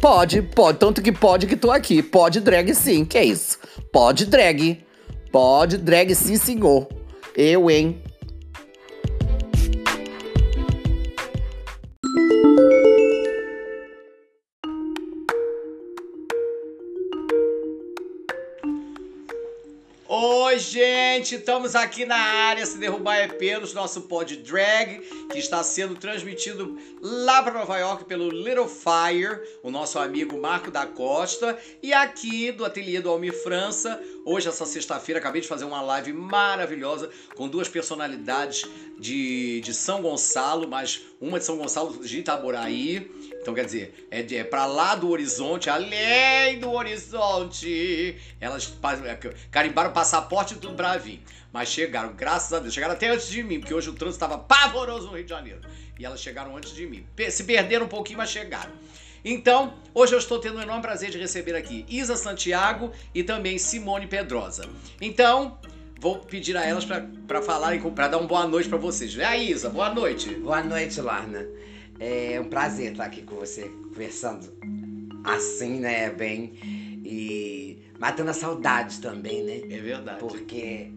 Pode, 0.00 0.40
pode. 0.40 0.78
Tanto 0.78 1.02
que 1.02 1.12
pode 1.12 1.46
que 1.46 1.56
tô 1.56 1.70
aqui. 1.70 2.02
Pode 2.02 2.40
drag 2.40 2.74
sim. 2.74 3.04
Que 3.04 3.18
é 3.18 3.24
isso? 3.24 3.58
Pode 3.92 4.26
drag. 4.26 4.82
Pode 5.30 5.76
drag 5.76 6.14
sim, 6.14 6.36
senhor. 6.36 6.88
Eu, 7.36 7.70
hein? 7.70 8.02
Gente! 21.20 21.34
Estamos 21.34 21.74
aqui 21.74 22.06
na 22.06 22.16
área 22.16 22.64
Se 22.64 22.78
Derrubar 22.78 23.16
é 23.16 23.28
Pelos, 23.28 23.74
nosso 23.74 24.02
pod 24.02 24.34
drag, 24.38 25.00
que 25.30 25.38
está 25.38 25.62
sendo 25.62 25.94
transmitido 25.94 26.78
lá 27.00 27.42
para 27.42 27.58
Nova 27.58 27.78
York 27.78 28.04
pelo 28.04 28.30
Little 28.30 28.66
Fire, 28.66 29.40
o 29.62 29.70
nosso 29.70 29.98
amigo 29.98 30.40
Marco 30.40 30.70
da 30.70 30.86
Costa, 30.86 31.58
e 31.82 31.92
aqui 31.92 32.50
do 32.52 32.64
ateliê 32.64 33.00
do 33.00 33.10
Almir 33.10 33.34
França. 33.42 34.00
Hoje, 34.24 34.48
essa 34.48 34.66
sexta-feira, 34.66 35.18
acabei 35.18 35.40
de 35.40 35.48
fazer 35.48 35.64
uma 35.64 35.80
live 35.80 36.12
maravilhosa 36.12 37.10
com 37.34 37.48
duas 37.48 37.68
personalidades 37.68 38.64
de, 38.98 39.60
de 39.62 39.72
São 39.72 40.02
Gonçalo, 40.02 40.68
mas 40.68 41.00
uma 41.20 41.38
de 41.38 41.44
São 41.44 41.56
Gonçalo 41.56 42.04
de 42.04 42.18
Itaboraí. 42.18 43.10
Então, 43.40 43.54
quer 43.54 43.64
dizer, 43.64 44.06
é, 44.10 44.20
é 44.34 44.44
pra 44.44 44.66
lá 44.66 44.94
do 44.94 45.08
horizonte, 45.08 45.70
além 45.70 46.58
do 46.58 46.70
horizonte. 46.70 48.16
Elas 48.40 48.66
pa- 48.66 48.98
carimbaram 49.50 49.92
passaporte 49.92 50.54
e 50.54 50.58
tudo 50.58 50.74
pra 50.74 50.96
vir. 50.98 51.22
Mas 51.52 51.68
chegaram, 51.70 52.12
graças 52.14 52.52
a 52.52 52.58
Deus. 52.60 52.72
Chegaram 52.74 52.94
até 52.94 53.08
antes 53.08 53.28
de 53.28 53.42
mim, 53.42 53.58
porque 53.58 53.74
hoje 53.74 53.88
o 53.88 53.94
trânsito 53.94 54.22
estava 54.24 54.38
pavoroso 54.38 55.06
no 55.08 55.14
Rio 55.14 55.24
de 55.24 55.30
Janeiro. 55.30 55.60
E 55.98 56.04
elas 56.04 56.20
chegaram 56.20 56.56
antes 56.56 56.74
de 56.74 56.86
mim. 56.86 57.04
Se 57.30 57.44
perderam 57.44 57.86
um 57.86 57.88
pouquinho, 57.88 58.18
mas 58.18 58.30
chegaram. 58.30 58.70
Então, 59.24 59.74
hoje 59.94 60.14
eu 60.14 60.18
estou 60.18 60.38
tendo 60.38 60.58
um 60.58 60.62
enorme 60.62 60.82
prazer 60.82 61.10
de 61.10 61.18
receber 61.18 61.54
aqui 61.54 61.84
Isa 61.88 62.16
Santiago 62.16 62.90
e 63.14 63.22
também 63.22 63.58
Simone 63.58 64.06
Pedrosa. 64.06 64.68
Então, 65.00 65.58
vou 66.00 66.18
pedir 66.18 66.56
a 66.56 66.64
elas 66.64 66.84
para 66.84 67.42
falarem, 67.42 67.80
para 67.80 68.08
dar 68.08 68.18
uma 68.18 68.26
boa 68.26 68.46
noite 68.46 68.68
para 68.68 68.78
vocês. 68.78 69.16
É 69.18 69.24
a 69.24 69.36
Isa, 69.36 69.68
boa 69.68 69.92
noite. 69.92 70.34
Boa 70.36 70.62
noite, 70.62 71.00
Larna. 71.00 71.46
É 71.98 72.40
um 72.40 72.48
prazer 72.48 72.92
estar 72.92 73.04
aqui 73.04 73.22
com 73.22 73.36
você, 73.36 73.68
conversando 73.68 74.50
assim, 75.24 75.80
né, 75.80 76.10
bem. 76.10 76.54
E 77.04 77.78
matando 77.98 78.30
a 78.30 78.34
saudade 78.34 79.00
também, 79.00 79.42
né? 79.42 79.60
É 79.70 79.80
verdade. 79.80 80.18
Porque. 80.18 80.90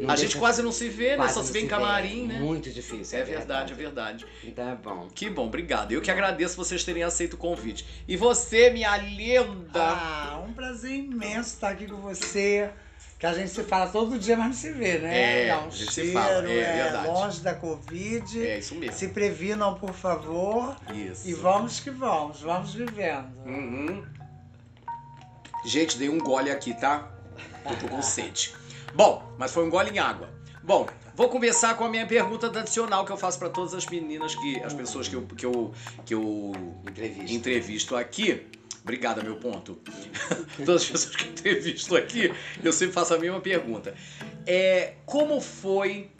Não 0.00 0.10
A 0.10 0.16
gente 0.16 0.36
quase 0.36 0.62
não 0.62 0.72
se 0.72 0.88
vê, 0.88 1.16
né? 1.16 1.28
Só 1.28 1.42
se 1.42 1.52
vê 1.52 1.60
em 1.60 1.62
vê. 1.62 1.68
camarim, 1.68 2.26
né? 2.26 2.38
Muito 2.38 2.70
difícil. 2.70 3.18
É 3.18 3.22
verdade, 3.22 3.72
é 3.72 3.76
verdade. 3.76 4.26
Então 4.44 4.68
é 4.68 4.74
bom. 4.74 5.08
Que 5.14 5.28
bom, 5.30 5.46
obrigado. 5.46 5.92
Eu 5.92 6.00
que 6.00 6.10
agradeço 6.10 6.56
vocês 6.56 6.82
terem 6.84 7.02
aceito 7.02 7.34
o 7.34 7.36
convite. 7.36 7.86
E 8.06 8.16
você, 8.16 8.70
minha 8.70 8.96
linda. 8.96 9.80
Ah, 9.82 10.42
um 10.46 10.52
prazer 10.52 10.92
imenso 10.92 11.54
estar 11.54 11.70
aqui 11.70 11.86
com 11.86 11.96
você. 11.96 12.70
Que 13.18 13.26
a 13.26 13.34
gente 13.34 13.50
se 13.50 13.62
fala 13.64 13.86
todo 13.90 14.18
dia, 14.18 14.34
mas 14.34 14.46
não 14.46 14.52
se 14.54 14.72
vê, 14.72 14.98
né? 14.98 15.42
É, 15.44 15.48
Dá 15.48 15.60
um 15.60 15.66
a 15.66 15.70
gente 15.70 15.92
se 15.92 15.94
cheiro, 15.94 16.12
fala, 16.12 16.50
é 16.50 16.82
verdade. 16.84 17.06
longe 17.06 17.40
da 17.42 17.54
Covid. 17.54 18.46
É 18.46 18.58
isso 18.58 18.74
mesmo. 18.74 18.96
Se 18.96 19.08
previnam, 19.08 19.74
por 19.74 19.92
favor. 19.92 20.74
Isso. 20.94 21.28
E 21.28 21.34
vamos 21.34 21.80
que 21.80 21.90
vamos, 21.90 22.40
vamos 22.40 22.72
vivendo. 22.72 23.28
Uhum. 23.44 24.02
Gente, 25.66 25.98
dei 25.98 26.08
um 26.08 26.16
gole 26.16 26.50
aqui, 26.50 26.72
tá? 26.72 27.10
Eu 27.68 27.76
tô 27.76 27.88
com 27.88 28.00
sede. 28.00 28.54
Bom, 28.94 29.34
mas 29.38 29.52
foi 29.52 29.64
um 29.64 29.70
gole 29.70 29.90
em 29.90 29.98
água. 29.98 30.28
Bom, 30.62 30.86
vou 31.14 31.28
começar 31.28 31.74
com 31.74 31.84
a 31.84 31.88
minha 31.88 32.06
pergunta 32.06 32.48
tradicional 32.50 33.04
que 33.04 33.12
eu 33.12 33.16
faço 33.16 33.38
pra 33.38 33.48
todas 33.48 33.72
as 33.74 33.86
meninas, 33.86 34.34
que 34.34 34.60
as 34.62 34.74
pessoas 34.74 35.08
que 35.08 35.14
eu, 35.14 35.22
que 35.26 35.46
eu, 35.46 35.72
que 36.04 36.14
eu 36.14 36.52
Entrevista. 36.86 37.32
entrevisto 37.32 37.96
aqui. 37.96 38.46
Obrigada, 38.82 39.22
meu 39.22 39.36
ponto. 39.36 39.78
Todas 40.64 40.82
as 40.82 40.88
pessoas 40.90 41.16
que 41.16 41.24
eu 41.24 41.30
entrevisto 41.32 41.96
aqui, 41.96 42.32
eu 42.62 42.72
sempre 42.72 42.94
faço 42.94 43.14
a 43.14 43.18
mesma 43.18 43.40
pergunta. 43.40 43.94
É, 44.46 44.94
como 45.04 45.40
foi 45.40 46.10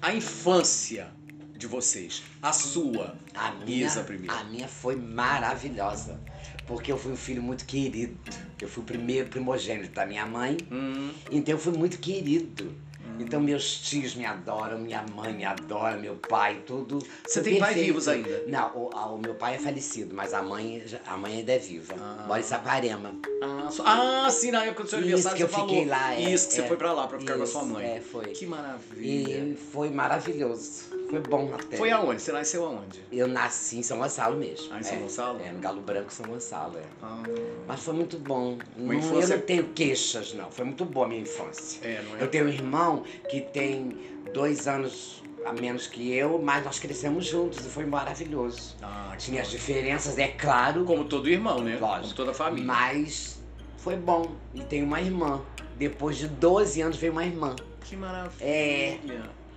a 0.00 0.12
infância 0.14 1.10
de 1.56 1.66
vocês? 1.66 2.22
A 2.42 2.52
sua? 2.52 3.16
A 3.34 3.52
minha, 3.52 3.86
Isa 3.86 4.02
primeiro. 4.04 4.34
a 4.34 4.44
minha 4.44 4.68
foi 4.68 4.96
maravilhosa. 4.96 6.20
Porque 6.68 6.92
eu 6.92 6.98
fui 6.98 7.12
um 7.12 7.16
filho 7.16 7.42
muito 7.42 7.64
querido. 7.64 8.16
Eu 8.60 8.68
fui 8.68 8.82
o 8.82 8.86
primeiro 8.86 9.28
primogênito 9.30 9.90
da 9.94 10.04
minha 10.04 10.26
mãe. 10.26 10.56
Hum, 10.70 11.10
Então 11.32 11.54
eu 11.54 11.58
fui 11.58 11.72
muito 11.72 11.98
querido. 11.98 12.72
Então 13.20 13.40
meus 13.40 13.78
tios 13.80 14.14
me 14.14 14.24
adoram, 14.24 14.78
minha 14.78 15.04
mãe 15.14 15.32
me 15.32 15.44
adora, 15.44 15.96
meu 15.96 16.14
pai, 16.16 16.62
tudo. 16.66 16.98
Você 17.26 17.42
tem 17.42 17.58
pais 17.58 17.76
vivos 17.76 18.08
ainda? 18.08 18.44
Não, 18.46 18.70
o, 18.74 18.90
a- 18.94 19.06
o 19.12 19.18
meu 19.18 19.34
pai 19.34 19.56
é 19.56 19.58
falecido, 19.58 20.14
mas 20.14 20.32
a 20.34 20.42
mãe, 20.42 20.82
a 21.06 21.16
mãe 21.16 21.36
ainda 21.38 21.52
é 21.52 21.58
viva. 21.58 21.94
Ah. 21.98 22.24
Mora 22.26 22.40
em 22.40 22.44
Saquarema. 22.44 23.14
Ah, 23.42 23.68
so- 23.70 23.82
ah, 23.86 24.28
sim, 24.30 24.50
na 24.50 24.64
época 24.64 24.84
do 24.84 24.90
seu 24.90 24.98
Isso 24.98 25.06
aniversário 25.06 25.36
que 25.36 25.42
eu 25.42 25.48
você 25.48 25.54
falou. 25.54 25.68
fiquei 25.68 25.84
lá, 25.86 26.14
é, 26.14 26.20
Isso, 26.32 26.48
que 26.48 26.54
você 26.54 26.60
é. 26.62 26.66
foi 26.68 26.76
pra 26.76 26.92
lá 26.92 27.06
pra 27.06 27.18
ficar 27.18 27.34
com 27.34 27.40
a 27.40 27.44
Isso, 27.44 27.52
sua 27.52 27.64
mãe. 27.64 27.86
É, 27.86 28.00
foi. 28.00 28.24
Que 28.26 28.46
maravilha. 28.46 29.38
E 29.52 29.56
foi 29.56 29.90
maravilhoso. 29.90 30.88
Foi 31.10 31.20
bom 31.20 31.50
até. 31.54 31.76
Foi 31.78 31.90
aonde? 31.90 32.20
Você 32.20 32.32
nasceu 32.32 32.66
aonde? 32.66 33.02
Eu 33.10 33.26
nasci 33.26 33.78
em 33.78 33.82
São 33.82 33.98
Gonçalo 33.98 34.36
mesmo. 34.36 34.68
Ah, 34.72 34.78
em 34.78 34.82
São 34.82 34.96
é, 34.96 35.00
Gonçalo? 35.00 35.40
É, 35.42 35.50
no 35.50 35.58
Galo 35.58 35.80
Branco, 35.80 36.12
São 36.12 36.26
Gonçalo, 36.26 36.76
é. 36.76 36.82
Ah, 37.02 37.22
Mas 37.66 37.80
foi 37.82 37.94
muito 37.94 38.18
bom. 38.18 38.58
Não- 38.76 38.92
infância- 38.92 39.34
Eu 39.34 39.38
não 39.38 39.46
tenho 39.46 39.64
queixas, 39.68 40.34
não. 40.34 40.50
Foi 40.50 40.66
muito 40.66 40.84
boa 40.84 41.06
a 41.06 41.08
minha 41.08 41.22
infância. 41.22 41.80
é, 41.82 42.02
não 42.02 42.16
é? 42.16 42.22
Eu 42.22 42.28
tenho 42.28 42.44
um 42.44 42.48
irmão 42.48 43.04
que 43.28 43.40
tem 43.40 43.96
dois 44.32 44.66
anos 44.68 45.22
a 45.46 45.52
menos 45.52 45.86
que 45.86 46.12
eu, 46.12 46.38
mas 46.42 46.64
nós 46.64 46.78
crescemos 46.78 47.24
juntos 47.26 47.64
e 47.64 47.68
foi 47.68 47.86
maravilhoso. 47.86 48.76
Ah, 48.82 49.14
Tinha 49.16 49.40
as 49.42 49.50
diferenças, 49.50 50.18
é 50.18 50.28
claro, 50.28 50.84
Como 50.84 51.04
todo 51.04 51.28
irmão, 51.28 51.60
né? 51.60 51.78
Lógico. 51.80 52.02
Como 52.02 52.14
toda 52.14 52.34
família. 52.34 52.66
mas 52.66 53.40
foi 53.78 53.96
bom. 53.96 54.32
E 54.54 54.60
tenho 54.62 54.84
uma 54.84 55.00
irmã. 55.00 55.40
Depois 55.76 56.16
de 56.18 56.26
12 56.28 56.80
anos 56.82 56.96
veio 56.96 57.12
uma 57.12 57.24
irmã. 57.24 57.54
Que 57.84 57.96
maravilha. 57.96 58.44
É, 58.44 58.98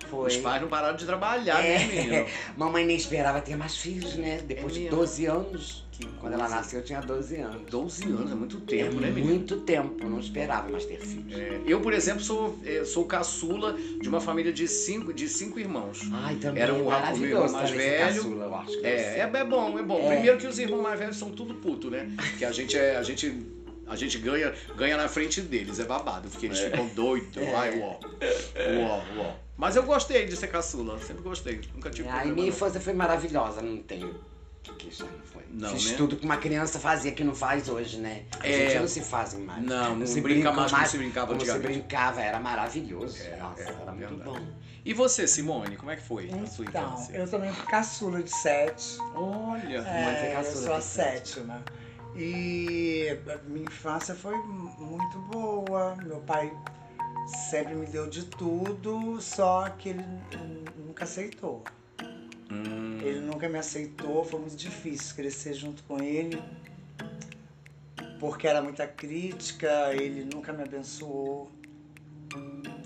Os 0.04 0.34
Foi. 0.34 0.42
pais 0.42 0.60
não 0.62 0.68
pararam 0.68 0.96
de 0.96 1.04
trabalhar, 1.04 1.62
É. 1.64 1.78
né, 1.78 1.84
menino? 1.86 2.26
Mamãe 2.56 2.84
nem 2.86 2.96
esperava 2.96 3.40
ter 3.40 3.56
mais 3.56 3.76
filhos, 3.76 4.14
né? 4.16 4.40
Depois 4.46 4.72
É 4.72 4.76
de 4.76 4.80
mesmo? 4.84 4.96
12 4.98 5.26
anos. 5.26 5.84
Quando 6.20 6.32
ela 6.34 6.42
coisa. 6.44 6.56
nasceu, 6.56 6.80
eu 6.80 6.84
tinha 6.84 7.00
12 7.00 7.36
anos. 7.36 7.62
12 7.70 8.04
anos, 8.04 8.30
é 8.32 8.34
muito 8.34 8.60
tempo, 8.60 9.00
né, 9.00 9.08
é 9.08 9.10
menino? 9.10 9.34
muito 9.34 9.60
tempo. 9.60 10.08
Não 10.08 10.20
esperava 10.20 10.68
mais 10.68 10.84
ter 10.84 11.00
filhos. 11.00 11.32
É, 11.38 11.60
eu, 11.66 11.80
por 11.80 11.92
exemplo, 11.92 12.22
sou, 12.22 12.58
é, 12.64 12.84
sou 12.84 13.04
caçula 13.04 13.74
de 14.00 14.08
uma 14.08 14.20
família 14.20 14.52
de 14.52 14.66
cinco, 14.68 15.12
de 15.12 15.28
cinco 15.28 15.58
irmãos. 15.58 16.00
Ai, 16.12 16.36
também 16.36 16.62
Era 16.62 16.72
é 16.72 16.74
um- 16.74 16.86
o 16.88 17.16
meu 17.18 17.28
irmão 17.30 17.52
mais 17.52 17.70
velho. 17.70 18.14
caçula, 18.14 18.44
eu 18.44 18.54
acho 18.54 18.78
É, 18.86 19.18
é, 19.18 19.18
é 19.20 19.44
bom, 19.44 19.78
é 19.78 19.82
bom. 19.82 19.98
É. 20.00 20.14
Primeiro 20.14 20.38
que 20.38 20.46
os 20.46 20.58
irmãos 20.58 20.82
mais 20.82 20.98
velhos 20.98 21.16
são 21.16 21.30
tudo 21.30 21.54
puto, 21.54 21.90
né? 21.90 22.10
Que 22.38 22.44
a 22.44 22.52
gente 22.52 22.76
é. 22.76 22.96
A 22.96 23.02
gente, 23.02 23.34
a 23.86 23.96
gente 23.96 24.18
ganha, 24.18 24.54
ganha 24.76 24.96
na 24.96 25.08
frente 25.08 25.40
deles, 25.40 25.78
é 25.80 25.84
babado, 25.84 26.28
porque 26.28 26.46
eles 26.46 26.58
ficam 26.60 26.86
doidos. 26.88 27.36
É. 27.36 27.54
Ai, 27.54 27.78
uó. 27.78 27.98
Uó, 27.98 29.02
uó. 29.18 29.34
Mas 29.56 29.76
eu 29.76 29.82
gostei 29.82 30.26
de 30.26 30.34
ser 30.36 30.48
caçula, 30.48 30.98
sempre 30.98 31.22
gostei. 31.22 31.60
Nunca 31.74 31.90
tive 31.90 32.08
Ai, 32.08 32.14
problema. 32.14 32.34
minha 32.34 32.46
não. 32.48 32.54
infância 32.56 32.80
foi 32.80 32.92
maravilhosa, 32.94 33.60
não 33.62 33.76
tenho 33.82 34.14
que 34.62 34.72
queixar, 34.74 35.08
não 35.08 35.24
foi. 35.24 35.42
Não, 35.50 35.68
Fiz 35.70 35.90
né? 35.90 35.96
tudo 35.96 36.16
que 36.16 36.24
uma 36.24 36.36
criança 36.36 36.78
fazia 36.78 37.12
que 37.12 37.24
não 37.24 37.34
faz 37.34 37.68
hoje, 37.68 37.98
né? 37.98 38.22
A 38.40 38.46
É. 38.46 38.52
gente 38.52 38.78
não 38.80 38.88
se 38.88 39.00
fazem 39.00 39.40
mais. 39.40 39.62
Não, 39.62 39.96
não 39.96 40.06
se 40.06 40.20
brinca 40.20 40.50
brinca 40.50 40.52
mais 40.52 40.70
como 40.70 40.80
mais 40.80 40.90
se 40.90 40.98
brincava 40.98 41.26
Como 41.28 41.44
se 41.44 41.58
brincava, 41.58 42.20
era 42.22 42.38
maravilhoso. 42.40 43.22
É, 43.22 43.36
Nossa, 43.36 43.62
é, 43.62 43.64
era 43.82 43.92
muito 43.92 44.08
verdade. 44.16 44.22
bom. 44.30 44.46
E 44.84 44.92
você, 44.94 45.26
Simone, 45.26 45.76
como 45.76 45.90
é 45.90 45.96
que 45.96 46.02
foi 46.02 46.30
a 46.30 46.46
sua 46.46 46.64
Então, 46.64 46.84
infância? 46.94 47.16
eu 47.16 47.28
também 47.28 47.52
fui 47.52 47.66
caçula 47.66 48.22
de 48.22 48.30
sete. 48.30 48.98
Olha, 49.14 49.82
Mãe 49.82 50.16
foi 50.16 50.26
É, 50.26 50.30
eu 50.30 50.36
caçula 50.36 50.64
sou 50.64 50.74
a 50.74 50.80
sétima. 50.80 51.64
E 52.14 53.18
a 53.28 53.38
minha 53.48 53.64
infância 53.66 54.14
foi 54.14 54.36
muito 54.36 55.18
boa. 55.30 55.96
Meu 56.04 56.20
pai 56.20 56.52
sempre 57.50 57.74
me 57.74 57.86
deu 57.86 58.08
de 58.08 58.24
tudo, 58.26 59.20
só 59.20 59.68
que 59.70 59.90
ele 59.90 60.04
nunca 60.76 61.04
aceitou. 61.04 61.64
Hum, 62.52 62.98
Ele 63.02 63.20
nunca 63.20 63.48
me 63.48 63.58
aceitou, 63.58 64.24
foi 64.24 64.40
muito 64.40 64.56
difícil 64.56 65.14
crescer 65.14 65.54
junto 65.54 65.82
com 65.84 66.02
ele. 66.02 66.42
Porque 68.20 68.46
era 68.46 68.62
muita 68.62 68.86
crítica, 68.86 69.92
ele 69.94 70.24
nunca 70.24 70.52
me 70.52 70.62
abençoou. 70.62 71.50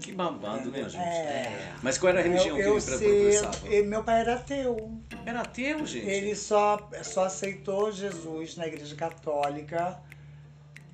que 0.00 0.12
babado, 0.12 0.70
né, 0.70 0.88
gente? 0.88 0.96
É. 0.96 1.74
Mas 1.82 1.98
qual 1.98 2.10
era 2.10 2.20
a 2.20 2.22
religião 2.22 2.56
eu, 2.58 2.78
que 2.78 2.90
ele 2.90 2.98
professava? 2.98 3.74
e 3.74 3.82
meu 3.82 4.02
pai 4.02 4.20
era 4.20 4.34
ateu. 4.36 4.98
Era 5.26 5.40
ateu, 5.42 5.84
gente? 5.84 6.06
Ele 6.06 6.34
só, 6.34 6.88
só 7.02 7.24
aceitou 7.26 7.92
Jesus 7.92 8.56
na 8.56 8.66
igreja 8.66 8.96
católica 8.96 10.00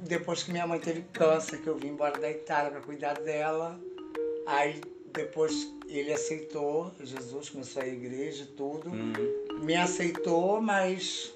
depois 0.03 0.43
que 0.43 0.51
minha 0.51 0.67
mãe 0.67 0.81
teve 0.81 1.03
câncer, 1.13 1.59
que 1.59 1.67
eu 1.69 1.77
vim 1.77 1.89
embora 1.89 2.19
da 2.19 2.31
Itália 2.31 2.71
para 2.71 2.81
cuidar 2.81 3.15
dela. 3.21 3.79
Aí 4.47 4.81
depois 5.15 5.71
ele 5.89 6.13
aceitou 6.13 6.93
Jesus, 7.03 7.51
começou 7.51 7.83
a 7.83 7.87
ir 7.87 7.91
à 7.91 7.95
igreja 7.95 8.43
e 8.45 8.47
tudo. 8.57 8.89
Hum. 8.91 9.13
Me 9.63 9.75
aceitou, 9.77 10.61
mas 10.61 11.33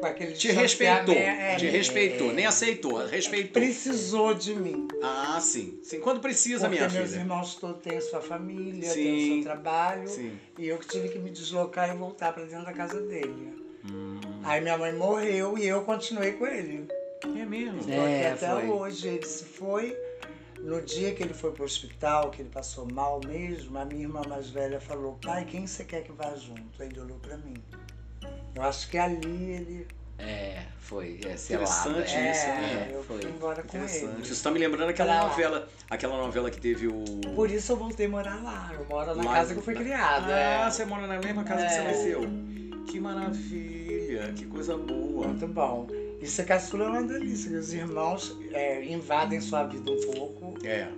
com 0.00 0.06
aquele 0.06 0.32
Te 0.32 0.48
respeitou, 0.52 1.14
é, 1.14 1.56
te 1.56 1.64
me- 1.64 1.70
respeitou, 1.70 2.32
nem 2.32 2.46
aceitou, 2.46 2.96
respeitou. 3.06 3.52
Precisou 3.52 4.34
de 4.34 4.54
mim. 4.54 4.86
Ah, 5.02 5.38
sim. 5.40 5.78
Sim, 5.82 6.00
quando 6.00 6.20
precisa, 6.20 6.68
porque 6.68 6.76
minha 6.84 6.88
meus 6.90 7.10
filha. 7.10 7.20
irmãos 7.20 7.54
todos 7.56 7.82
têm 7.82 7.96
a 7.98 8.00
sua 8.00 8.20
família, 8.20 8.88
Sim. 8.90 9.02
têm 9.02 9.16
o 9.30 9.34
seu 9.34 9.42
trabalho. 9.44 10.08
Sim. 10.08 10.38
E 10.58 10.66
eu 10.68 10.78
que 10.78 10.88
tive 10.88 11.08
que 11.08 11.18
me 11.18 11.30
deslocar 11.30 11.90
e 11.94 11.96
voltar 11.96 12.32
para 12.32 12.44
dentro 12.44 12.64
da 12.66 12.72
casa 12.72 13.00
dele. 13.00 13.54
Hum. 13.90 14.18
Aí 14.44 14.60
minha 14.60 14.76
mãe 14.78 14.92
morreu 14.94 15.56
e 15.58 15.66
eu 15.66 15.82
continuei 15.82 16.32
com 16.32 16.46
ele. 16.46 16.86
É 17.24 17.44
mesmo? 17.44 17.80
É, 17.90 18.32
até 18.32 18.48
foi. 18.50 18.68
hoje. 18.68 19.08
Ele 19.08 19.24
se 19.26 19.44
foi. 19.44 19.96
No 20.60 20.80
dia 20.82 21.14
que 21.14 21.22
ele 21.22 21.34
foi 21.34 21.52
pro 21.52 21.64
hospital, 21.64 22.30
que 22.30 22.42
ele 22.42 22.48
passou 22.48 22.86
mal 22.90 23.20
mesmo, 23.24 23.78
a 23.78 23.84
minha 23.84 24.02
irmã 24.02 24.22
mais 24.28 24.48
velha 24.50 24.80
falou, 24.80 25.18
pai, 25.22 25.44
quem 25.44 25.66
você 25.66 25.84
quer 25.84 26.02
que 26.02 26.12
vá 26.12 26.34
junto? 26.34 26.82
Aí 26.82 26.88
ele 26.88 27.00
olhou 27.00 27.18
pra 27.18 27.36
mim. 27.36 27.54
Eu 28.54 28.62
acho 28.62 28.88
que 28.88 28.96
ali 28.98 29.52
ele. 29.52 29.86
É, 30.18 30.62
foi. 30.80 31.20
É. 31.26 31.32
Interessante 31.34 32.14
é, 32.16 32.30
isso, 32.32 32.46
é, 32.46 32.48
né? 32.48 32.90
eu 32.94 33.02
foi. 33.04 33.20
fui 33.20 33.30
embora 33.30 33.62
com 33.62 33.68
Interessante. 33.76 34.14
ele. 34.14 34.22
Isso 34.22 34.42
tá 34.42 34.50
me 34.50 34.58
lembrando 34.58 34.88
aquela 34.88 35.18
Pra 35.18 35.28
novela, 35.28 35.68
aquela 35.90 36.16
novela 36.16 36.50
que 36.50 36.58
teve 36.58 36.88
o. 36.88 37.04
Por 37.34 37.50
isso 37.50 37.72
eu 37.72 37.76
voltei 37.76 38.06
a 38.06 38.08
morar 38.08 38.42
lá. 38.42 38.70
Eu 38.72 38.86
moro 38.86 39.14
na 39.14 39.22
Lá- 39.24 39.34
casa 39.34 39.52
que 39.52 39.60
eu 39.60 39.62
fui 39.64 39.74
criada. 39.74 40.34
Ah, 40.34 40.66
é. 40.66 40.70
você 40.70 40.86
mora 40.86 41.06
na 41.06 41.18
mesma 41.18 41.44
casa 41.44 41.66
que 41.66 41.72
É. 41.72 41.76
você 41.76 41.82
nasceu. 41.82 42.20
Que 42.86 42.98
maravilha, 42.98 44.32
que 44.32 44.46
coisa 44.46 44.76
boa. 44.78 45.28
Muito 45.28 45.46
bom. 45.48 45.86
E 46.20 46.26
ser 46.26 46.44
caçula 46.46 46.84
é 46.84 46.88
uma 46.88 47.02
delícia. 47.02 47.50
que 47.50 47.56
Os 47.56 47.72
irmãos 47.72 48.36
é, 48.52 48.84
invadem 48.84 49.40
sua 49.40 49.64
vida 49.64 49.90
um 49.90 50.00
pouco, 50.12 50.54
É. 50.66 50.88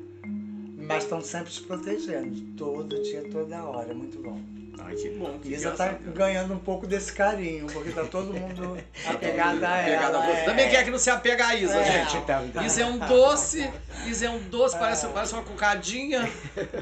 mas 0.76 1.04
estão 1.04 1.20
sempre 1.20 1.50
te 1.52 1.62
protegendo. 1.62 2.40
Todo 2.56 3.02
dia, 3.02 3.28
toda 3.30 3.64
hora. 3.64 3.90
É 3.90 3.94
muito 3.94 4.20
bom. 4.22 4.40
Ai, 4.80 4.94
que 4.94 5.10
bom. 5.10 5.38
Que 5.38 5.54
Isa 5.54 5.72
tá 5.72 5.88
Deus. 5.88 6.14
ganhando 6.14 6.54
um 6.54 6.58
pouco 6.58 6.86
desse 6.86 7.12
carinho, 7.12 7.66
porque 7.66 7.90
tá 7.90 8.04
todo 8.04 8.32
mundo 8.32 8.78
apegado 9.06 9.64
a 9.64 9.80
Apegado 9.80 10.16
a 10.16 10.18
ela. 10.24 10.26
você. 10.26 10.32
é. 10.40 10.44
Também 10.44 10.68
quer 10.70 10.84
que 10.84 10.90
não 10.90 10.98
se 10.98 11.10
apega 11.10 11.46
a 11.46 11.54
Isa, 11.54 11.76
É. 11.78 11.84
gente. 12.04 12.16
Então, 12.16 12.64
Isa 12.64 12.82
é 12.82 12.86
um 12.86 12.98
doce, 12.98 13.70
Isa 14.06 14.26
é 14.26 14.30
um 14.30 14.38
doce, 14.48 14.78
parece, 14.78 15.06
parece 15.08 15.32
uma 15.34 15.42
cocadinha. 15.42 16.28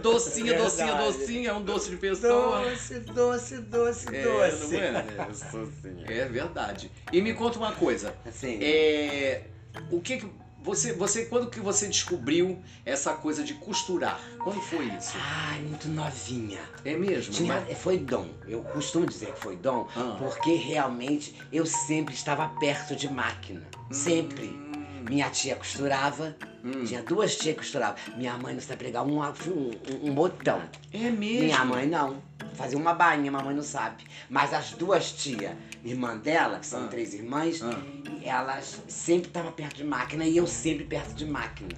Docinha, 0.02 0.52
Verdade. 0.52 0.62
docinha, 0.70 0.94
docinha, 0.94 1.50
é 1.50 1.52
um 1.52 1.62
doce 1.62 1.90
de 1.90 1.96
pessoa. 1.96 2.62
Doce, 2.70 3.00
doce, 3.00 3.56
doce, 3.58 4.06
É, 4.14 4.22
doce. 4.22 4.72
não 4.76 4.80
é? 4.82 5.04
Eu 5.28 5.34
sou 5.34 5.62
assim. 5.62 6.04
É 6.06 6.24
verdade. 6.26 6.90
E 7.12 7.20
me 7.22 7.34
conta 7.34 7.58
uma 7.58 7.72
coisa. 7.72 8.14
Assim, 8.26 8.58
É, 8.62 9.42
o 9.90 10.00
que 10.00 10.18
que 10.18 10.30
você, 10.66 10.92
você 10.92 11.24
quando 11.26 11.48
que 11.48 11.60
você 11.60 11.86
descobriu 11.86 12.60
essa 12.84 13.14
coisa 13.14 13.42
de 13.44 13.54
costurar? 13.54 14.20
Quando 14.42 14.60
foi 14.60 14.86
isso? 14.86 15.12
Ai, 15.18 15.60
muito 15.60 15.88
novinha. 15.88 16.58
É 16.84 16.94
mesmo? 16.96 17.32
Tinha, 17.32 17.64
Mas- 17.66 17.78
foi 17.78 17.96
dom. 17.98 18.28
Eu 18.48 18.62
costumo 18.62 19.06
dizer 19.06 19.32
que 19.32 19.40
foi 19.40 19.56
dom, 19.56 19.88
Ah. 19.96 20.16
porque 20.18 20.54
realmente 20.56 21.34
eu 21.52 21.64
sempre 21.64 22.14
estava 22.14 22.48
perto 22.60 22.94
de 22.96 23.08
máquina. 23.08 23.62
Sempre. 23.90 24.48
Hum, 24.48 24.66
Minha 25.08 25.30
tia 25.30 25.54
costurava, 25.54 26.36
hum. 26.66 26.84
tinha 26.84 27.02
duas 27.02 27.36
tias 27.36 27.54
que 27.54 27.60
costuravam. 27.62 27.96
Minha 28.16 28.36
mãe 28.38 28.54
não 28.54 28.60
sabia 28.60 28.76
pregar 28.76 29.04
um, 29.06 29.20
um, 29.20 29.70
um 30.10 30.14
botão. 30.14 30.62
É 30.92 31.10
mesmo? 31.10 31.44
Minha 31.44 31.64
mãe 31.64 31.86
não. 31.86 32.22
Fazia 32.54 32.78
uma 32.78 32.94
bainha, 32.94 33.30
mamãe 33.30 33.54
não 33.54 33.62
sabe. 33.62 34.04
Mas 34.30 34.52
as 34.54 34.70
duas 34.72 35.12
tias, 35.12 35.52
irmã 35.84 36.16
dela, 36.16 36.58
que 36.58 36.66
são 36.66 36.84
Ah. 36.84 36.88
três 36.88 37.12
irmãs, 37.14 37.60
Ah. 37.62 37.78
elas 38.22 38.80
sempre 38.88 39.28
estavam 39.28 39.52
perto 39.52 39.76
de 39.76 39.84
máquina 39.84 40.24
e 40.26 40.36
eu 40.36 40.46
sempre 40.46 40.84
perto 40.84 41.12
de 41.14 41.26
máquina. 41.26 41.70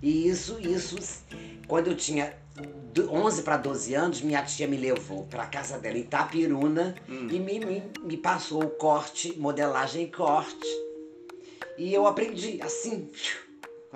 E 0.00 0.28
isso, 0.28 0.58
isso, 0.60 0.96
quando 1.68 1.88
eu 1.88 1.96
tinha 1.96 2.34
do- 2.92 3.10
11 3.12 3.42
para 3.42 3.56
12 3.56 3.94
anos, 3.94 4.20
minha 4.20 4.42
tia 4.42 4.66
me 4.68 4.76
levou 4.76 5.24
para 5.24 5.46
casa 5.46 5.78
dela 5.78 5.96
em 5.96 6.02
Itapiruna 6.02 6.94
Hum. 7.08 7.28
e 7.30 7.38
me, 7.38 7.58
me, 7.60 7.82
me 8.02 8.16
passou 8.16 8.62
o 8.64 8.68
corte, 8.70 9.36
modelagem 9.38 10.04
e 10.04 10.10
corte. 10.10 10.66
E 11.78 11.92
eu 11.94 12.06
aprendi 12.06 12.60
assim, 12.62 13.08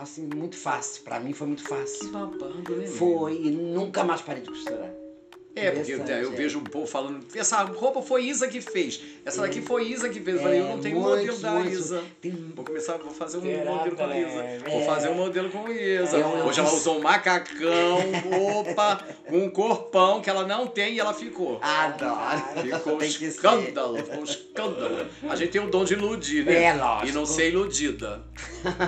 assim, 0.02 0.26
muito 0.26 0.56
fácil. 0.56 1.02
Para 1.02 1.20
mim 1.20 1.32
foi 1.32 1.46
muito 1.46 1.62
Que 1.62 1.68
fácil. 1.70 2.10
babado, 2.10 2.76
né? 2.76 2.86
Foi 2.86 3.34
e 3.36 3.50
nunca 3.50 4.04
mais 4.04 4.20
parei 4.22 4.42
de 4.42 4.50
costurar. 4.50 4.92
É, 5.56 5.70
porque 5.70 5.92
eu, 5.92 6.04
eu 6.04 6.32
é. 6.32 6.36
vejo 6.36 6.58
um 6.58 6.64
povo 6.64 6.86
falando, 6.86 7.26
essa 7.34 7.62
roupa 7.62 8.02
foi 8.02 8.24
Isa 8.26 8.46
que 8.46 8.60
fez, 8.60 9.00
essa 9.24 9.40
daqui 9.40 9.62
foi 9.62 9.88
Isa 9.88 10.06
que 10.10 10.20
fez. 10.20 10.36
Eu 10.36 10.42
falei, 10.42 10.60
eu 10.60 10.64
não 10.64 10.78
É, 10.78 10.82
tenho 10.82 11.00
muito, 11.00 11.16
modelo 11.16 11.38
da. 11.38 11.60
Isa. 11.62 12.04
Tem 12.20 12.30
Vou 12.54 12.62
começar, 12.62 12.98
vou 12.98 13.10
fazer 13.10 13.38
um 13.38 13.40
Será, 13.40 13.72
modelo 13.72 13.96
com 13.96 14.04
a 14.04 14.18
Isa. 14.18 14.36
Breve? 14.36 14.70
Vou 14.70 14.84
fazer 14.84 15.08
um 15.08 15.14
modelo 15.14 15.48
com 15.48 15.66
a 15.66 15.70
Isa. 15.72 16.18
Hoje 16.18 16.60
ela 16.60 16.70
usou 16.70 16.98
um 16.98 17.02
macacão, 17.02 17.98
roupa, 18.38 19.02
um 19.32 19.48
corpão 19.48 20.20
que 20.20 20.28
ela 20.28 20.46
não 20.46 20.66
tem 20.66 20.94
e 20.94 21.00
ela 21.00 21.14
ficou. 21.14 21.58
Adoro. 21.62 22.42
Ficou 22.62 22.96
um 22.96 23.02
escândalo, 23.02 23.96
ficou 23.96 24.20
um 24.20 24.24
escândalo. 24.24 25.06
A 25.26 25.36
gente 25.36 25.52
tem 25.52 25.62
o 25.62 25.70
dom 25.70 25.84
de 25.84 25.94
iludir, 25.94 26.44
né? 26.44 26.64
É, 26.64 26.74
lógico. 26.74 27.08
E 27.08 27.12
não 27.12 27.24
ser 27.24 27.48
iludida. 27.50 28.20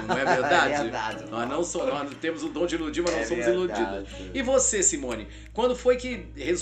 Não 0.06 0.18
é 0.18 0.24
verdade? 0.36 0.68
É 0.78 0.82
verdade. 0.82 1.24
Nós 1.30 1.48
não 1.48 1.64
somos, 1.64 1.88
nós 1.88 2.10
temos 2.20 2.44
o 2.44 2.48
dom 2.50 2.66
de 2.66 2.74
iludir, 2.74 3.00
mas 3.00 3.14
não 3.14 3.20
É 3.20 3.24
somos 3.24 3.44
verdade. 3.46 3.80
iludidas. 3.80 4.08
E 4.34 4.42
você, 4.42 4.82
Simone, 4.82 5.26
quando 5.54 5.74
foi 5.74 5.96
que 5.96 6.26
resolveu 6.36 6.57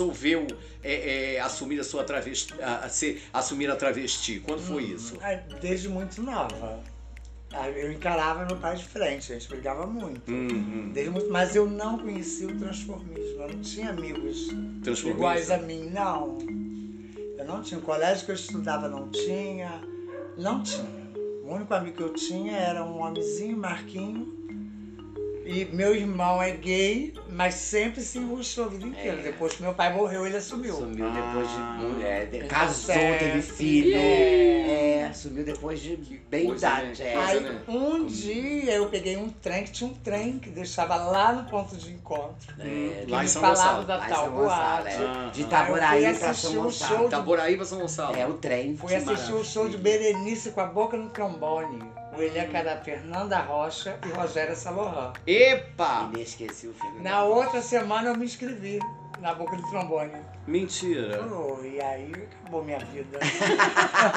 é, 0.83 1.35
é, 1.35 1.41
assumir 1.41 1.81
a 1.81 1.85
sua 1.85 2.05
travesti, 2.05 2.55
a, 2.61 2.79
a 2.79 2.89
ser, 2.89 3.23
assumir 3.33 3.71
a 3.71 3.77
travesti? 3.77 4.41
Quando 4.41 4.61
foi 4.61 4.85
isso? 4.85 5.17
Ai, 5.21 5.43
Desde 5.61 5.89
muito 5.89 6.23
nova. 6.23 6.81
Ai, 7.53 7.73
Eu 7.77 7.93
encarava 7.93 8.45
meu 8.45 8.57
pai 8.57 8.77
de 8.77 8.85
frente, 8.85 9.33
a 9.33 9.39
gente 9.39 9.49
brigava 9.49 9.87
muito. 9.87 10.31
Hum, 10.31 10.91
Desde 10.93 11.11
muito, 11.11 11.31
mas 11.31 11.55
eu 11.57 11.69
não 11.69 11.99
conhecia 11.99 12.49
o 12.49 12.59
transformismo. 12.59 13.43
Eu 13.43 13.49
não 13.49 13.61
tinha 13.61 13.91
amigos 13.91 14.49
hum. 14.53 14.81
Iguais 15.07 15.51
a 15.51 15.59
mim, 15.59 15.91
não. 15.91 16.39
Eu 17.39 17.45
não 17.45 17.63
tinha. 17.63 17.79
O 17.79 17.83
colégio 17.83 18.25
que 18.25 18.31
eu 18.31 18.35
estudava 18.35 18.89
não 18.89 19.09
tinha. 19.11 19.81
Não 20.37 20.63
tinha. 20.63 21.07
O 21.45 21.55
único 21.55 21.73
amigo 21.75 21.97
que 21.97 22.03
eu 22.03 22.13
tinha 22.13 22.57
era 22.57 22.85
um 22.85 23.01
homenzinho, 23.01 23.57
Marquinho. 23.57 24.46
E 25.47 25.65
meu 25.67 25.95
irmão 25.95 26.43
é 26.43 26.51
gay, 26.51 27.15
mas 27.31 27.55
sempre 27.55 28.01
se 28.03 28.19
enruxou 28.19 28.65
a 28.65 28.69
vida 28.69 28.85
inteira. 28.87 29.21
É. 29.21 29.23
Depois 29.23 29.55
que 29.55 29.63
meu 29.63 29.73
pai 29.75 29.93
morreu, 29.95 30.27
ele 30.27 30.37
assumiu. 30.37 30.75
Sumiu 30.75 31.11
depois 31.11 31.49
de. 31.49 31.57
Ah. 31.57 31.79
mulher, 31.81 32.27
de- 32.27 32.39
casou, 32.47 32.95
certo. 32.95 33.19
teve 33.21 33.43
filho. 33.43 33.97
É. 33.97 35.07
É, 35.07 35.13
sumiu 35.13 35.45
depois 35.45 35.81
de 35.81 35.97
bem 36.29 36.47
coisa, 36.47 36.67
idade. 36.67 37.03
né? 37.03 37.11
É. 37.11 37.15
Coisa, 37.15 37.31
Aí 37.33 37.41
né? 37.41 37.61
um 37.69 38.05
dia 38.07 38.73
eu 38.75 38.89
peguei 38.89 39.17
um 39.17 39.29
trem, 39.29 39.63
que 39.65 39.71
tinha 39.71 39.89
um 39.91 39.95
trem 39.95 40.39
que 40.39 40.51
deixava 40.51 40.97
lá 40.97 41.33
no 41.33 41.49
ponto 41.49 41.77
de 41.77 41.93
encontro. 41.93 42.35
É, 42.59 43.05
Lá 43.09 43.21
em 43.21 43.23
me 43.23 43.29
São 43.29 43.41
falava 43.43 43.63
Gonçalo. 43.83 43.85
da 43.87 43.97
Lá 43.97 44.07
em 44.07 44.09
tal 44.09 44.25
São 44.25 44.35
Gonçalo, 44.35 44.83
boate. 44.83 44.89
é. 44.89 45.07
Ah, 45.07 45.31
De 45.33 45.43
ah. 45.43 45.47
Itaboraí 45.47 45.87
Aí 45.99 46.05
eu 46.05 46.11
fui 46.15 46.21
pra 46.25 46.35
São 46.35 46.55
Gonçalo. 46.55 47.07
Itaboraí 47.07 47.57
pra 47.57 47.65
São 47.65 47.79
Gonçalo. 47.79 48.17
É, 48.17 48.27
o 48.27 48.33
trem. 48.35 48.77
Fui 48.77 48.89
Que 48.89 48.95
assistir 48.97 49.33
o 49.33 49.45
show 49.45 49.69
de 49.69 49.77
Berenice 49.79 50.51
com 50.51 50.61
a 50.61 50.67
boca 50.67 50.97
no 50.97 51.09
trombone. 51.11 51.79
O 52.17 52.23
elenco 52.23 52.57
era 52.57 52.77
Fernanda 52.79 53.39
Rocha 53.41 53.99
e 54.07 54.09
Rogério 54.09 54.57
Salorran. 54.57 55.13
Epa! 55.27 56.09
Inesquecível 56.15 56.75
filme. 56.75 57.01
Na 57.03 57.25
outra 57.25 57.61
semana 57.61 58.09
eu 58.09 58.17
me 58.17 58.25
inscrevi 58.25 58.79
na 59.21 59.35
boca 59.35 59.55
do 59.57 59.63
trombone. 59.69 60.13
Mentira. 60.47 61.23
Oh, 61.31 61.63
e 61.63 61.79
aí 61.81 62.13
acabou 62.15 62.65
minha 62.65 62.79
vida. 62.79 63.19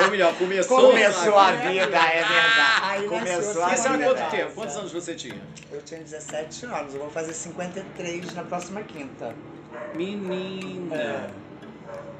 Ou 0.03 0.12
melhor, 0.12 0.34
começou. 0.38 0.79
Começou 0.79 1.38
a 1.38 1.51
vida, 1.51 1.72
é 1.72 2.24
verdade. 2.24 2.82
Aí 2.84 3.08
Começou 3.08 3.63
a 3.63 3.70
vida. 3.70 4.13
quanto 4.13 4.32
tempo? 4.32 4.51
Quantos 4.53 4.77
anos 4.77 4.91
você 4.94 5.15
tinha? 5.15 5.41
Eu 5.72 5.82
tinha 5.82 6.00
17 6.00 6.65
anos, 6.68 6.94
eu 6.94 7.01
vou 7.01 7.10
fazer 7.10 7.34
53 7.34 8.34
na 8.34 8.44
próxima 8.44 8.82
quinta. 8.84 9.36
Menina. 9.94 10.96
É. 10.96 11.49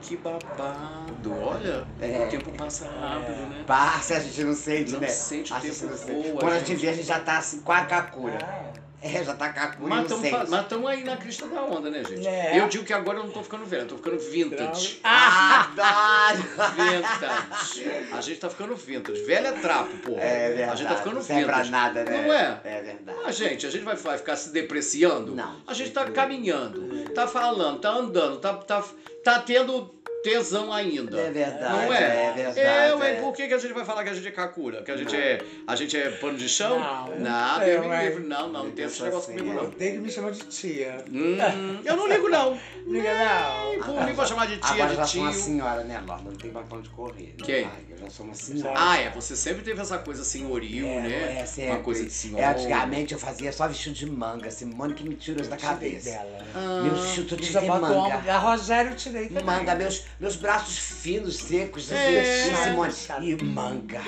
Que 0.01 0.15
babado. 0.17 1.33
Olha, 1.41 1.85
É. 1.99 2.25
o 2.25 2.29
tempo 2.29 2.51
passa 2.53 2.89
rápido, 2.89 3.47
né? 3.49 3.63
Passa, 3.67 4.15
a 4.15 4.19
gente 4.19 4.43
não 4.43 4.55
sente, 4.55 4.91
Não 4.93 4.99
né? 4.99 5.07
sente 5.07 5.51
o 5.51 5.55
A 5.55 5.59
gente 5.59 5.79
tempo 5.79 5.91
não 5.91 5.97
sente. 5.97 6.31
Quando 6.31 6.53
a 6.53 6.57
gente. 6.59 6.67
gente 6.67 6.81
vê, 6.81 6.89
a 6.89 6.93
gente 6.93 7.05
já 7.07 7.19
tá 7.19 7.37
assim, 7.37 7.61
com 7.61 7.71
a 7.71 7.85
cacura. 7.85 8.37
Ah, 8.41 8.71
É, 8.75 8.88
já 9.23 9.33
tá 9.33 9.49
cacura 9.49 9.85
e 9.85 9.89
Mas 9.89 10.09
não 10.09 10.21
sente. 10.21 10.55
estamos 10.55 10.89
aí 10.89 11.03
na 11.03 11.15
crista 11.15 11.47
da 11.47 11.61
onda, 11.63 11.89
né, 11.89 12.03
gente? 12.03 12.27
É. 12.27 12.59
Eu 12.59 12.67
digo 12.67 12.83
que 12.83 12.91
agora 12.91 13.19
eu 13.19 13.23
não 13.23 13.31
tô 13.31 13.41
ficando 13.41 13.65
velho, 13.65 13.83
eu 13.83 13.87
tô 13.87 13.95
ficando 13.95 14.19
vintage. 14.19 14.99
Adoro! 15.03 16.43
Vintage. 16.75 18.11
A 18.11 18.21
gente 18.21 18.39
tá 18.39 18.49
ficando 18.49 18.75
vintage. 18.75 19.23
Velho 19.23 19.47
é 19.47 19.51
trapo, 19.53 19.95
pô. 19.99 20.17
É 20.17 20.49
verdade. 20.49 20.71
A 20.71 20.75
gente 20.75 20.87
tá 20.87 20.95
ficando 20.97 21.15
não 21.15 21.25
pra 21.25 21.35
vintage. 21.35 21.71
nada, 21.71 22.03
né? 22.03 22.21
Não 22.21 22.33
é? 22.33 22.61
É 22.63 22.81
verdade. 22.81 23.19
Ah, 23.25 23.31
gente, 23.31 23.65
a 23.65 23.69
gente 23.69 23.83
vai, 23.83 23.95
vai 23.95 24.17
ficar 24.17 24.35
se 24.35 24.51
depreciando? 24.51 25.35
Não. 25.35 25.61
A 25.65 25.73
gente 25.73 25.91
tá 25.91 26.09
caminhando, 26.09 27.09
tá 27.13 27.27
falando, 27.27 27.79
tá 27.79 27.89
andando, 27.89 28.37
tá, 28.39 28.53
tá, 28.53 28.83
tá 29.23 29.39
tendo 29.39 29.93
tesão 30.23 30.71
ainda. 30.73 31.19
É 31.19 31.31
verdade. 31.31 31.73
Não 31.73 31.93
é? 31.93 32.25
É 32.27 32.33
verdade. 32.33 32.89
Eu, 32.91 33.03
hein? 33.03 33.11
é. 33.11 33.21
Por 33.21 33.33
que, 33.33 33.47
que 33.47 33.53
a 33.53 33.57
gente 33.57 33.73
vai 33.73 33.85
falar 33.85 34.03
que 34.03 34.09
a 34.09 34.13
gente 34.13 34.27
é 34.27 34.31
kakura? 34.31 34.81
Que 34.83 34.91
a 34.91 34.97
gente 34.97 35.15
é, 35.15 35.41
a 35.67 35.75
gente 35.75 35.97
é 35.97 36.09
pano 36.09 36.38
de 36.38 36.47
chão? 36.49 36.79
Não, 36.79 37.19
Nada, 37.19 37.67
eu, 37.67 37.83
eu 37.83 37.89
me 37.89 37.97
livre. 38.05 38.23
Não, 38.23 38.49
não, 38.49 38.63
não 38.65 38.71
tem 38.71 38.85
esse 38.85 39.01
negócio 39.03 39.27
sou 39.33 39.35
comigo, 39.38 39.57
assim, 39.57 39.65
não. 39.67 39.73
Odeio 39.73 39.91
que 39.93 39.99
me 39.99 40.11
chama 40.11 40.31
de 40.31 40.39
tia. 40.45 40.97
Hum, 41.11 41.79
eu 41.85 41.95
não 41.95 42.07
ligo, 42.07 42.29
não. 42.29 42.59
Liga 42.88 43.13
não. 43.13 43.83
Por 43.83 44.05
mim, 44.05 44.15
pode 44.15 44.29
chamar 44.29 44.47
de 44.47 44.57
tia, 44.57 44.69
Agora 44.71 44.83
eu 44.85 44.89
de 44.89 44.95
já 44.97 45.05
sou 45.05 45.21
uma 45.21 45.33
senhora, 45.33 45.83
né, 45.83 46.03
Lorna? 46.05 46.29
Não 46.31 46.38
tem 46.38 46.51
pra 46.51 46.63
onde 46.71 46.89
correr. 46.89 47.35
né? 47.39 47.45
Quem? 47.45 47.65
Ai, 47.65 47.83
eu 47.89 47.97
já 47.97 48.09
sou 48.09 48.25
uma 48.25 48.35
senhora. 48.35 48.73
Ah, 48.75 48.97
é, 48.97 49.09
você 49.11 49.35
sempre 49.35 49.61
teve 49.63 49.79
essa 49.81 49.97
coisa 49.99 50.23
senhoril, 50.23 50.88
É, 50.88 51.01
né? 51.01 51.38
é, 51.41 51.45
sempre. 51.45 51.71
Uma 51.71 51.79
coisa 51.83 52.03
de 52.03 52.11
senhora. 52.11 52.43
É, 52.43 52.47
antigamente 52.49 53.13
eu 53.13 53.19
fazia 53.19 53.51
só 53.51 53.67
vestido 53.67 53.93
de 53.95 54.05
manga, 54.05 54.49
Simone 54.49 54.93
que 54.93 55.07
me 55.07 55.15
tirou 55.15 55.41
isso 55.41 55.49
da 55.49 55.57
cabeça. 55.57 56.09
dela. 56.09 56.39
Ah, 56.55 56.81
Meus 56.83 57.09
chutos 57.13 57.38
de 57.38 57.53
botou 57.59 57.79
manga. 57.79 58.33
A 58.33 58.38
Rogério 58.39 58.91
eu 58.91 58.95
tirei 58.95 59.27
também. 59.27 59.43
Manga, 59.43 59.75
meus, 59.75 60.05
Meus 60.19 60.35
braços 60.35 60.77
finos, 60.77 61.38
secos, 61.38 61.89
É. 61.91 62.19
assim, 62.51 62.63
Simone. 62.71 62.91
Chato. 62.91 63.23
E 63.23 63.41
manga. 63.41 64.01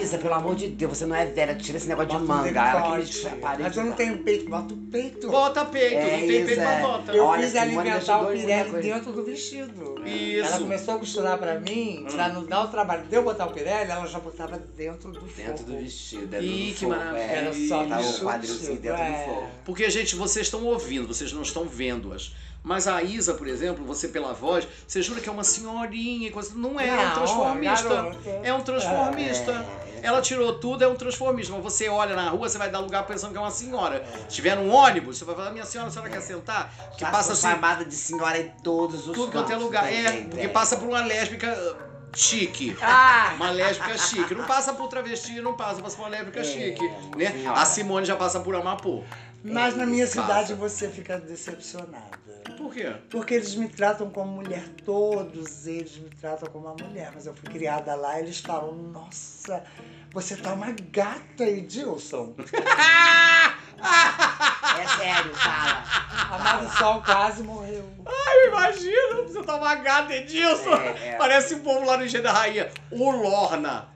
Isa, 0.00 0.16
pelo 0.16 0.32
amor 0.32 0.54
de 0.54 0.68
Deus, 0.68 0.96
você 0.96 1.04
não 1.04 1.14
é 1.14 1.26
velha, 1.26 1.54
tira 1.54 1.76
esse 1.76 1.86
negócio 1.86 2.12
de 2.12 2.26
Bota 2.26 2.32
manga. 2.42 2.48
Ela 2.48 2.82
que 2.82 2.88
me 2.88 3.04
Mas 3.62 3.72
de 3.72 3.78
eu 3.78 3.84
não 3.84 3.92
tenho 3.92 4.18
peito, 4.24 4.48
bota 4.48 4.72
o 4.72 4.76
peito. 4.76 5.28
Bota 5.30 5.64
peito, 5.66 5.94
É 5.94 6.02
não 6.02 6.18
tem 6.18 6.26
peito, 6.46 6.60
mas 6.60 6.68
é. 6.78 6.80
bota. 6.80 7.12
Eu 7.12 7.24
Olha, 7.24 7.42
fiz 7.42 7.54
ajudou 7.90 8.22
o 8.22 8.32
pirelli 8.32 8.82
dentro 8.82 9.12
do 9.12 9.24
vestido. 9.24 9.94
Isso. 10.06 10.46
Ela 10.48 10.58
começou 10.60 10.94
a 10.94 10.98
costurar 10.98 11.36
pra 11.38 11.60
mim, 11.60 12.06
pra 12.10 12.28
não 12.30 12.44
dar 12.46 12.64
o 12.64 12.68
trabalho 12.68 13.04
de 13.06 13.14
eu 13.14 13.22
botar 13.22 13.46
o 13.46 13.52
pirelli, 13.52 13.90
ela 13.90 14.06
já 14.06 14.18
botava 14.20 14.58
dentro 14.76 15.12
do 15.12 15.20
Dentro 15.20 15.58
forro. 15.58 15.64
do 15.64 15.76
vestido, 15.78 16.26
dentro 16.26 16.46
Ih, 16.46 16.68
do 16.70 16.74
que 16.74 16.84
forro, 16.86 16.96
maravilha. 16.96 17.20
é. 17.22 17.36
Era 17.36 17.52
só 17.52 17.84
no 17.84 18.00
o 18.00 18.20
quadrilzinho 18.20 18.78
dentro 18.80 19.02
é. 19.02 19.10
do 19.10 19.24
forro. 19.26 19.48
Porque, 19.66 19.90
gente, 19.90 20.16
vocês 20.16 20.46
estão 20.46 20.64
ouvindo, 20.64 21.06
vocês 21.08 21.32
não 21.34 21.42
estão 21.42 21.64
vendo-as. 21.64 22.32
Mas 22.62 22.86
a 22.86 23.02
Isa, 23.02 23.34
por 23.34 23.46
exemplo, 23.46 23.84
você 23.84 24.08
pela 24.08 24.32
voz, 24.32 24.66
você 24.86 25.00
jura 25.00 25.20
que 25.20 25.28
é 25.28 25.32
uma 25.32 25.44
senhorinha 25.44 26.28
e 26.28 26.30
coisa. 26.30 26.52
Não 26.54 26.78
é, 26.78 26.88
é 26.88 27.08
um 27.08 27.14
transformista. 27.14 27.88
garota. 27.88 28.30
É 28.42 28.52
um 28.52 28.60
transformista. 28.60 29.52
É. 29.84 29.88
Ela 30.02 30.20
tirou 30.20 30.58
tudo, 30.58 30.84
é 30.84 30.88
um 30.88 30.94
transformista. 30.94 31.52
Mas 31.52 31.62
você 31.62 31.88
olha 31.88 32.14
na 32.14 32.28
rua, 32.30 32.48
você 32.48 32.58
vai 32.58 32.70
dar 32.70 32.80
lugar 32.80 33.06
pensando 33.06 33.32
que 33.32 33.38
é 33.38 33.40
uma 33.40 33.50
senhora. 33.50 34.04
Se 34.28 34.36
tiver 34.36 34.56
num 34.56 34.70
ônibus, 34.70 35.18
você 35.18 35.24
vai 35.24 35.34
falar, 35.34 35.50
minha 35.50 35.64
senhora, 35.64 35.88
a 35.88 35.92
senhora 35.92 36.10
quer 36.10 36.20
sentar? 36.20 36.72
Que 36.94 37.00
Já 37.00 37.10
passa 37.10 37.32
assim, 37.32 37.48
chamada 37.48 37.84
de 37.84 37.94
senhora 37.94 38.38
em 38.38 38.50
todos 38.62 39.08
os 39.08 39.14
tudo 39.14 39.32
quanto 39.32 39.52
é 39.52 39.56
lugar. 39.56 39.92
É, 39.92 40.22
porque 40.22 40.46
é. 40.46 40.48
passa 40.48 40.76
por 40.76 40.88
uma 40.88 41.04
lésbica 41.04 41.52
uh, 41.52 42.16
chique. 42.16 42.76
Ah! 42.82 43.32
Uma 43.36 43.50
lésbica 43.50 43.96
chique. 43.98 44.34
Não 44.34 44.44
passa 44.44 44.72
por 44.72 44.88
travesti, 44.88 45.40
não 45.40 45.54
passa, 45.54 45.82
passa 45.82 45.96
por 45.96 46.02
uma 46.02 46.10
lésbica 46.10 46.40
É, 46.40 46.44
chique. 46.44 46.88
Né? 47.16 47.32
senhora. 47.32 47.60
A 47.60 47.64
Simone 47.64 48.06
já 48.06 48.16
passa 48.16 48.40
por 48.40 48.54
Amapô. 48.54 49.02
Mas 49.44 49.76
na 49.76 49.86
minha 49.86 50.06
cidade 50.06 50.54
você 50.54 50.88
fica 50.88 51.18
decepcionada. 51.18 52.18
Por 52.56 52.72
quê? 52.72 52.92
Porque 53.10 53.34
eles 53.34 53.54
me 53.54 53.68
tratam 53.68 54.10
como 54.10 54.32
mulher, 54.32 54.68
todos 54.84 55.66
eles 55.66 55.96
me 55.98 56.10
tratam 56.10 56.48
como 56.50 56.66
uma 56.66 56.74
mulher. 56.74 57.12
Mas 57.14 57.26
eu 57.26 57.34
fui 57.34 57.48
criada 57.50 57.94
lá 57.94 58.18
e 58.18 58.24
eles 58.24 58.40
falam, 58.40 58.72
nossa, 58.74 59.62
você 60.12 60.36
tá 60.36 60.52
uma 60.54 60.72
gata, 60.72 61.44
Edilson. 61.44 62.34
É 63.80 64.86
sério, 64.88 65.34
fala. 65.34 65.84
A 66.30 66.38
Marisol 66.38 67.02
quase 67.02 67.42
morreu. 67.44 67.88
Eu 68.06 68.48
imagino, 68.48 69.24
você 69.24 69.42
tá 69.42 69.56
uma 69.56 69.74
gata, 69.76 70.14
Edilson. 70.14 70.74
É, 70.74 71.08
é. 71.10 71.16
Parece 71.16 71.54
o 71.54 71.60
povo 71.60 71.86
lá 71.86 71.96
no 71.96 72.04
Engenho 72.04 72.24
da 72.24 72.32
Rainha. 72.32 72.70
O 72.90 73.10
Lorna. 73.10 73.88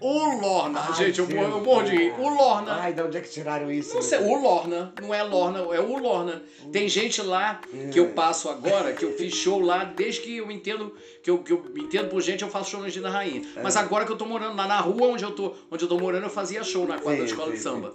O 0.00 0.40
Lorna. 0.40 0.80
Ai, 0.88 0.94
Gente, 0.94 1.20
eu, 1.20 1.30
eu 1.30 1.60
morro 1.60 1.84
de 1.84 1.96
rir. 1.96 2.14
O 2.18 2.28
Lorna. 2.28 2.72
Ai, 2.74 2.92
de 2.92 3.00
onde 3.00 3.16
é 3.16 3.20
que 3.20 3.30
tiraram 3.30 3.70
isso? 3.70 3.94
Não 3.94 4.02
sei, 4.02 4.18
o 4.18 4.34
Lorna, 4.34 4.92
não 5.00 5.14
é 5.14 5.22
Lorna, 5.22 5.60
é 5.74 5.80
o 5.80 5.96
Lorna. 5.98 6.42
Tem 6.72 6.88
gente 6.88 7.22
lá 7.22 7.60
que 7.92 7.98
eu 7.98 8.10
passo 8.10 8.48
agora, 8.48 8.92
que 8.92 9.04
eu 9.04 9.12
fiz 9.16 9.32
show 9.34 9.60
lá 9.60 9.84
desde 9.84 10.20
que 10.20 10.36
eu 10.36 10.50
entendo, 10.50 10.92
que 11.22 11.30
eu, 11.30 11.38
que 11.38 11.52
eu 11.52 11.64
entendo 11.76 12.08
por 12.08 12.20
gente, 12.20 12.42
eu 12.42 12.48
faço 12.48 12.70
show 12.70 12.80
no 12.80 12.90
da 13.02 13.10
Rainha. 13.10 13.42
Mas 13.62 13.76
agora 13.76 14.04
que 14.04 14.12
eu 14.12 14.16
tô 14.16 14.26
morando 14.26 14.56
lá 14.56 14.66
na 14.66 14.80
rua 14.80 15.08
onde 15.08 15.24
eu 15.24 15.30
tô, 15.30 15.54
onde 15.70 15.84
eu 15.84 15.88
tô 15.88 15.98
morando, 15.98 16.24
eu 16.24 16.30
fazia 16.30 16.62
show 16.64 16.86
na 16.86 16.98
quadra 16.98 17.20
da 17.22 17.26
Sim, 17.26 17.32
escola 17.32 17.50
de 17.52 17.56
sim, 17.56 17.62
samba. 17.62 17.94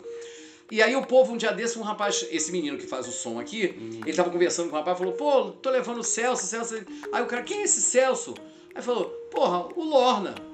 E 0.72 0.84
aí 0.84 0.96
o 0.96 1.06
povo, 1.06 1.34
um 1.34 1.38
dia 1.38 1.52
desse, 1.52 1.80
um 1.80 1.82
rapaz, 1.82 2.26
esse 2.30 2.52
menino 2.52 2.78
que 2.78 2.86
faz 2.86 3.08
o 3.08 3.12
som 3.12 3.40
aqui, 3.40 4.02
ele 4.06 4.16
tava 4.16 4.30
conversando 4.30 4.70
com 4.70 4.76
o 4.76 4.80
rapaz, 4.80 4.98
falou, 4.98 5.14
pô, 5.14 5.46
tô 5.52 5.70
levando 5.70 6.00
o 6.00 6.04
Celso, 6.04 6.46
Celso. 6.46 6.76
Aí 7.12 7.24
o 7.24 7.26
cara, 7.26 7.42
quem 7.42 7.62
é 7.62 7.64
esse 7.64 7.82
Celso? 7.82 8.36
Aí 8.76 8.82
falou, 8.82 9.06
porra, 9.32 9.68
o 9.76 9.84
Lorna. 9.84 10.49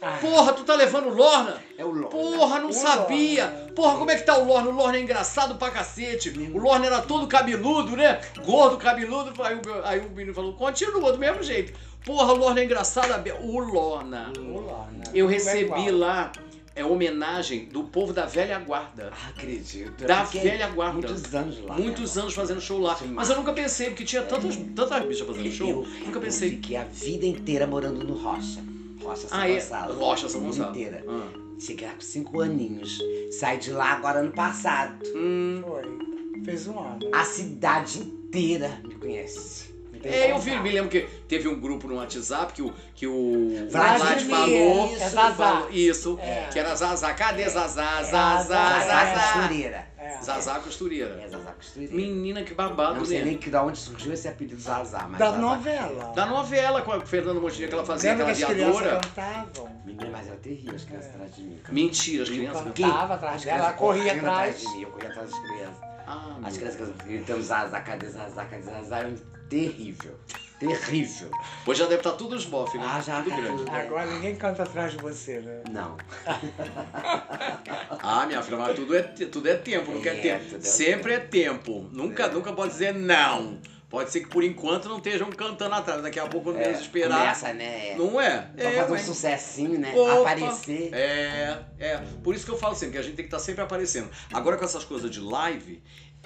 Ah, 0.00 0.16
Porra, 0.20 0.52
tu 0.52 0.62
tá 0.62 0.76
levando 0.76 1.08
o 1.08 1.14
Lorna? 1.14 1.60
É 1.76 1.84
o 1.84 1.88
Lorna. 1.90 2.06
Porra, 2.08 2.60
não 2.60 2.68
O 2.68 2.72
sabia! 2.72 3.48
Porra, 3.74 3.98
como 3.98 4.10
é 4.10 4.16
que 4.16 4.22
tá 4.24 4.38
o 4.38 4.44
Lorna? 4.46 4.70
O 4.70 4.74
Lorna 4.74 4.96
é 4.96 5.00
engraçado 5.00 5.56
pra 5.56 5.70
cacete. 5.72 6.30
O 6.30 6.58
Lorna 6.58 6.86
era 6.86 7.00
todo 7.02 7.26
cabeludo, 7.26 7.96
né? 7.96 8.20
Gordo, 8.44 8.76
cabeludo. 8.76 9.32
Aí 9.42 9.56
o, 9.56 9.60
aí 9.84 10.00
o 10.00 10.10
menino 10.10 10.32
falou, 10.34 10.52
continua 10.54 11.10
do 11.12 11.18
mesmo 11.18 11.42
jeito. 11.42 11.72
Porra, 12.04 12.32
o 12.32 12.36
Lorna 12.36 12.60
é 12.60 12.64
engraçado. 12.64 13.08
O 13.42 13.58
Lorna. 13.58 14.32
o 14.38 14.60
Lorna. 14.60 15.02
Eu 15.12 15.28
é 15.28 15.32
recebi 15.32 15.80
igual. 15.86 15.92
lá 15.98 16.32
é 16.76 16.84
homenagem 16.84 17.64
do 17.64 17.82
povo 17.82 18.12
da 18.12 18.24
velha 18.24 18.56
guarda. 18.60 19.10
Ah, 19.12 19.30
acredito. 19.30 20.04
Da 20.04 20.20
Eu 20.20 20.26
velha 20.26 20.68
guarda. 20.68 20.92
Muitos 21.08 21.34
anos 21.34 21.60
lá. 21.64 21.74
Muitos 21.74 22.14
né? 22.14 22.22
anos 22.22 22.34
fazendo 22.34 22.60
show 22.60 22.78
lá. 22.78 22.94
Demais. 22.94 23.14
Mas 23.16 23.30
eu 23.30 23.36
nunca 23.36 23.52
pensei, 23.52 23.88
porque 23.88 24.04
tinha 24.04 24.22
tantas, 24.22 24.56
tantas 24.76 25.04
bichas 25.04 25.26
fazendo 25.26 25.50
show. 25.50 25.68
Eu, 25.68 25.82
Nunca 26.06 26.18
eu 26.18 26.22
pensei. 26.22 26.50
fiquei 26.50 26.76
a 26.76 26.84
vida 26.84 27.26
inteira 27.26 27.66
morando 27.66 28.04
no 28.04 28.14
Rocha. 28.14 28.62
Rocha 29.08 29.28
São 29.28 29.38
Ah, 29.38 29.48
é? 29.48 29.54
Gonçalo. 29.54 29.94
Rocha, 29.98 30.28
São 30.28 30.40
Gonçalo. 30.42 30.70
inteira. 30.70 31.04
Ah. 31.08 31.28
Cheguei 31.60 31.86
lá 31.88 31.94
com 31.94 32.00
cinco 32.00 32.40
aninhos. 32.40 32.98
Saí 33.38 33.58
de 33.58 33.70
lá 33.72 33.92
agora 33.92 34.20
ano 34.20 34.32
passado. 34.32 35.04
Hum. 35.14 35.62
Foi. 35.66 36.42
Fez 36.44 36.66
um 36.68 36.78
ano. 36.78 36.98
A 37.12 37.24
cidade 37.24 37.98
inteira 38.00 38.80
me 38.84 38.94
conhece. 38.94 39.68
É, 40.04 40.30
eu 40.30 40.38
vi, 40.38 40.56
me 40.60 40.70
lembro 40.70 40.88
que 40.88 41.00
teve 41.26 41.48
um 41.48 41.58
grupo 41.58 41.88
no 41.88 41.96
WhatsApp 41.96 42.52
que 42.52 42.62
o, 42.62 42.72
que 42.94 43.04
o 43.08 43.66
Vlad 43.68 44.20
falou. 44.28 44.94
é 44.94 44.96
Zazá. 45.08 45.32
falou- 45.32 45.70
Isso, 45.72 46.16
É. 46.22 46.48
que 46.52 46.58
era 46.60 46.72
Zazá. 46.76 47.12
Cadê 47.14 47.48
Zazá? 47.48 47.98
É, 48.00 48.04
Zazá, 48.04 48.44
Zazá 48.44 48.84
Zazá. 48.84 49.32
Costureira. 49.32 49.88
É. 49.98 50.22
Zazá 50.22 50.60
Costureira. 50.60 51.20
É, 51.20 51.28
Zazá 51.28 51.37
Costureira. 51.37 51.37
Menina, 51.76 52.42
que 52.42 52.54
babado, 52.54 52.98
Não 52.98 53.04
sei 53.04 53.18
né? 53.20 53.24
nem 53.26 53.38
que 53.38 53.50
da 53.50 53.62
onde 53.62 53.78
surgiu 53.78 54.12
esse 54.12 54.28
apelido 54.28 54.60
Zazá, 54.60 55.06
mas 55.08 55.18
Da 55.18 55.26
Zazá. 55.26 55.38
novela. 55.38 56.12
Da 56.14 56.26
novela 56.26 56.82
com 56.82 56.92
a 56.92 57.00
Fernanda 57.00 57.40
Montenegro 57.40 57.68
que 57.68 57.74
ela 57.74 57.84
fazia 57.84 58.10
Lembra 58.12 58.26
que 58.26 58.42
aquela 58.44 58.48
as 58.50 58.54
crianças 58.54 58.80
viadora. 58.80 59.00
cantavam? 59.00 59.82
Menina, 59.84 60.08
mas 60.12 60.26
era 60.28 60.36
terrível 60.36 60.74
as 60.74 60.84
crianças 60.84 61.10
atrás 61.14 61.36
de 61.36 61.42
mim. 61.42 61.60
Mentira, 61.70 62.22
as 62.22 62.28
crianças. 62.28 62.72
Quem? 62.74 62.86
Cantava 62.86 63.14
atrás 63.14 63.34
As 63.36 63.44
dela, 63.44 63.58
ela 63.58 63.72
corria 63.72 64.12
atrás. 64.14 64.60
de 64.60 64.68
mim, 64.68 64.82
eu 64.82 64.90
corria 64.90 65.08
atrás 65.10 65.30
das 65.30 65.40
crianças. 65.40 65.78
Ah, 66.06 66.36
As 66.44 66.56
crianças 66.56 66.90
gritando 67.04 67.42
Zazá, 67.42 67.80
cadê 67.80 68.06
Zazá, 68.08 68.44
cadê 68.46 68.62
Zazá? 68.62 68.98
Era 69.00 69.14
terrível. 69.50 70.14
Terrível. 70.58 71.30
Hoje 71.66 71.78
já 71.80 71.86
deve 71.86 72.00
estar 72.00 72.12
tudo 72.12 72.34
os 72.34 72.44
bofs, 72.44 72.74
né? 72.80 72.84
Ah, 72.84 73.00
já 73.00 73.22
tudo 73.22 73.30
tá 73.30 73.40
grande. 73.40 73.58
tudo. 73.58 73.70
Agora 73.70 74.06
ninguém 74.06 74.34
canta 74.36 74.62
atrás 74.64 74.92
de 74.92 74.98
você, 74.98 75.40
né? 75.40 75.62
Não. 75.70 75.96
Ah, 78.00 78.26
minha 78.26 78.42
filha, 78.42 78.56
mas 78.56 78.74
tudo 78.76 78.96
é, 78.96 79.02
tudo 79.02 79.48
é 79.48 79.54
tempo, 79.54 79.90
não 79.90 79.98
É, 79.98 80.02
quer 80.02 80.20
tempo. 80.22 80.44
tudo 80.44 80.56
é 80.56 80.60
Sempre 80.60 81.12
é 81.14 81.18
tempo. 81.20 81.88
Nunca, 81.92 82.24
É. 82.24 82.30
nunca 82.30 82.52
pode 82.52 82.72
dizer 82.72 82.94
não. 82.94 83.60
Pode 83.90 84.10
ser 84.10 84.20
que 84.20 84.28
por 84.28 84.44
enquanto 84.44 84.88
não 84.88 84.98
estejam 84.98 85.30
cantando 85.30 85.74
atrás. 85.74 86.02
Daqui 86.02 86.18
a 86.20 86.26
pouco, 86.26 86.50
quando 86.52 86.58
É, 86.60 86.72
esperar. 86.72 87.18
Começa, 87.20 87.52
né? 87.54 87.94
Não 87.96 88.20
é? 88.20 88.42
Pra 88.54 88.64
é, 88.70 88.72
fazer 88.82 88.92
um 88.92 88.98
sucessinho, 88.98 89.78
né? 89.78 89.92
Opa. 89.94 90.20
Aparecer. 90.32 90.90
É, 90.92 91.58
é. 91.78 91.96
Por 92.22 92.34
isso 92.34 92.44
que 92.44 92.50
eu 92.50 92.58
falo 92.58 92.74
sempre 92.74 92.92
que 92.92 92.98
a 92.98 93.02
gente 93.02 93.16
tem 93.16 93.24
que 93.24 93.34
estar 93.34 93.38
sempre 93.38 93.62
aparecendo. 93.62 94.10
Agora 94.32 94.56
com 94.58 94.64
essas 94.64 94.84
coisas 94.84 95.10
de 95.10 95.20
live, 95.20 95.82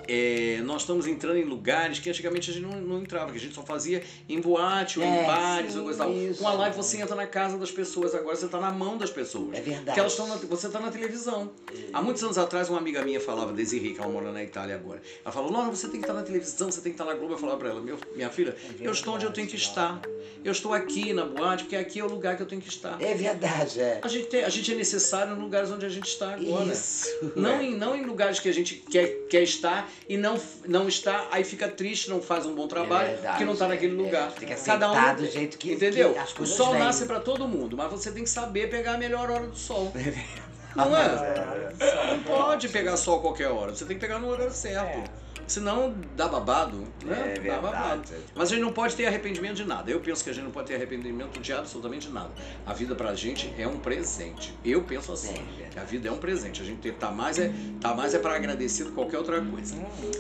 é, 0.09 0.61
nós 0.65 0.83
estamos 0.83 1.07
entrando 1.07 1.37
em 1.39 1.45
lugares 1.45 1.99
que 2.01 2.09
antigamente 2.11 2.51
a 2.51 2.55
gente 2.55 2.63
não, 2.65 2.81
não 2.81 3.01
entrava, 3.03 3.31
que 3.31 3.37
a 3.37 3.41
gente 3.41 3.55
só 3.55 3.63
fazia 3.63 4.03
em 4.29 4.41
boate 4.41 4.99
ou 4.99 5.05
em 5.05 5.19
É, 5.19 5.25
bares 5.25 5.73
sim, 5.73 5.79
ou 5.79 5.85
coisa 5.85 5.99
tal. 6.05 6.13
Com 6.39 6.49
a 6.49 6.53
live 6.55 6.77
você 6.77 7.01
entra 7.01 7.15
na 7.15 7.27
casa 7.27 7.57
das 7.57 7.71
pessoas, 7.71 8.15
agora 8.15 8.35
você 8.35 8.47
está 8.47 8.59
na 8.59 8.71
mão 8.73 8.97
das 8.97 9.11
pessoas. 9.11 9.57
É 9.57 9.61
verdade. 9.61 9.85
Porque 9.85 10.01
elas 10.01 10.19
na- 10.19 10.37
você 10.49 10.67
está 10.67 10.81
na 10.81 10.91
televisão. 10.91 11.53
Há 11.93 12.03
muitos 12.03 12.23
anos 12.25 12.37
atrás, 12.39 12.69
uma 12.69 12.79
amiga 12.79 13.03
minha 13.03 13.21
falava, 13.21 13.53
Desirê, 13.53 13.91
que 13.91 14.01
ela 14.01 14.09
mora 14.11 14.33
na 14.33 14.43
Itália 14.43 14.75
agora. 14.75 15.01
Ela 15.25 15.33
falou, 15.33 15.53
Laura, 15.53 15.71
você 15.71 15.87
tem 15.89 16.01
que 16.01 16.07
estar 16.07 16.15
na 16.15 16.23
televisão, 16.23 16.71
você 16.71 16.81
tem 16.81 16.93
que 16.93 17.01
estar 17.01 17.05
na 17.05 17.15
Globo. 17.17 17.35
Eu 17.35 17.39
falava 17.39 17.59
pra 17.59 17.69
ela, 17.69 17.81
Meu, 17.81 17.99
minha 18.17 18.31
filha, 18.31 18.57
eu 18.81 18.91
estou 18.93 19.15
onde 19.15 19.25
eu 19.25 19.33
tenho 19.33 19.47
que 19.47 19.57
estar. 19.57 20.01
Eu 20.45 20.51
estou 20.51 20.73
aqui 20.75 21.13
na 21.13 21.25
boate, 21.25 21.63
porque 21.65 21.77
aqui 21.77 22.01
é 22.01 22.05
o 22.05 22.09
lugar 22.09 22.37
que 22.37 22.43
eu 22.43 22.47
tenho 22.47 22.61
que 22.61 22.69
estar. 22.69 23.01
É 23.01 23.15
verdade, 23.15 23.81
é. 23.81 24.01
A 24.03 24.09
gente, 24.09 24.27
tem- 24.27 24.43
a 24.43 24.49
gente 24.49 24.73
é 24.73 24.75
necessário 24.75 25.33
nos 25.35 25.41
lugares 25.45 25.71
onde 25.71 25.87
a 25.87 25.89
gente 25.89 26.09
está 26.09 26.35
agora. 26.35 26.73
Isso. 26.73 27.07
Não 27.37 27.51
é. 27.51 27.65
em, 27.65 27.77
não 27.77 27.95
em 27.95 28.05
lugares 28.05 28.41
que 28.41 28.49
a 28.49 28.53
gente 28.53 28.75
quer, 28.91 29.07
quer 29.31 29.43
estar 29.43 29.82
e 30.09 30.17
não, 30.17 30.39
não 30.67 30.89
está, 30.89 31.27
aí 31.31 31.45
fica 31.45 31.69
triste, 31.69 32.09
não 32.11 32.21
faz 32.21 32.47
um 32.47 32.55
bom 32.55 32.67
trabalho, 32.67 33.09
É 33.09 33.13
verdade, 33.13 33.29
porque 33.35 33.45
não 33.45 33.53
está 33.55 33.69
naquele 33.69 33.95
é. 33.95 34.03
lugar. 34.05 34.33
Tem 34.33 34.49
que 34.49 34.55
Cada 34.65 34.89
um, 34.89 34.93
aceitar 34.93 35.17
do 35.17 35.27
jeito 35.31 35.59
que- 35.59 35.73
Entendeu? 35.73 36.13
que 36.13 36.19
as 36.19 36.39
o 36.39 36.47
sol 36.47 36.73
vêm. 36.73 36.79
nasce 36.81 37.07
para 37.07 37.21
todo 37.21 37.47
mundo, 37.49 37.77
mas 37.77 37.91
você 37.91 38.11
tem 38.13 38.25
que 38.25 38.31
saber 38.31 38.69
pegar 38.71 38.95
a 38.95 38.99
melhor 38.99 39.31
hora 39.31 39.47
do 39.47 39.57
sol. 39.57 39.93
Não 40.75 40.97
é? 40.97 41.75
Não 42.09 42.23
pode 42.23 42.69
pegar 42.71 42.97
sol 42.97 43.19
a 43.19 43.21
qualquer 43.21 43.49
hora, 43.49 43.75
você 43.75 43.85
tem 43.85 43.97
que 43.97 44.01
pegar 44.01 44.19
no 44.19 44.29
horário 44.29 44.53
certo. 44.53 45.11
É. 45.45 45.49
Senão 45.49 45.95
dá 46.17 46.29
babado, 46.29 46.87
né? 47.05 47.35
É 47.37 47.41
dá 47.41 47.61
babado. 47.61 48.03
verdade. 48.03 48.25
Mas 48.35 48.49
a 48.49 48.55
gente 48.55 48.65
não 48.65 48.73
pode 48.73 48.95
ter 48.97 49.07
arrependimento 49.07 49.57
de 49.57 49.65
nada. 49.65 49.91
Eu 49.91 50.01
penso 50.01 50.23
que 50.25 50.31
a 50.31 50.33
gente 50.33 50.45
não 50.45 50.51
pode 50.51 50.69
ter 50.69 50.75
arrependimento 50.75 51.41
de 51.41 51.53
absolutamente 51.53 52.09
nada. 52.09 52.31
A 52.67 52.73
vida 52.73 52.95
pra 52.95 53.15
gente 53.15 53.53
é 53.59 53.67
um 53.67 53.79
presente. 53.79 54.55
Eu 54.65 54.83
penso 54.83 55.13
assim. 55.13 55.35
É, 55.75 55.81
a 55.81 55.85
vida 55.85 56.09
é 56.09 56.13
um 56.13 56.19
presente. 56.19 56.63
A 56.63 56.65
gente 56.65 56.91
tá 56.93 57.11
mais 57.11 57.39
é, 57.39 57.53
tá 57.81 57.95
mais 57.95 58.15
é 58.15 58.19
para 58.19 58.35
agradecer 58.35 58.85
do 58.85 58.91
que 58.91 58.95
qualquer 58.95 59.19
outra 59.19 59.41
coisa. 59.41 59.75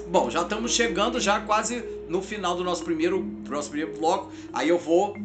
Bom, 0.08 0.30
já 0.30 0.42
estamos 0.42 0.72
chegando 0.72 1.20
já 1.20 1.40
quase 1.40 1.84
no 2.08 2.22
final 2.22 2.56
do 2.56 2.64
nosso 2.64 2.84
primeiro, 2.84 3.22
nosso 3.48 3.70
primeiro 3.70 3.98
bloco. 3.98 4.32
Aí 4.52 4.68
eu 4.68 4.78
vou 4.78 5.16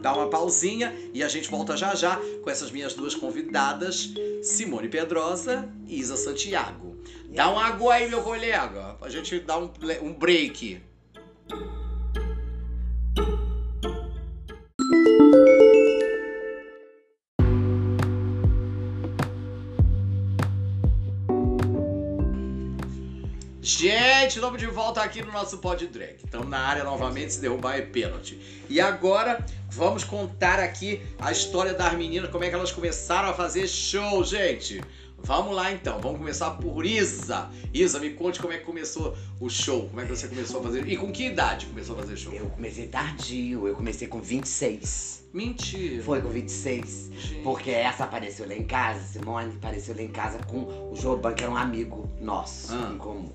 dar 0.00 0.14
uma 0.14 0.28
pausinha 0.28 0.94
e 1.12 1.22
a 1.22 1.28
gente 1.28 1.50
volta 1.50 1.76
já 1.76 1.94
já 1.94 2.20
com 2.42 2.50
essas 2.50 2.70
minhas 2.70 2.94
duas 2.94 3.14
convidadas, 3.14 4.12
Simone 4.42 4.88
Pedrosa 4.88 5.68
e 5.86 5.98
Isa 5.98 6.16
Santiago. 6.16 6.95
Dá 7.30 7.50
um 7.50 7.58
água 7.58 7.94
aí, 7.94 8.08
meu 8.08 8.22
colega, 8.22 8.94
pra 8.98 9.08
gente 9.10 9.38
dar 9.40 9.58
um, 9.58 9.70
um 10.02 10.12
break. 10.12 10.80
Gente, 23.60 24.36
estamos 24.36 24.58
de 24.58 24.66
volta 24.66 25.02
aqui 25.02 25.20
no 25.22 25.32
nosso 25.32 25.58
Pod 25.58 25.86
Drag. 25.88 26.16
Estamos 26.24 26.48
na 26.48 26.60
área 26.60 26.84
novamente, 26.84 27.34
se 27.34 27.40
derrubar 27.40 27.76
é 27.76 27.82
pênalti. 27.82 28.64
E 28.68 28.80
agora 28.80 29.44
vamos 29.68 30.04
contar 30.04 30.60
aqui 30.60 31.02
a 31.18 31.32
história 31.32 31.74
das 31.74 31.92
meninas, 31.94 32.30
como 32.30 32.44
é 32.44 32.48
que 32.48 32.54
elas 32.54 32.72
começaram 32.72 33.28
a 33.28 33.34
fazer 33.34 33.66
show, 33.68 34.24
gente. 34.24 34.80
Vamos 35.26 35.56
lá 35.56 35.72
então, 35.72 36.00
vamos 36.00 36.18
começar 36.18 36.52
por 36.52 36.86
Isa. 36.86 37.50
Isa, 37.74 37.98
me 37.98 38.10
conte 38.10 38.40
como 38.40 38.52
é 38.52 38.58
que 38.58 38.64
começou 38.64 39.16
o 39.40 39.48
show, 39.50 39.88
como 39.88 40.00
é 40.00 40.04
que 40.04 40.10
você 40.14 40.28
começou 40.28 40.60
a 40.60 40.62
fazer 40.62 40.86
e 40.88 40.96
com 40.96 41.10
que 41.10 41.26
idade 41.26 41.66
começou 41.66 41.96
a 41.96 41.98
fazer 42.00 42.16
show? 42.16 42.32
Eu 42.32 42.46
comecei 42.50 42.86
tardio, 42.86 43.66
eu 43.66 43.74
comecei 43.74 44.06
com 44.06 44.20
26. 44.20 45.24
Mentira. 45.34 46.00
Foi 46.04 46.22
com 46.22 46.28
26. 46.28 47.10
Gente. 47.18 47.42
Porque 47.42 47.70
essa 47.72 48.04
apareceu 48.04 48.46
lá 48.46 48.54
em 48.54 48.62
casa, 48.64 49.00
Simone 49.00 49.52
apareceu 49.56 49.96
lá 49.96 50.02
em 50.02 50.08
casa 50.08 50.38
com 50.46 50.58
o 50.92 50.94
Joban, 50.94 51.32
que 51.34 51.42
era 51.42 51.52
um 51.52 51.56
amigo 51.56 52.08
nosso 52.20 52.72
Ah. 52.72 52.92
em 52.94 52.96
comum. 52.98 53.32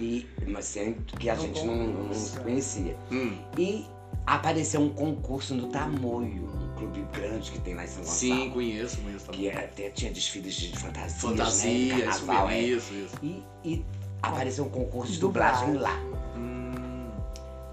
E, 0.00 0.26
mas 0.46 0.64
sempre 0.64 1.04
que 1.18 1.28
a 1.28 1.34
gente 1.34 1.62
não, 1.66 1.76
não 1.86 2.14
se 2.14 2.38
conhecia. 2.40 2.96
Hum, 3.12 3.36
E 3.58 3.84
apareceu 4.26 4.80
um 4.80 4.88
concurso 4.88 5.54
no 5.54 5.68
Tamoio, 5.68 6.48
clube 6.80 7.06
grande 7.12 7.50
que 7.50 7.60
tem 7.60 7.74
lá 7.74 7.84
em 7.84 7.86
São 7.86 7.98
Gonçalo. 8.02 8.16
sim, 8.18 8.50
conheço, 8.50 8.98
conheço 9.00 9.26
Que 9.30 9.50
também. 9.50 9.64
até 9.64 9.90
tinha 9.90 10.12
desfiles 10.12 10.54
de 10.54 10.76
fantasia, 10.78 11.18
Fantasia, 11.28 11.68
né? 11.96 12.10
isso 12.10 12.26
Carnaval, 12.26 12.48
mesmo, 12.48 12.60
é. 12.66 12.76
isso, 12.76 12.94
isso. 12.94 13.14
E, 13.22 13.44
e 13.64 13.84
apareceu 14.22 14.64
um 14.64 14.68
concurso 14.70 15.12
de 15.12 15.20
Dublagem. 15.20 15.74
lá. 15.74 15.94
Hum, 16.36 17.08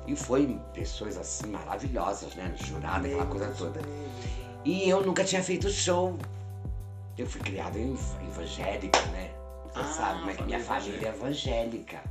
E 0.06 0.16
foi 0.16 0.60
pessoas 0.74 1.18
assim 1.18 1.48
maravilhosas, 1.48 2.36
né? 2.36 2.54
Jurada, 2.58 3.08
aquela 3.08 3.26
coisa 3.26 3.48
toda. 3.58 3.82
E 4.66 4.90
eu 4.90 5.06
nunca 5.06 5.24
tinha 5.24 5.44
feito 5.44 5.70
show. 5.70 6.18
Eu 7.18 7.26
fui 7.26 7.42
criada 7.42 7.80
em 7.80 7.98
evangélica, 8.28 9.00
né? 9.08 9.32
Você 9.74 9.80
Ah, 9.80 9.84
sabe 9.86 10.20
como 10.20 10.32
é 10.32 10.34
que 10.36 10.44
minha 10.44 10.60
família 10.60 11.08
é 11.08 11.10
evangélica. 11.10 12.02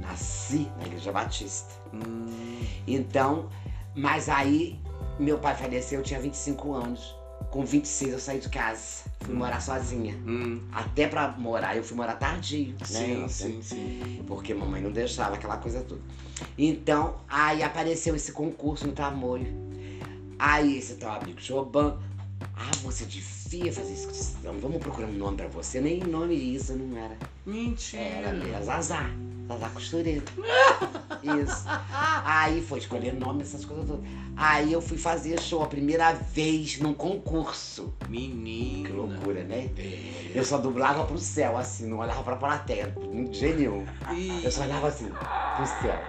Nasci 0.00 0.70
na 0.78 0.86
Igreja 0.86 1.12
Batista. 1.12 1.74
hum, 1.92 2.64
Então, 2.86 3.48
mas 3.94 4.28
aí 4.28 4.80
meu 5.18 5.38
pai 5.38 5.54
faleceu, 5.56 6.00
eu 6.00 6.04
tinha 6.04 6.20
25 6.20 6.72
anos. 6.72 7.14
Com 7.50 7.64
26 7.64 8.12
eu 8.12 8.18
saí 8.18 8.40
de 8.40 8.48
casa. 8.50 9.04
Fui 9.20 9.34
morar 9.34 9.60
sozinha. 9.60 10.14
hum. 10.26 10.60
Até 10.72 11.06
pra 11.08 11.28
morar, 11.38 11.76
eu 11.76 11.82
fui 11.82 11.96
morar 11.96 12.14
tardio, 12.16 12.74
né? 12.80 12.84
Sim, 12.86 13.22
Eu 13.22 13.28
sim, 13.28 13.62
sim. 13.62 14.24
porque 14.26 14.52
mamãe 14.52 14.82
não 14.82 14.90
deixava 14.92 15.34
aquela 15.36 15.56
coisa 15.56 15.80
toda. 15.82 16.00
Então, 16.58 17.16
aí 17.28 17.62
apareceu 17.62 18.14
esse 18.14 18.32
concurso 18.32 18.86
no 18.86 18.92
Tamoio. 18.92 19.46
Aí 20.38 20.76
esse 20.78 20.94
tal 20.96 21.20
amigo 21.20 21.40
Joban, 21.40 21.98
ah, 22.54 22.70
você 22.82 23.04
devia 23.06 23.72
fazer 23.72 23.92
isso. 23.94 24.36
Não, 24.44 24.52
Vamos 24.58 24.78
procurar 24.78 25.08
um 25.08 25.12
nome 25.12 25.36
pra 25.38 25.48
você. 25.48 25.80
Nem 25.80 26.00
nome 26.00 26.34
isso 26.34 26.74
não 26.74 26.96
era. 27.02 27.16
Mentira. 27.46 28.02
Era 28.02 28.32
mesmo 28.32 28.62
Zazá. 28.64 29.10
Zazá 29.48 29.68
Costureira. 29.70 30.22
Isso. 31.22 31.64
Aí 32.24 32.62
foi 32.62 32.78
escolher 32.78 33.14
nome, 33.14 33.42
essas 33.42 33.64
coisas 33.64 33.86
todas. 33.88 34.04
Aí 34.40 34.72
eu 34.72 34.80
fui 34.80 34.96
fazer 34.96 35.40
show 35.40 35.64
a 35.64 35.66
primeira 35.66 36.12
vez 36.12 36.78
num 36.78 36.94
concurso. 36.94 37.92
Menina. 38.08 38.88
Que 38.88 38.94
loucura, 38.94 39.42
né? 39.42 39.68
É. 39.76 40.30
Eu 40.32 40.44
só 40.44 40.58
dublava 40.58 41.04
pro 41.04 41.18
céu, 41.18 41.56
assim, 41.56 41.88
não 41.88 41.98
olhava 41.98 42.22
pra 42.22 42.36
plateia, 42.36 42.94
de 43.30 43.36
jeito 43.36 43.58
nenhum. 43.58 43.84
Eu 44.44 44.50
só 44.52 44.62
olhava 44.62 44.86
assim, 44.86 45.10
pro 45.56 45.66
céu. 45.82 46.00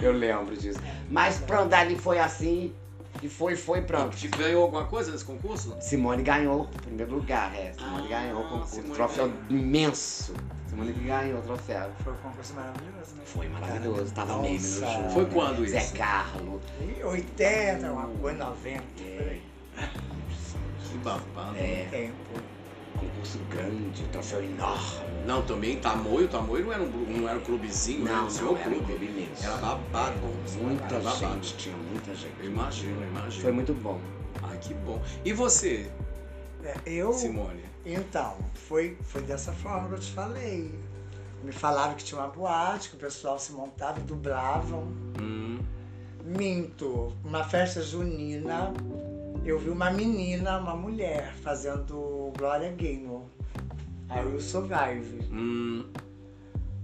Eu 0.00 0.12
lembro 0.12 0.56
disso. 0.56 0.80
Mas 1.10 1.38
pronto, 1.40 1.74
ali 1.74 1.94
foi 1.94 2.18
assim. 2.18 2.72
E 3.22 3.28
foi, 3.28 3.54
foi, 3.54 3.82
pronto. 3.82 4.16
Te 4.16 4.28
ganhou 4.28 4.62
alguma 4.62 4.84
coisa 4.86 5.12
nesse 5.12 5.24
concurso? 5.24 5.76
Simone 5.78 6.22
ganhou 6.22 6.62
o 6.62 6.66
primeiro 6.80 7.14
lugar, 7.14 7.54
é. 7.54 7.72
Simone 7.74 8.06
Ah, 8.12 8.20
ganhou 8.20 8.44
com 8.44 8.56
um 8.56 8.90
troféu 8.94 9.28
ganhou. 9.28 9.42
imenso. 9.50 10.32
Simone 10.72 10.92
que 10.94 11.00
ganhou 11.00 11.38
o 11.38 11.42
troféu. 11.42 11.90
Foi 12.02 12.12
um 12.14 12.16
concurso 12.16 12.54
maravilhoso, 12.54 13.14
né? 13.16 13.22
Foi 13.26 13.48
maravilhoso, 13.48 14.14
tava 14.14 14.32
Nossa. 14.32 14.42
meme 14.42 14.58
no 14.58 14.80
show. 14.80 15.10
Foi 15.10 15.26
quando 15.26 15.68
Zé 15.68 15.78
isso? 15.78 15.94
Carlos. 15.94 16.62
E 16.80 17.04
80, 17.04 17.92
uma 17.92 18.06
coisa, 18.08 18.38
90, 18.46 18.82
por 18.82 19.28
aí. 19.28 19.42
Que 20.90 20.98
babado. 20.98 21.56
É, 21.56 21.86
Tempo. 21.90 22.14
concurso 22.98 23.38
grande, 23.50 24.02
troféu 24.04 24.42
enorme. 24.42 25.12
Não, 25.26 25.42
também 25.42 25.76
Tamoio, 25.78 26.26
Tamoio 26.28 26.64
não 26.64 26.72
era 26.72 26.82
um, 26.82 26.88
não 26.88 27.28
era 27.28 27.38
um 27.38 27.42
clubezinho, 27.42 28.06
era 28.08 28.16
Não, 28.16 28.26
um 28.26 28.30
seu 28.30 28.44
não, 28.46 28.56
era 28.56 28.68
um 28.70 28.72
clube. 28.72 28.86
clube 28.86 29.06
imenso. 29.06 29.44
Era 29.44 29.56
babado. 29.56 30.18
Muita 30.60 30.84
era 30.86 31.00
babado. 31.00 31.34
gente, 31.34 31.56
tinha 31.58 31.76
muita 31.76 32.14
gente. 32.14 32.34
Eu 32.40 32.46
imagino, 32.46 33.00
eu 33.02 33.08
imagino. 33.08 33.42
Foi 33.42 33.52
muito 33.52 33.74
bom. 33.74 34.00
Ai, 34.42 34.56
que 34.58 34.72
bom. 34.74 35.00
E 35.24 35.32
você, 35.34 35.90
É, 36.64 36.74
Eu, 36.86 37.12
Simone? 37.12 37.62
Então, 37.84 38.36
foi, 38.54 38.96
foi 39.02 39.22
dessa 39.22 39.52
forma 39.52 39.88
que 39.88 39.94
eu 39.94 39.98
te 40.00 40.12
falei. 40.12 40.72
Me 41.42 41.50
falaram 41.52 41.94
que 41.94 42.04
tinha 42.04 42.20
uma 42.20 42.28
boate, 42.28 42.90
que 42.90 42.96
o 42.96 42.98
pessoal 42.98 43.38
se 43.38 43.52
montava 43.52 43.98
e 43.98 44.02
dublavam. 44.02 44.84
Hum, 45.20 45.58
Minto, 46.24 47.12
uma 47.24 47.42
festa 47.42 47.82
junina, 47.82 48.72
eu 49.44 49.58
vi 49.58 49.70
uma 49.70 49.90
menina, 49.90 50.58
uma 50.58 50.76
mulher, 50.76 51.34
fazendo 51.42 52.32
Gloria 52.38 52.70
Gaynor. 52.72 53.22
A 54.08 54.20
Will 54.20 54.40
Survive. 54.40 55.18
hum, 55.32 55.84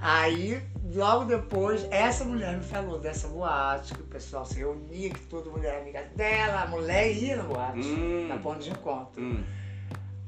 Aí, 0.00 0.60
logo 0.94 1.24
depois, 1.24 1.86
essa 1.90 2.24
mulher 2.24 2.56
me 2.56 2.62
falou 2.64 2.98
dessa 2.98 3.26
boate, 3.28 3.94
que 3.94 4.00
o 4.00 4.06
pessoal 4.06 4.44
se 4.44 4.54
reunia, 4.58 5.10
que 5.10 5.20
toda 5.26 5.50
mulher 5.50 5.74
era 5.74 5.82
amiga 5.82 6.02
dela, 6.16 6.62
a 6.62 6.66
mulher 6.68 7.12
ia 7.12 7.36
na 7.36 7.42
boate, 7.42 7.80
Hum. 7.86 8.26
na 8.28 8.36
ponto 8.38 8.60
de 8.60 8.70
encontro. 8.70 9.20
hum. 9.22 9.42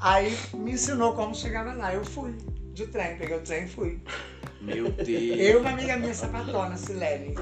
Aí 0.00 0.36
me 0.54 0.72
ensinou 0.72 1.14
como 1.14 1.34
chegava 1.34 1.72
lá. 1.74 1.92
Eu 1.94 2.04
fui 2.04 2.34
de 2.72 2.86
trem, 2.86 3.16
peguei 3.16 3.36
o 3.36 3.40
trem 3.40 3.64
e 3.64 3.68
fui. 3.68 4.02
Meu 4.60 4.90
Deus. 4.92 5.08
Eu 5.08 5.52
e 5.52 5.56
uma 5.56 5.70
amiga 5.70 5.96
minha 5.96 6.14
sapatona, 6.14 6.76
Silene. 6.76 7.34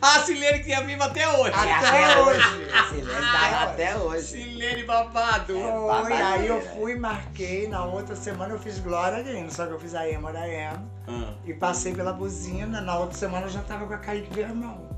Ah, 0.00 0.20
Silene 0.20 0.60
que 0.64 0.72
é 0.72 0.82
viva 0.82 1.04
até 1.04 1.28
hoje. 1.28 1.52
Até 1.54 2.20
hoje. 2.20 2.70
A 2.72 2.84
Silene 2.88 3.20
tá 3.20 3.62
até 3.64 3.96
hoje. 3.98 4.22
Silene 4.26 4.84
babado. 4.84 5.54
É. 5.56 5.60
Foi, 5.60 6.12
aí 6.12 6.46
eu 6.46 6.54
babadeira. 6.56 6.60
fui, 6.74 6.94
marquei, 6.98 7.68
na 7.68 7.84
outra 7.84 8.16
semana 8.16 8.54
eu 8.54 8.58
fiz 8.58 8.78
Glória 8.78 9.22
Gaynor, 9.22 9.50
só 9.50 9.66
que 9.66 9.72
eu 9.72 9.78
fiz 9.78 9.94
a 9.94 10.08
Ema 10.08 10.32
da 10.32 10.48
Ema 10.48 10.82
Ah, 11.06 11.34
e 11.44 11.52
passei 11.52 11.94
pela 11.94 12.14
buzina, 12.14 12.80
na 12.80 12.98
outra 12.98 13.16
semana 13.16 13.44
eu 13.46 13.50
já 13.50 13.60
tava 13.62 13.86
com 13.86 13.92
a 13.94 13.98
Kaique 13.98 14.32
Vermão. 14.34 14.88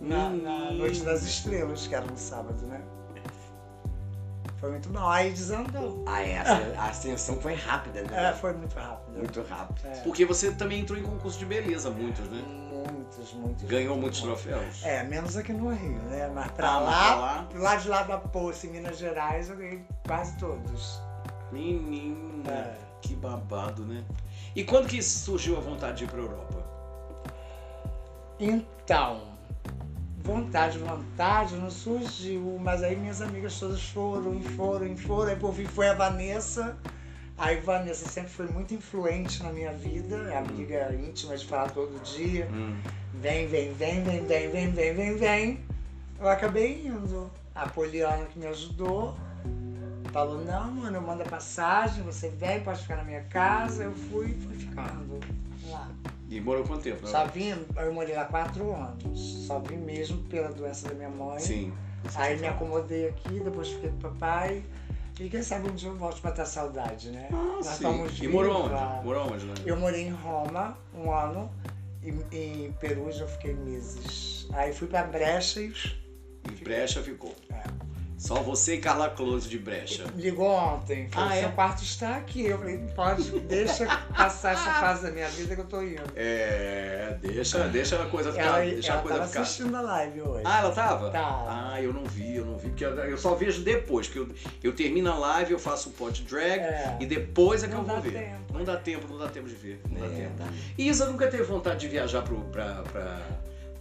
Na, 0.00 0.28
na 0.30 0.50
Hum. 0.70 0.74
Noite 0.78 1.00
das 1.02 1.22
Estrelas, 1.24 1.86
que 1.88 1.94
era 1.94 2.04
no 2.06 2.16
sábado, 2.16 2.64
né? 2.66 2.80
Foi 4.62 4.70
muito 4.70 4.88
bom. 4.90 5.08
Aí 5.08 5.32
desandou. 5.32 6.04
Ah, 6.06 6.22
é, 6.22 6.38
a 6.78 6.84
ascensão 6.86 7.34
foi 7.40 7.54
rápida, 7.54 8.02
né? 8.04 8.28
É, 8.28 8.32
foi 8.32 8.52
muito 8.52 8.76
rápido. 8.78 9.18
Muito 9.18 9.42
rápido. 9.42 9.80
É. 9.84 9.90
Porque 10.02 10.24
você 10.24 10.52
também 10.52 10.78
entrou 10.82 10.96
em 10.96 11.02
concurso 11.02 11.36
de 11.36 11.44
beleza, 11.44 11.90
muitos, 11.90 12.28
né? 12.30 12.40
Muitos, 12.70 13.32
muitos. 13.32 13.64
Ganhou 13.64 13.96
muitos 13.96 14.20
troféus. 14.22 14.84
É, 14.84 15.02
menos 15.02 15.36
aqui 15.36 15.52
no 15.52 15.68
Rio, 15.68 15.98
né? 16.04 16.30
Mas 16.32 16.52
pra 16.52 16.68
Ah, 16.74 16.78
lá, 16.78 17.06
pra 17.08 17.16
lá? 17.16 17.46
pro 17.50 17.60
lado 17.60 17.82
de 17.82 17.88
lá 17.88 18.02
da 18.04 18.18
Poça, 18.18 18.68
em 18.68 18.70
Minas 18.70 18.98
Gerais, 18.98 19.50
eu 19.50 19.56
ganhei 19.56 19.84
quase 20.06 20.38
todos. 20.38 21.00
Menina, 21.50 22.48
É. 22.52 22.76
que 23.00 23.16
babado, 23.16 23.84
né? 23.84 24.04
E 24.54 24.62
quando 24.62 24.86
que 24.86 25.02
surgiu 25.02 25.56
a 25.56 25.60
vontade 25.60 25.98
de 25.98 26.04
ir 26.04 26.06
pra 26.06 26.20
Europa? 26.20 26.62
Então, 28.38 29.22
vontade, 30.22 30.78
vontade 30.78 31.56
não 31.56 31.70
surgiu, 31.70 32.58
mas 32.60 32.82
aí 32.82 32.96
minhas 32.96 33.20
amigas 33.20 33.58
todas 33.58 33.82
foram, 33.82 34.34
e 34.34 34.42
foram, 34.42 34.86
e 34.86 34.96
foram. 34.96 35.30
Aí 35.30 35.36
por 35.36 35.54
fim 35.54 35.66
foi 35.66 35.88
a 35.88 35.94
Vanessa. 35.94 36.76
Aí 37.36 37.56
Vanessa 37.60 38.08
sempre 38.08 38.30
foi 38.30 38.46
muito 38.46 38.74
influente 38.74 39.42
na 39.42 39.52
minha 39.52 39.72
vida, 39.72 40.16
é 40.30 40.36
amiga 40.36 40.94
íntima 40.94 41.36
de 41.36 41.46
falar 41.46 41.70
todo 41.70 42.00
dia. 42.02 42.48
Hum. 42.52 42.76
Vem, 43.14 43.46
vem, 43.46 43.72
vem, 43.72 44.02
vem, 44.02 44.24
vem, 44.24 44.50
vem, 44.50 44.70
vem, 44.70 44.94
vem, 44.94 45.16
vem. 45.16 45.60
Eu 46.20 46.28
acabei 46.28 46.86
indo. 46.86 47.30
A 47.54 47.68
Poliana 47.68 48.24
que 48.26 48.38
me 48.38 48.46
ajudou 48.46 49.14
falou, 50.12 50.44
não, 50.44 50.70
mano, 50.70 50.96
eu 50.96 51.02
mando 51.02 51.22
a 51.22 51.26
passagem, 51.26 52.02
você 52.02 52.28
vem, 52.28 52.60
pode 52.60 52.80
ficar 52.80 52.96
na 52.96 53.04
minha 53.04 53.22
casa. 53.24 53.84
Eu 53.84 53.92
fui, 53.92 54.34
fui 54.34 54.54
ficando 54.54 55.20
lá. 55.72 55.90
E 56.28 56.40
morou 56.40 56.64
quanto 56.64 56.82
tempo? 56.82 57.02
né? 57.02 57.10
Só 57.10 57.26
vim, 57.26 57.54
eu 57.76 57.92
morei 57.92 58.14
lá 58.14 58.24
quatro 58.24 58.72
anos. 58.74 59.46
Só 59.46 59.58
vim 59.58 59.76
mesmo 59.76 60.18
pela 60.24 60.48
doença 60.48 60.88
da 60.88 60.94
minha 60.94 61.10
mãe. 61.10 61.38
Sim. 61.40 61.72
Aí 62.14 62.38
me 62.38 62.46
acomodei 62.46 63.08
aqui, 63.08 63.40
depois 63.40 63.68
fiquei 63.68 63.90
com 63.90 63.96
o 63.96 64.00
papai. 64.00 64.64
E 65.20 65.28
quem 65.28 65.42
sabe 65.42 65.68
um 65.70 65.74
dia 65.74 65.90
eu 65.90 65.96
volto 65.96 66.20
pra 66.22 66.32
ter 66.32 66.46
saudade, 66.46 67.10
né? 67.10 67.28
Ah, 67.30 67.60
Nós 67.62 67.66
sim. 67.66 68.24
E 68.24 68.28
morou 68.28 68.64
onde? 68.64 69.04
Morou 69.04 69.32
onde, 69.32 69.44
né? 69.44 69.54
Eu 69.66 69.76
morei 69.76 70.06
em 70.06 70.10
Roma 70.10 70.76
um 70.94 71.12
ano. 71.12 71.50
E 72.02 72.08
em 72.36 72.72
Perugia 72.80 73.22
eu 73.22 73.28
fiquei 73.28 73.54
meses. 73.54 74.48
Aí 74.52 74.72
fui 74.72 74.88
pra 74.88 75.04
Brechas. 75.04 75.94
Em 76.50 76.64
Brecha 76.64 77.02
ficou. 77.02 77.34
É. 77.50 77.62
Só 78.22 78.36
você 78.36 78.74
e 78.76 78.78
Carla 78.78 79.10
Close 79.10 79.48
de 79.48 79.58
brecha. 79.58 80.04
Ligou 80.14 80.46
ontem. 80.48 81.08
Falou, 81.10 81.28
Ah, 81.30 81.36
é? 81.36 81.40
seu 81.40 81.50
quarto 81.50 81.82
está 81.82 82.16
aqui. 82.16 82.46
Eu 82.46 82.56
falei, 82.56 82.78
pode, 82.94 83.28
deixa 83.40 83.84
passar 84.16 84.52
essa 84.52 84.74
fase 84.74 85.02
da 85.02 85.10
minha 85.10 85.28
vida 85.28 85.56
que 85.56 85.60
eu 85.60 85.66
tô 85.66 85.82
indo. 85.82 86.04
É, 86.14 87.16
deixa, 87.20 87.66
deixa 87.66 88.00
a 88.00 88.06
coisa 88.06 88.30
ficar. 88.30 88.44
Ela, 88.62 88.70
deixa 88.74 88.92
a 88.92 88.94
ela 88.94 89.02
coisa 89.02 89.16
tava 89.18 89.28
ficar. 89.28 89.40
assistindo 89.42 89.76
a 89.76 89.80
live 89.80 90.22
hoje. 90.22 90.42
Ah, 90.46 90.60
ela 90.60 90.70
tava? 90.70 91.10
Tava. 91.10 91.72
Ah, 91.72 91.82
eu 91.82 91.92
não 91.92 92.04
vi, 92.04 92.36
eu 92.36 92.46
não 92.46 92.56
vi, 92.58 92.68
porque 92.68 92.84
eu, 92.84 93.18
só 93.18 93.34
vejo 93.34 93.60
depois, 93.62 94.06
que 94.06 94.18
eu, 94.18 94.28
eu 94.62 94.72
termino 94.72 95.10
a 95.10 95.18
live, 95.18 95.52
eu 95.54 95.58
faço 95.58 95.88
o 95.88 95.92
pod 95.92 96.22
drag 96.22 96.60
É. 96.60 96.98
e 97.00 97.06
depois 97.06 97.64
é 97.64 97.66
que 97.66 97.72
Não 97.74 97.80
eu 97.80 97.86
vou 97.86 97.96
dá 97.96 98.00
ver. 98.00 98.12
tempo. 98.12 98.52
Não 98.54 98.64
dá 98.64 98.76
tempo, 98.76 99.06
não 99.08 99.18
dá 99.18 99.26
tempo 99.28 99.48
de 99.48 99.54
ver. 99.56 99.80
Não 99.90 100.00
dá 100.00 100.06
É, 100.06 100.10
tempo. 100.20 100.38
tá. 100.38 100.44
E 100.78 100.88
Isa 100.88 101.06
nunca 101.06 101.26
teve 101.26 101.42
vontade 101.42 101.80
de 101.80 101.88
viajar 101.88 102.22
pro, 102.22 102.36
pra, 102.52 102.82
pra, 102.92 103.20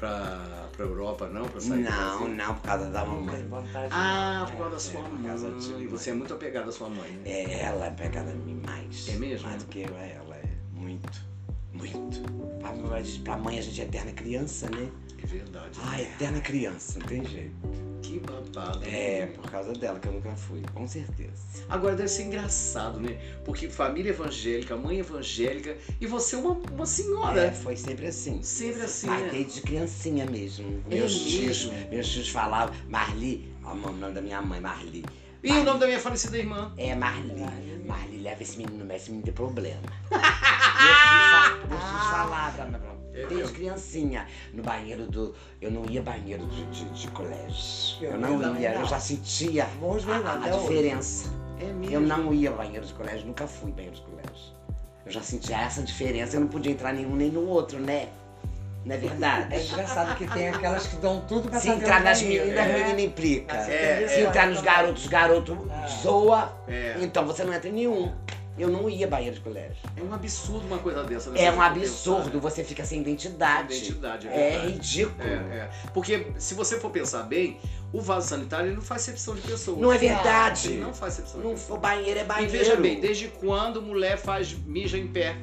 pra, 0.01 0.67
pra 0.75 0.85
Europa, 0.85 1.29
não? 1.29 1.47
Pra 1.47 1.61
sair 1.61 1.83
Não, 1.83 2.27
não, 2.27 2.55
por 2.55 2.63
causa 2.63 2.89
da 2.89 3.05
mamãe. 3.05 3.47
Ah, 3.91 4.39
não. 4.39 4.47
por 4.47 4.57
causa 4.57 4.71
da 4.71 4.79
sua 4.79 4.99
é, 4.99 5.77
mãe. 5.77 5.87
Você 5.87 6.09
é 6.09 6.13
muito 6.13 6.33
apegado 6.33 6.69
à 6.69 6.71
sua 6.71 6.89
mãe, 6.89 7.11
né? 7.11 7.29
É, 7.29 7.61
ela 7.61 7.85
é 7.85 7.91
pegada 7.91 8.31
em 8.31 8.37
mim 8.37 8.61
mais. 8.65 9.07
É 9.07 9.13
mesmo? 9.13 9.47
Mais 9.47 9.63
do 9.63 9.69
que 9.69 9.81
eu, 9.81 9.95
é, 9.95 10.15
ela 10.15 10.35
é 10.35 10.43
muito, 10.73 11.23
muito. 11.71 12.21
Pra, 12.59 12.73
pra 13.23 13.37
mãe 13.37 13.59
a 13.59 13.61
gente 13.61 13.79
é 13.79 13.83
eterna 13.83 14.11
criança, 14.11 14.69
né? 14.71 14.89
É 15.23 15.27
verdade. 15.27 15.79
Ah, 15.85 16.01
eterna 16.01 16.41
criança, 16.41 16.99
não 16.99 17.05
tem 17.05 17.23
jeito. 17.23 17.90
Que 18.11 18.19
babado. 18.19 18.83
É, 18.83 19.27
por 19.27 19.49
causa 19.49 19.71
dela 19.71 19.97
que 19.97 20.05
eu 20.07 20.11
nunca 20.11 20.35
fui, 20.35 20.61
com 20.73 20.85
certeza. 20.85 21.31
Agora 21.69 21.95
deve 21.95 22.09
ser 22.09 22.23
engraçado, 22.23 22.99
né? 22.99 23.17
Porque 23.45 23.69
família 23.69 24.09
evangélica, 24.09 24.75
mãe 24.75 24.99
evangélica 24.99 25.77
e 25.99 26.05
você 26.05 26.35
é 26.35 26.39
uma, 26.39 26.51
uma 26.73 26.85
senhora. 26.85 27.45
É, 27.45 27.51
foi 27.51 27.77
sempre 27.77 28.07
assim. 28.07 28.43
Sempre 28.43 28.81
assim, 28.81 29.07
Pai, 29.07 29.21
né? 29.21 29.29
desde 29.31 29.61
criancinha 29.61 30.25
mesmo. 30.25 30.83
É 30.91 30.95
Meus 30.95 31.13
tios, 31.21 31.65
mesmo? 31.67 31.89
meus 31.89 32.09
tios 32.09 32.27
falavam, 32.27 32.75
Marli, 32.89 33.49
ó, 33.63 33.71
o 33.71 33.75
nome 33.77 34.13
da 34.13 34.21
minha 34.21 34.41
mãe, 34.41 34.59
Marli. 34.59 35.05
E 35.41 35.51
o 35.53 35.63
nome 35.63 35.79
da 35.79 35.87
minha 35.87 35.99
falecida 35.99 36.37
irmã? 36.37 36.73
É 36.77 36.93
Marli. 36.93 37.33
Marli, 37.87 38.17
leva 38.17 38.43
esse 38.43 38.57
menino, 38.57 38.83
mas 38.85 39.03
esse 39.03 39.09
menino 39.11 39.23
tem 39.25 39.33
problema. 39.33 39.81
meus 40.11 40.21
tios 40.21 41.29
fa- 41.31 41.67
meus 41.69 41.81
tios 41.81 42.03
falavam, 42.11 43.00
É 43.13 43.17
desde 43.19 43.35
mesmo? 43.35 43.53
criancinha, 43.55 44.27
no 44.53 44.63
banheiro 44.63 45.05
do. 45.07 45.35
Eu 45.61 45.69
não 45.71 45.85
ia 45.85 46.01
banheiro 46.01 46.45
de, 46.47 46.65
de, 46.67 46.85
de 46.85 47.07
colégio. 47.09 47.97
Eu 48.01 48.11
Eu 48.11 48.17
não 48.19 48.59
ia, 48.59 48.73
não. 48.73 48.81
eu 48.81 48.87
já 48.87 48.99
sentia 48.99 49.65
a, 49.65 50.45
a 50.45 50.49
diferença. 50.49 51.29
É. 51.59 51.93
Eu 51.93 52.01
não 52.01 52.33
ia 52.33 52.51
banheiro 52.51 52.85
de 52.85 52.93
colégio, 52.93 53.27
nunca 53.27 53.45
fui 53.47 53.71
banheiro 53.71 53.95
de 53.95 54.01
colégio. 54.01 54.53
Eu 55.05 55.11
já 55.11 55.21
sentia 55.21 55.57
essa 55.61 55.81
diferença, 55.81 56.35
eu 56.37 56.41
não 56.41 56.47
podia 56.47 56.71
entrar 56.71 56.93
nenhum 56.93 57.15
nem 57.15 57.29
no 57.29 57.45
outro, 57.47 57.79
né? 57.79 58.07
Não 58.85 58.95
é 58.95 58.97
verdade? 58.97 59.53
É 59.53 59.63
engraçado 59.63 60.15
que 60.17 60.25
tem 60.27 60.49
aquelas 60.49 60.87
que 60.87 60.95
dão 60.95 61.21
tudo 61.27 61.49
pra 61.49 61.59
Se 61.59 61.69
entrar 61.69 62.01
nas 62.03 62.21
meninas, 62.21 62.57
É. 62.57 62.77
menina 62.79 63.01
implica. 63.01 63.55
É, 63.55 64.07
Se 64.07 64.21
entrar 64.21 64.47
nos 64.47 64.61
garotos, 64.61 65.05
garoto 65.07 65.69
É. 65.83 65.87
zoa, 66.01 66.51
É. 66.67 66.95
então 67.01 67.25
você 67.25 67.43
não 67.43 67.53
entra 67.53 67.69
em 67.69 67.73
nenhum. 67.73 68.11
Eu 68.57 68.69
não 68.69 68.89
ia 68.89 69.07
banheiro 69.07 69.35
de 69.35 69.41
colégio. 69.41 69.77
É 69.95 70.01
um 70.03 70.13
absurdo 70.13 70.65
uma 70.67 70.77
coisa 70.77 71.03
dessa. 71.03 71.29
né? 71.31 71.43
É 71.45 71.51
um 71.51 71.61
absurdo, 71.61 72.17
pensar, 72.23 72.33
né? 72.35 72.39
você 72.41 72.63
fica 72.63 72.83
sem 72.85 73.01
identidade. 73.01 73.73
Identidade, 73.75 74.27
é 74.27 74.53
É 74.55 74.65
ridículo. 74.67 75.23
É, 75.23 75.33
é. 75.57 75.69
Porque 75.93 76.27
se 76.37 76.53
você 76.53 76.79
for 76.79 76.91
pensar 76.91 77.23
bem, 77.23 77.57
o 77.93 78.01
vaso 78.01 78.27
sanitário 78.27 78.67
ele 78.67 78.75
não 78.75 78.81
faz 78.81 79.03
acepção 79.03 79.35
de 79.35 79.41
pessoas. 79.41 79.77
Não 79.79 79.91
é 79.91 79.97
verdade. 79.97 80.69
Ele 80.73 80.81
não 80.81 80.93
faz 80.93 81.13
acepção 81.13 81.39
de 81.41 81.47
Não, 81.47 81.53
pessoas. 81.53 81.77
o 81.77 81.81
banheiro 81.81 82.19
é 82.19 82.23
E 82.23 82.25
banheiro. 82.25 82.51
veja 82.51 82.75
bem, 82.75 82.99
desde 82.99 83.27
quando 83.29 83.81
mulher 83.81 84.17
faz 84.17 84.53
mija 84.53 84.97
em 84.97 85.07
pé? 85.07 85.35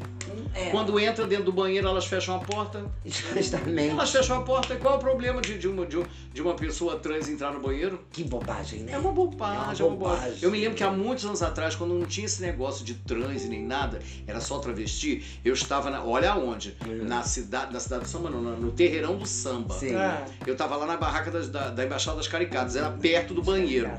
É, 0.55 0.71
Quando 0.71 0.99
entra 1.01 1.27
dentro 1.27 1.45
do 1.45 1.53
banheiro, 1.53 1.89
elas 1.89 2.05
fecham 2.07 2.37
a 2.37 2.39
porta. 2.39 2.85
Justamente. 3.05 3.91
Elas 3.91 4.11
fecham 4.11 4.39
a 4.39 4.43
porta. 4.43 4.75
E 4.75 4.77
qual 4.79 4.95
é 4.95 4.97
o 4.97 5.01
problema 5.01 5.41
de, 5.41 5.59
de 5.59 5.69
uma, 5.69 5.87
de, 5.87 5.99
um- 5.99 6.05
de 6.33 6.43
uma 6.43 6.55
pessoa 6.55 6.97
trans 6.99 7.29
entrar 7.29 7.53
no 7.53 7.61
banheiro? 7.61 8.01
Que 8.13 8.25
bobagem, 8.25 8.81
né? 8.81 8.93
É 8.93 8.99
uma 8.99 9.13
bobagem, 9.13 9.83
é 9.83 9.85
uma 9.89 9.97
bobagem. 9.97 10.19
bobagem. 10.21 10.39
Eu 10.43 10.51
me 10.51 10.59
lembro 10.61 10.77
que 10.77 10.85
há 10.85 10.91
muitos 10.91 11.25
anos 11.25 11.43
atrás, 11.43 11.75
quando 11.75 11.95
não 11.95 12.07
tinha 12.07 12.27
esse 12.27 12.41
negócio 12.43 12.85
de 12.85 12.95
trans 13.07 13.45
e 13.45 13.49
nem 13.49 13.65
nada, 13.65 13.99
era 14.27 14.41
só 14.41 14.59
travesti, 14.59 15.25
eu 15.45 15.55
estava 15.55 15.91
na. 15.91 16.03
Olha 16.05 16.33
aonde? 16.33 16.77
Hum. 16.87 17.05
Na 17.05 17.23
cidade, 17.23 17.73
na 17.73 17.81
cidade 17.81 18.03
do 18.05 18.09
samba, 18.09 18.31
não, 18.31 18.41
no 18.41 18.73
terreirão 18.73 19.17
do 19.17 19.27
samba. 19.27 19.75
Sim. 19.75 19.95
É. 19.95 20.25
Eu 20.47 20.57
tava 20.57 20.77
lá 20.77 20.87
na 20.87 20.97
barraca 20.97 21.31
das- 21.31 21.49
da, 21.49 21.71
da 21.71 21.85
Embaixada 21.85 22.17
das 22.17 22.29
Caricadas, 22.29 22.77
era 22.77 22.91
perto 22.91 23.35
do 23.35 23.43
banheiro. 23.43 23.91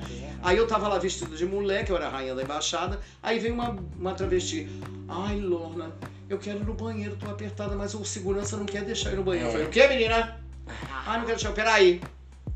Aí 0.42 0.56
eu 0.58 0.66
tava 0.68 0.88
lá 0.88 0.98
vestido 0.98 1.36
de 1.36 1.46
mulher, 1.46 1.84
que 1.86 1.92
eu 1.92 1.96
era 1.98 2.08
a 2.08 2.10
rainha 2.10 2.34
da 2.34 2.42
embaixada, 2.44 3.00
aí 3.22 3.40
veio 3.40 3.54
uma, 3.54 3.76
uma 4.00 4.14
travesti. 4.14 4.70
Ai, 5.08 5.40
Lorna, 5.40 5.92
eu 6.30 6.38
quero 6.38 6.60
ir 6.60 6.66
no 6.66 6.74
banheiro, 6.74 7.16
tô 7.18 7.26
apertada, 7.30 7.76
mas 7.76 7.94
o 7.94 8.06
segurança 8.06 8.56
não 8.56 8.66
quer 8.66 8.84
deixar 8.86 9.10
eu 9.10 9.16
ir 9.16 9.18
no 9.18 9.24
banheiro. 9.24 9.48
Eu 9.48 9.50
É. 9.50 9.52
falei, 9.54 9.68
o 9.68 9.70
quê, 9.70 9.88
menina? 9.88 10.40
Ah, 11.06 11.14
não 11.18 11.26
quero 11.26 11.36
deixar 11.38 11.50
eu. 11.50 11.54
Peraí. 11.54 12.02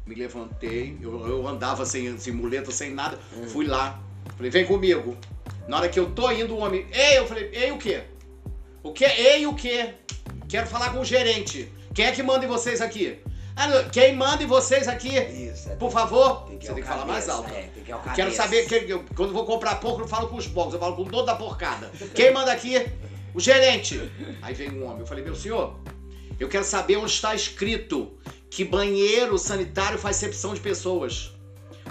Me 0.05 0.15
levantei, 0.15 0.97
eu, 1.01 1.27
eu 1.27 1.47
andava 1.47 1.85
sem, 1.85 2.17
sem 2.19 2.33
muleta, 2.33 2.71
sem 2.71 2.93
nada, 2.93 3.17
Hum. 3.37 3.47
fui 3.47 3.65
lá. 3.65 3.99
Falei, 4.37 4.51
vem 4.51 4.65
comigo. 4.65 5.17
Na 5.67 5.77
hora 5.77 5.89
que 5.89 5.99
eu 5.99 6.09
tô 6.11 6.29
indo, 6.31 6.55
o 6.55 6.59
homem. 6.59 6.85
Ei, 6.91 7.17
eu 7.19 7.27
falei, 7.27 7.49
ei 7.53 7.71
o 7.71 7.77
quê? 7.77 8.01
O 8.81 8.91
quê? 8.91 9.05
Ei 9.05 9.47
o 9.47 9.53
quê? 9.53 9.93
Quero 10.49 10.67
falar 10.67 10.91
com 10.91 10.99
o 10.99 11.05
gerente. 11.05 11.71
Quem 11.93 12.05
é 12.05 12.11
que 12.11 12.21
manda 12.23 12.45
em 12.45 12.47
vocês 12.47 12.81
aqui? 12.81 13.19
Ah, 13.55 13.83
quem 13.91 14.15
manda 14.15 14.43
em 14.43 14.47
vocês 14.47 14.87
aqui? 14.87 15.15
Isso. 15.15 15.69
é 15.69 15.75
Por 15.75 15.91
favor, 15.91 16.47
Tem 16.47 16.57
que 16.57 16.65
você 16.65 16.71
ir 16.71 16.75
tem 16.75 16.83
que 16.83 16.89
falar 16.89 17.05
mais 17.05 17.29
alto. 17.29 17.49
É, 17.53 17.61
tem 17.73 17.83
que 17.83 17.91
ao 17.91 17.99
Quero 18.01 18.15
cabeça. 18.31 18.35
saber, 18.43 18.65
que, 18.67 18.91
eu- 18.91 19.05
quando 19.15 19.29
eu 19.29 19.33
vou 19.35 19.45
comprar 19.45 19.75
pouco, 19.75 19.97
eu 19.97 20.01
não 20.01 20.07
falo 20.07 20.27
com 20.27 20.37
os 20.37 20.47
bons, 20.47 20.73
eu 20.73 20.79
falo 20.79 20.95
com 20.95 21.03
o 21.03 21.05
dono 21.05 21.25
da 21.25 21.35
porcada. 21.35 21.91
Quem 22.15 22.33
manda 22.33 22.51
aqui? 22.51 22.83
O 23.33 23.39
gerente. 23.39 24.01
Aí 24.41 24.53
vem 24.55 24.71
um 24.71 24.85
homem, 24.85 25.01
eu 25.01 25.05
falei, 25.05 25.23
meu 25.23 25.35
senhor, 25.35 25.79
eu 26.39 26.49
quero 26.49 26.63
saber 26.63 26.97
onde 26.97 27.11
está 27.11 27.33
escrito 27.35 28.17
que 28.49 28.63
banheiro 28.65 29.37
sanitário 29.37 29.97
faz 29.99 30.19
recepção 30.19 30.53
de 30.55 30.59
pessoas. 30.59 31.31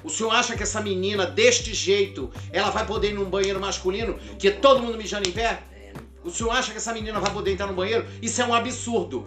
O 0.02 0.11
senhor 0.11 0.31
acha 0.31 0.57
que 0.57 0.62
essa 0.62 0.81
menina, 0.81 1.26
deste 1.26 1.74
jeito, 1.74 2.31
ela 2.52 2.70
vai 2.70 2.87
poder 2.87 3.11
ir 3.11 3.14
num 3.14 3.24
banheiro 3.24 3.61
masculino, 3.61 4.18
que 4.38 4.50
todo 4.50 4.83
mundo 4.83 4.98
mijando 4.98 5.28
em 5.28 5.33
pé? 5.33 5.62
O 6.24 6.31
senhor 6.31 6.50
acha 6.50 6.70
que 6.70 6.78
essa 6.78 6.92
menina 6.92 7.18
vai 7.20 7.33
poder 7.33 7.52
entrar 7.52 7.66
no 7.66 7.74
banheiro? 7.74 8.07
Isso 8.20 8.40
é 8.40 8.46
um 8.46 8.55
absurdo. 8.55 9.26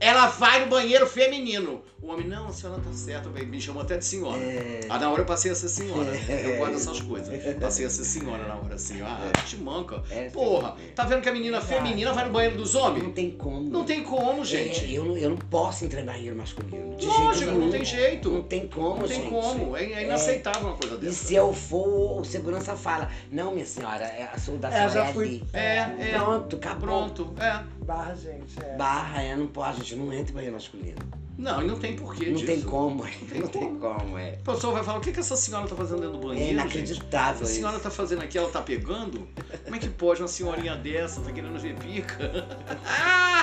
Ela 0.00 0.26
vai 0.26 0.60
no 0.60 0.66
banheiro 0.66 1.06
feminino. 1.06 1.82
O 2.02 2.08
homem, 2.08 2.26
não, 2.28 2.48
a 2.48 2.52
senhora 2.52 2.78
tá 2.82 2.92
certa, 2.92 3.30
me 3.30 3.58
chamou 3.58 3.80
até 3.80 3.96
de 3.96 4.04
senhora. 4.04 4.36
É. 4.38 4.80
Ah, 4.90 4.98
na 4.98 5.10
hora 5.10 5.22
eu 5.22 5.24
passei 5.24 5.50
a 5.50 5.54
ser 5.54 5.70
senhora. 5.70 6.14
É. 6.28 6.52
Eu 6.52 6.58
gosto 6.58 6.72
dessas 6.74 7.00
coisas. 7.00 7.54
Passei 7.58 7.86
a 7.86 7.90
ser 7.90 8.04
senhora 8.04 8.46
na 8.46 8.56
hora, 8.56 8.74
assim. 8.74 9.00
Ah, 9.00 9.32
te 9.46 9.56
manca. 9.56 10.02
É, 10.10 10.28
Porra, 10.28 10.76
tá 10.94 11.04
vendo 11.04 11.22
que 11.22 11.28
a 11.30 11.32
menina 11.32 11.62
feminina 11.62 12.12
vai 12.12 12.26
no 12.26 12.30
banheiro 12.32 12.58
dos 12.58 12.74
Não 12.74 12.82
homens? 12.82 13.14
tem 13.14 13.30
como. 13.30 13.70
Não 13.70 13.84
tem 13.84 14.02
como, 14.02 14.42
É, 14.42 14.44
gente. 14.44 14.92
eu, 14.92 15.02
não, 15.06 15.16
eu 15.16 15.30
não 15.30 15.36
posso 15.38 15.86
entrar 15.86 16.02
em 16.02 16.04
banheiro 16.04 16.36
masculino. 16.36 16.94
De 16.96 17.06
Lógico, 17.06 17.34
jeito 17.36 17.58
não 17.58 17.70
tem 17.70 17.84
jeito. 17.86 18.30
Não 18.30 18.42
tem 18.42 18.68
como, 18.68 18.96
Não 19.00 19.08
tem 19.08 19.20
gente. 19.22 19.30
como. 19.30 19.74
É, 19.76 19.84
é 19.92 20.04
inaceitável 20.04 20.68
uma 20.68 20.76
coisa 20.76 20.96
E 20.96 20.98
dessa. 20.98 21.24
se 21.26 21.34
eu 21.34 21.54
for, 21.54 22.20
o 22.20 22.24
segurança 22.24 22.76
fala, 22.76 23.08
não, 23.32 23.52
minha 23.54 23.64
senhora, 23.64 24.04
é 24.04 24.28
a 24.30 24.38
sua 24.38 24.58
da 24.58 24.68
É, 24.68 24.72
senhora 24.72 24.90
já 24.92 25.04
é 25.06 25.12
fui. 25.14 25.24
ali. 25.26 25.44
É, 25.54 25.76
é. 25.78 26.18
Pronto, 26.18 26.56
acabou. 26.56 26.80
Pronto, 26.80 27.34
é. 27.40 27.64
Barra, 27.84 28.14
gente. 28.14 28.58
É. 28.64 28.76
Barra, 28.76 29.22
é, 29.22 29.36
não 29.36 29.46
pode, 29.46 29.70
a 29.80 29.84
gente 29.84 29.96
não 29.96 30.12
entra 30.12 30.30
em 30.30 30.34
banheiro 30.34 30.54
masculino. 30.54 30.96
Não, 31.36 31.60
e 31.60 31.66
não 31.66 31.76
tem 31.78 31.96
porquê 31.96 32.26
Não 32.26 32.34
disso. 32.34 32.46
tem 32.46 32.60
como, 32.62 33.04
é. 33.04 33.10
tem 33.28 33.40
não 33.40 33.48
tem 33.48 33.60
como. 33.76 33.80
como, 33.98 34.16
é. 34.18 34.38
O 34.40 34.52
pessoal 34.52 34.72
vai 34.72 34.84
falar, 34.84 34.98
o 34.98 35.00
que, 35.00 35.10
que 35.12 35.18
essa 35.18 35.36
senhora 35.36 35.66
tá 35.66 35.74
fazendo 35.74 36.00
dentro 36.02 36.18
do 36.18 36.26
É 36.26 36.28
banheiro, 36.28 36.46
gente? 36.46 36.52
inacreditável 36.62 37.40
A 37.40 37.44
isso. 37.44 37.54
senhora 37.54 37.78
tá 37.80 37.90
fazendo 37.90 38.22
aqui, 38.22 38.38
ela 38.38 38.48
tá 38.50 38.62
pegando? 38.62 39.26
Como 39.64 39.74
é 39.74 39.78
que 39.80 39.88
pode 39.88 40.22
uma 40.22 40.28
senhorinha 40.28 40.76
dessa, 40.76 41.20
tá 41.20 41.32
querendo 41.32 41.58
ver 41.58 41.74
pica? 41.76 42.16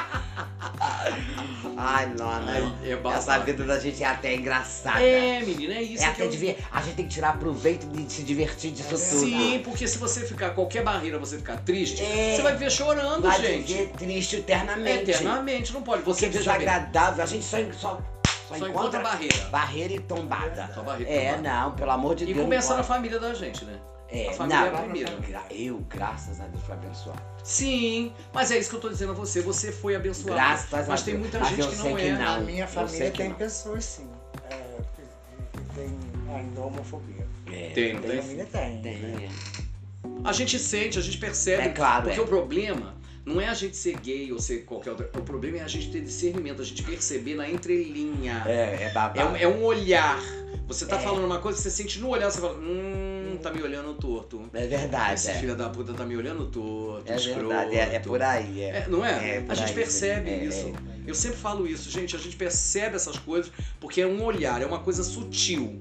Ai, 1.78 2.14
Lona, 2.18 2.52
É 2.84 3.16
essa 3.18 3.40
vida 3.40 3.64
da 3.64 3.80
gente 3.80 4.04
é 4.04 4.08
até 4.08 4.36
engraçada. 4.36 5.02
É, 5.02 5.40
menina, 5.42 5.74
é 5.76 5.82
isso 5.84 6.04
É 6.04 6.08
que 6.08 6.12
até 6.14 6.26
eu... 6.26 6.30
de 6.30 6.38
ver, 6.38 6.58
a 6.72 6.82
gente 6.82 6.96
tem 6.96 7.08
que 7.08 7.14
tirar 7.14 7.38
proveito 7.40 7.88
de 7.88 8.12
se 8.12 8.24
divertir 8.24 8.72
disso 8.72 8.90
tudo. 8.90 9.00
Sim, 9.00 9.62
porque 9.64 9.88
se 9.88 9.98
você 9.98 10.22
ficar, 10.26 10.52
qualquer 10.52 10.84
barreira, 10.84 11.18
você 11.18 11.38
ficar 11.38 11.58
triste, 11.58 12.04
É. 12.04 12.36
você 12.36 12.42
vai 12.42 12.54
viver 12.54 12.70
chorando, 12.72 13.22
Vai 13.24 13.42
gente. 13.42 13.74
viver 13.74 13.88
triste 13.98 14.36
eternamente. 14.38 15.12
Eternamente, 15.12 15.74
não 15.74 15.82
pode. 15.82 16.04
Você 16.04 16.26
é 16.26 16.30
veja 16.30 16.52
bem, 16.52 16.60
desagradável, 16.68 17.24
a 17.24 17.28
gente 17.28 17.46
só, 17.46 17.58
só, 17.58 17.72
só, 17.74 18.02
só 18.50 18.56
encontra 18.58 18.70
encontra 18.70 19.00
barreira. 19.02 19.36
barreira 19.52 19.94
e 19.94 20.00
tombada. 20.00 20.70
Só 20.76 20.82
barreira 20.84 21.12
e 21.12 21.16
é, 21.16 21.34
tombada. 21.34 21.50
não, 21.62 21.72
pelo 21.72 21.92
amor 21.92 22.16
de 22.16 22.24
E 22.26 22.28
Deus. 22.34 22.40
começa 22.42 22.70
não 22.72 22.78
na 22.78 22.84
família 22.84 23.20
da 23.20 23.34
gente, 23.34 23.66
né? 23.66 23.74
É, 24.12 24.30
a 24.30 24.34
família 24.34 24.58
é 24.58 24.68
a 24.68 24.72
não, 24.72 24.80
primeira. 24.84 25.16
gra- 25.22 25.46
Eu, 25.50 25.78
graças 25.90 26.42
a 26.42 26.46
Deus, 26.48 26.62
fui 26.64 26.74
abençoado. 26.74 27.22
Sim, 27.44 28.14
mas 28.34 28.52
é 28.52 28.58
isso 28.58 28.70
que 28.70 28.76
eu 28.76 28.80
tô 28.82 28.90
dizendo 28.90 29.12
a 29.14 29.16
você. 29.16 29.42
Você 29.42 29.72
foi 29.72 29.96
abençoado. 29.96 30.34
Graças 30.36 30.74
a 30.74 30.92
mas 30.92 31.02
tem 31.04 31.14
Deus. 31.14 31.22
muita 31.24 31.40
Mas 31.40 31.50
gente 31.50 31.62
eu 31.62 31.70
que 31.70 31.76
não 31.78 31.96
que 31.96 32.02
é. 32.04 32.12
não. 32.12 32.20
Na 32.20 32.40
minha 32.40 32.68
família 32.68 33.12
tem 33.12 33.30
não. 33.30 33.36
pessoas, 33.38 33.86
sim, 33.86 34.08
é, 34.50 34.78
tem 35.76 35.98
ainda 36.36 36.62
homofobia. 36.62 37.26
É, 37.48 37.70
Tem, 37.74 37.94
não 37.94 38.02
Tem 38.02 38.12
tem? 38.12 38.22
família 38.22 38.46
tem. 38.46 38.82
tem, 38.82 38.98
né? 38.98 39.30
é. 39.30 39.30
A 40.24 40.32
gente 40.34 40.60
sente, 40.60 41.00
a 41.00 41.02
gente 41.02 41.18
percebe. 41.18 41.64
É 41.64 41.70
claro, 41.70 42.04
Porque 42.04 42.20
é. 42.20 42.22
o 42.22 42.28
problema 42.28 42.94
não 43.26 43.40
é 43.40 43.48
a 43.48 43.54
gente 43.54 43.78
ser 43.78 43.98
gay 44.00 44.32
ou 44.32 44.40
ser 44.40 44.66
qualquer 44.66 44.92
outro. 44.92 45.08
O 45.18 45.22
problema 45.24 45.58
é 45.58 45.62
a 45.62 45.68
gente 45.68 45.92
ter 45.92 46.02
discernimento, 46.02 46.62
a 46.62 46.66
gente 46.66 46.84
perceber 46.84 47.36
na 47.36 47.50
entrelinha. 47.50 48.44
É, 48.46 48.52
é 48.52 48.84
É, 48.84 48.90
babado. 48.94 49.30
um, 49.34 49.36
é 49.36 49.48
um 49.48 49.64
olhar. 49.64 50.20
Você 50.68 50.86
tá 50.86 50.96
É. 50.98 51.00
falando 51.00 51.26
uma 51.26 51.40
coisa, 51.40 51.60
você 51.60 51.70
sente 51.70 52.00
no 52.00 52.08
olhar, 52.10 52.32
você 52.32 52.40
fala, 52.40 52.58
hum, 52.58 53.38
tá 53.42 53.52
me 53.52 53.62
olhando 53.62 53.94
torto. 53.96 54.50
É 54.54 54.66
verdade, 54.68 55.16
Esse 55.16 55.32
é. 55.32 55.34
filho 55.36 55.56
da 55.56 55.70
puta 55.70 55.94
tá 55.94 56.06
me 56.06 56.16
olhando 56.16 56.46
torto, 56.46 57.12
É 57.12 57.16
escroto. 57.16 57.40
verdade, 57.50 57.76
é, 57.76 57.96
é 57.96 58.00
por 58.00 58.22
aí. 58.22 58.62
É. 58.62 58.70
É, 58.80 58.88
não 58.88 59.06
é? 59.06 59.38
É, 59.38 59.42
por 59.42 59.52
a 59.52 59.56
gente 59.56 59.70
aí, 59.70 59.76
percebe 59.76 60.30
é, 60.30 60.46
isso. 60.46 60.68
é. 60.68 60.92
Eu 61.06 61.14
sempre 61.16 61.38
falo 61.38 61.68
isso, 61.68 61.90
gente. 61.90 62.16
A 62.16 62.20
gente 62.20 62.36
percebe 62.38 62.96
essas 62.96 63.18
coisas 63.18 63.52
porque 63.80 64.02
é 64.02 64.08
um 64.08 64.24
olhar, 64.24 64.62
é 64.62 64.66
uma 64.66 64.80
coisa 64.80 65.04
sutil. 65.04 65.80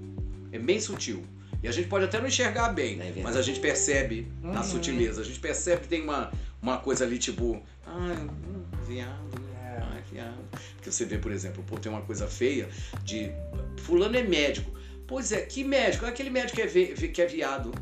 É 0.51 0.59
bem 0.59 0.81
sutil. 0.81 1.23
E 1.63 1.69
a 1.69 1.73
gente 1.73 1.89
pode 1.89 2.05
até 2.07 2.19
não 2.19 2.27
enxergar 2.27 2.71
bem, 2.71 2.99
É 3.01 3.13
mas 3.23 3.37
a 3.37 3.43
gente 3.43 3.61
percebe 3.61 4.31
na 4.43 4.59
Uhum. 4.61 4.65
sutileza. 4.65 5.21
A 5.21 5.25
gente 5.25 5.39
percebe 5.41 5.83
que 5.83 5.89
tem 5.89 6.03
uma, 6.03 6.33
uma 6.63 6.79
coisa 6.79 7.05
ali, 7.05 7.19
tipo, 7.19 7.63
ah, 7.87 8.17
hum, 8.19 8.63
viado, 8.87 9.51
É. 9.63 9.77
Ai, 9.93 10.03
viado. 10.11 10.39
Porque 10.77 10.91
você 10.91 11.05
vê, 11.05 11.17
por 11.19 11.31
exemplo, 11.31 11.63
pô, 11.63 11.79
tem 11.79 11.93
uma 11.93 12.01
coisa 12.03 12.27
feia 12.27 12.69
de. 13.05 13.31
Fulano 13.79 14.17
é 14.17 14.23
médico. 14.23 14.71
Pois 15.07 15.31
é, 15.33 15.43
que 15.43 15.63
médico? 15.63 16.07
Aquele 16.07 16.31
médico 16.31 16.57
que 16.57 16.63
é, 16.63 16.67
ve- 16.67 17.09
que 17.09 17.21
é 17.23 17.27
viado. 17.27 17.73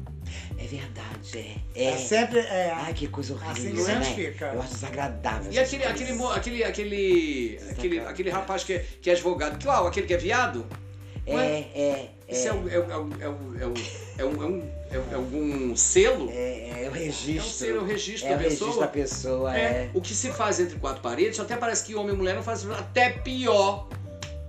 É 0.59 0.67
verdade, 0.67 1.38
é. 1.38 1.57
É, 1.75 1.85
É. 1.93 1.97
sempre. 1.97 2.41
É, 2.41 2.71
Ai, 2.75 2.93
que 2.93 3.07
coisa 3.09 3.35
assim 3.37 3.43
horrível, 3.69 3.73
que 3.73 3.79
isso, 3.79 3.88
né? 3.88 3.97
identifica. 3.97 4.47
Eu 4.53 4.61
acho 4.62 4.75
desagradável. 4.75 5.53
E 5.53 5.59
aquele, 5.59 5.85
aquele, 5.85 6.23
aquele, 6.25 6.64
aquele, 6.64 7.59
aquele, 7.71 8.01
aquele 8.01 8.31
rapaz 8.31 8.64
que 8.64 8.75
é, 8.75 8.87
que 9.01 9.09
é 9.09 9.12
advogado, 9.14 9.64
uau, 9.67 9.87
aquele 9.87 10.07
que 10.07 10.14
é 10.14 10.19
viado? 10.19 10.67
É, 11.27 11.35
é, 11.35 12.11
Isso 12.29 12.47
é, 12.49 12.53
um- 12.53 12.69
é, 12.69 12.79
um- 12.79 12.91
é, 12.91 12.99
um- 12.99 13.11
é, 13.21 13.29
um- 13.29 13.55
é, 13.61 13.67
um- 13.67 13.75
é, 14.19 14.25
um- 14.25 14.43
é, 14.43 14.47
um- 14.47 14.71
é, 14.91 14.99
um- 14.99 15.11
é 15.11 15.14
algum 15.14 15.77
selo? 15.77 16.29
É, 16.31 16.85
é 16.85 16.88
o 16.88 16.93
registro. 16.93 17.33
É 17.38 17.41
um 17.41 17.51
selo, 17.51 17.79
é 17.79 17.81
o 17.81 17.85
registro 17.87 18.29
É 18.29 18.33
o 18.33 18.37
da 18.37 18.43
registro 18.43 18.67
pessoa? 18.67 18.87
da 18.87 18.93
pessoa, 18.93 19.57
É, 19.59 19.91
o 19.95 20.01
que 20.01 20.14
se 20.14 20.31
faz 20.31 20.61
entre 20.61 20.79
quatro 20.79 21.01
paredes, 21.03 21.41
até 21.41 21.57
parece 21.57 21.85
que 21.85 21.95
homem 21.95 22.14
e 22.14 22.17
mulher 22.17 22.35
não 22.35 22.43
fazem 22.43 22.71
até 22.73 23.11
pior. 23.11 23.88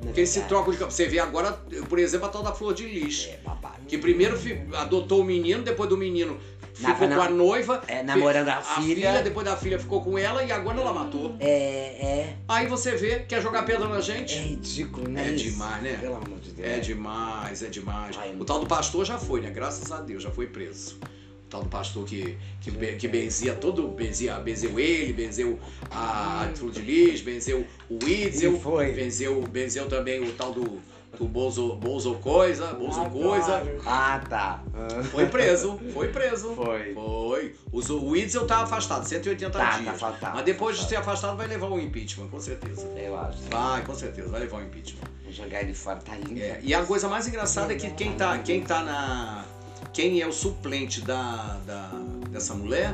Porque 0.01 0.21
eles 0.21 0.29
se 0.29 0.41
trocam 0.43 0.71
de 0.71 0.77
campo. 0.79 0.91
Você 0.91 1.07
vê 1.07 1.19
agora, 1.19 1.51
por 1.89 1.99
exemplo, 1.99 2.25
a 2.25 2.29
tal 2.29 2.41
da 2.41 2.53
flor 2.53 2.73
de 2.73 2.85
lis. 2.85 3.27
É. 3.29 3.39
Que 3.85 3.97
primeiro 3.97 4.37
adotou 4.77 5.19
o 5.19 5.23
menino, 5.25 5.61
depois 5.61 5.89
do 5.89 5.97
menino 5.97 6.39
ficou 6.87 7.07
na- 7.07 7.15
com 7.15 7.21
a 7.21 7.29
noiva. 7.29 7.81
É, 7.87 8.01
namorando 8.03 8.47
a 8.49 8.57
a 8.57 8.61
filha. 8.61 9.21
depois 9.21 9.45
da 9.45 9.55
filha 9.57 9.77
ficou 9.77 10.01
com 10.01 10.17
ela 10.17 10.43
e 10.43 10.51
agora 10.51 10.79
ela 10.79 10.93
matou. 10.93 11.35
É, 11.39 11.47
é. 11.49 12.35
Aí 12.47 12.67
você 12.67 12.95
vê, 12.95 13.19
quer 13.19 13.41
jogar 13.41 13.63
pedra 13.63 13.87
na 13.87 13.97
É 13.97 14.01
gente? 14.01 14.37
ridículo, 14.37 15.07
né? 15.09 15.27
É 15.29 15.31
isso? 15.31 15.45
demais, 15.51 15.83
né? 15.83 15.97
Pelo 15.99 16.15
amor 16.15 16.39
de 16.39 16.51
Deus. 16.51 16.67
É 16.69 16.79
demais, 16.79 17.63
é 17.63 17.67
demais. 17.67 18.17
Ai, 18.17 18.35
O 18.39 18.45
tal 18.45 18.59
do 18.59 18.65
pastor 18.67 19.05
já 19.05 19.17
foi, 19.17 19.41
né? 19.41 19.49
Graças 19.49 19.91
a 19.91 19.99
Deus, 19.99 20.23
já 20.23 20.31
foi 20.31 20.47
preso. 20.47 20.97
O 21.45 21.49
tal 21.49 21.63
do 21.63 21.69
pastor 21.69 22.05
que, 22.05 22.37
que, 22.61 22.71
que 22.71 23.07
benzia 23.07 23.55
todo, 23.55 23.87
benzia, 23.87 24.35
benzeu 24.35 24.79
ele, 24.79 25.11
benzeu 25.13 25.59
a 25.89 26.47
Flor 26.55 26.71
de 26.71 26.81
Lis, 26.81 27.21
benzeu 27.21 27.65
o 27.89 27.97
Witzel, 28.05 28.59
foi. 28.59 28.91
benzeu, 28.91 29.41
benzeu 29.41 29.87
também 29.87 30.21
o 30.21 30.31
tal 30.33 30.51
do, 30.53 30.79
do 31.17 31.25
Bolso, 31.27 31.75
Bolso 31.75 32.13
Coisa, 32.15 32.67
Bolso 32.73 33.03
Coisa. 33.09 33.57
Adoro. 33.57 33.81
Ah, 33.85 34.21
tá. 34.29 34.63
Ah. 34.73 35.03
Foi 35.03 35.25
preso, 35.25 35.79
foi 35.93 36.07
preso. 36.09 36.53
Foi. 36.55 36.93
Foi. 36.93 37.55
O 37.71 37.79
o 37.93 38.09
Witzel 38.11 38.45
tá 38.47 38.59
afastado, 38.63 39.05
180 39.05 39.51
Tá, 39.57 39.59
tá 39.71 39.77
dias. 39.79 39.87
afastado, 39.95 40.35
Mas 40.35 40.45
depois 40.45 40.75
de 40.75 40.81
afastado. 40.83 40.89
ser 41.03 41.09
afastado 41.09 41.37
vai 41.37 41.47
levar 41.47 41.67
um 41.67 41.79
impeachment, 41.79 42.27
com 42.27 42.39
certeza. 42.39 42.87
Eu 42.95 43.17
acho. 43.17 43.37
Vai, 43.49 43.83
com 43.83 43.93
certeza, 43.95 44.29
vai 44.29 44.41
levar 44.41 44.57
um 44.57 44.63
impeachment. 44.63 45.01
Vou 45.23 45.31
jogar 45.33 45.61
ele 45.61 45.73
fora, 45.73 45.97
tá 45.99 46.15
lindo. 46.15 46.39
É, 46.41 46.59
e 46.61 46.73
a 46.73 46.83
coisa 46.85 47.07
mais 47.09 47.27
engraçada 47.27 47.73
é 47.73 47.75
que 47.75 47.89
quem 47.91 48.13
tá, 48.13 48.37
quem 48.39 48.61
tá 48.61 48.81
na. 48.83 49.45
Quem 49.91 50.21
é 50.21 50.27
o 50.27 50.31
suplente 50.31 51.01
da, 51.01 51.57
da- 51.65 51.91
dessa 52.29 52.53
mulher 52.53 52.93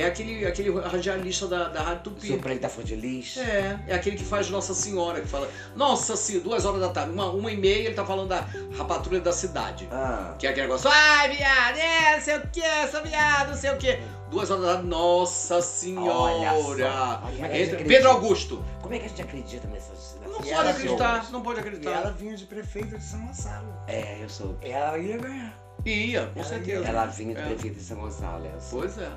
é 0.00 0.06
aquele, 0.06 0.46
aquele 0.46 0.70
radialista 0.80 1.46
da, 1.46 1.68
da 1.68 1.82
Rádio 1.82 2.02
Tupi. 2.04 2.28
Fonte 2.68 2.88
de 2.88 2.96
Lixo. 2.96 3.40
É, 3.40 3.80
é 3.88 3.94
aquele 3.94 4.16
que 4.16 4.24
faz 4.24 4.48
Nossa 4.50 4.74
Senhora, 4.74 5.20
que 5.20 5.26
fala, 5.28 5.48
Nossa 5.74 6.16
Senhora, 6.16 6.44
duas 6.44 6.64
horas 6.64 6.80
da 6.80 6.88
tarde, 6.90 7.12
uma, 7.12 7.30
uma 7.30 7.50
e 7.50 7.56
meia, 7.56 7.86
ele 7.86 7.94
tá 7.94 8.04
falando 8.04 8.28
da 8.28 8.46
a 8.78 8.84
patrulha 8.84 9.20
da 9.20 9.32
cidade. 9.32 9.88
Ah. 9.90 10.34
Que 10.38 10.46
é 10.46 10.50
aquele 10.50 10.66
negócio, 10.66 10.90
ai, 10.92 11.34
viado, 11.34 11.76
é, 11.78 12.16
não 12.16 12.20
sei 12.22 12.36
o 12.36 12.48
que, 12.48 12.62
essa 12.62 13.00
viado, 13.02 13.48
não 13.50 13.56
sei 13.56 13.70
o 13.70 13.76
que. 13.78 13.98
Duas 14.30 14.50
horas 14.50 14.64
da 14.64 14.74
tarde, 14.74 14.88
Nossa 14.88 15.62
Senhora. 15.62 16.10
Olha 16.12 16.90
só. 16.90 17.18
Como 17.18 17.44
é 17.44 17.46
acredita? 17.46 17.84
Pedro 17.84 18.10
Augusto. 18.10 18.64
Como 18.82 18.92
é 18.94 18.98
que 18.98 19.04
a 19.04 19.08
gente 19.08 19.22
acredita 19.22 19.68
nessas. 19.68 20.18
Não 20.24 20.32
pode 20.32 20.50
ela 20.50 20.70
acreditar, 20.70 21.12
pessoas? 21.14 21.30
não 21.32 21.42
pode 21.42 21.58
E 21.58 21.60
acreditar. 21.60 21.90
ela 21.92 22.10
vinha 22.10 22.36
de 22.36 22.44
prefeito 22.44 22.98
de 22.98 23.04
São 23.04 23.24
Gonçalo. 23.24 23.72
É, 23.86 24.18
eu 24.20 24.28
sou. 24.28 24.56
Ela 24.62 24.98
ia 24.98 25.16
ganhar. 25.16 25.56
Ia, 25.84 26.26
com 26.26 26.40
Ela 26.40 26.48
certeza. 26.48 26.84
Ela 26.88 27.06
vinha 27.06 27.34
de 27.36 27.40
É. 27.40 27.44
prefeito 27.46 27.74
de 27.76 27.82
São 27.84 27.98
Gonçalo. 27.98 28.44
eu 28.44 28.60
sou. 28.60 28.80
Pois 28.80 28.98
é. 28.98 29.10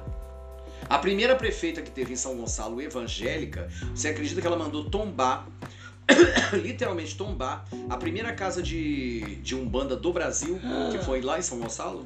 A 0.88 0.98
primeira 0.98 1.36
prefeita 1.36 1.82
que 1.82 1.92
teve 1.92 2.14
em 2.14 2.16
São 2.16 2.36
Gonçalo, 2.36 2.82
evangélica, 2.82 3.70
você 3.94 4.10
acredita 4.10 4.42
que 4.42 4.48
ela 4.48 4.58
mandou 4.58 4.90
tombar, 4.90 5.48
literalmente 6.54 7.16
tombar, 7.16 7.68
a 7.90 7.98
primeira 7.98 8.34
casa 8.34 8.62
de, 8.62 9.36
de 9.38 9.56
Umbanda 9.56 9.96
do 9.96 10.12
Brasil, 10.14 10.60
que 10.92 10.98
foi 11.00 11.22
lá 11.22 11.40
em 11.40 11.42
São 11.42 11.60
Gonçalo? 11.60 12.06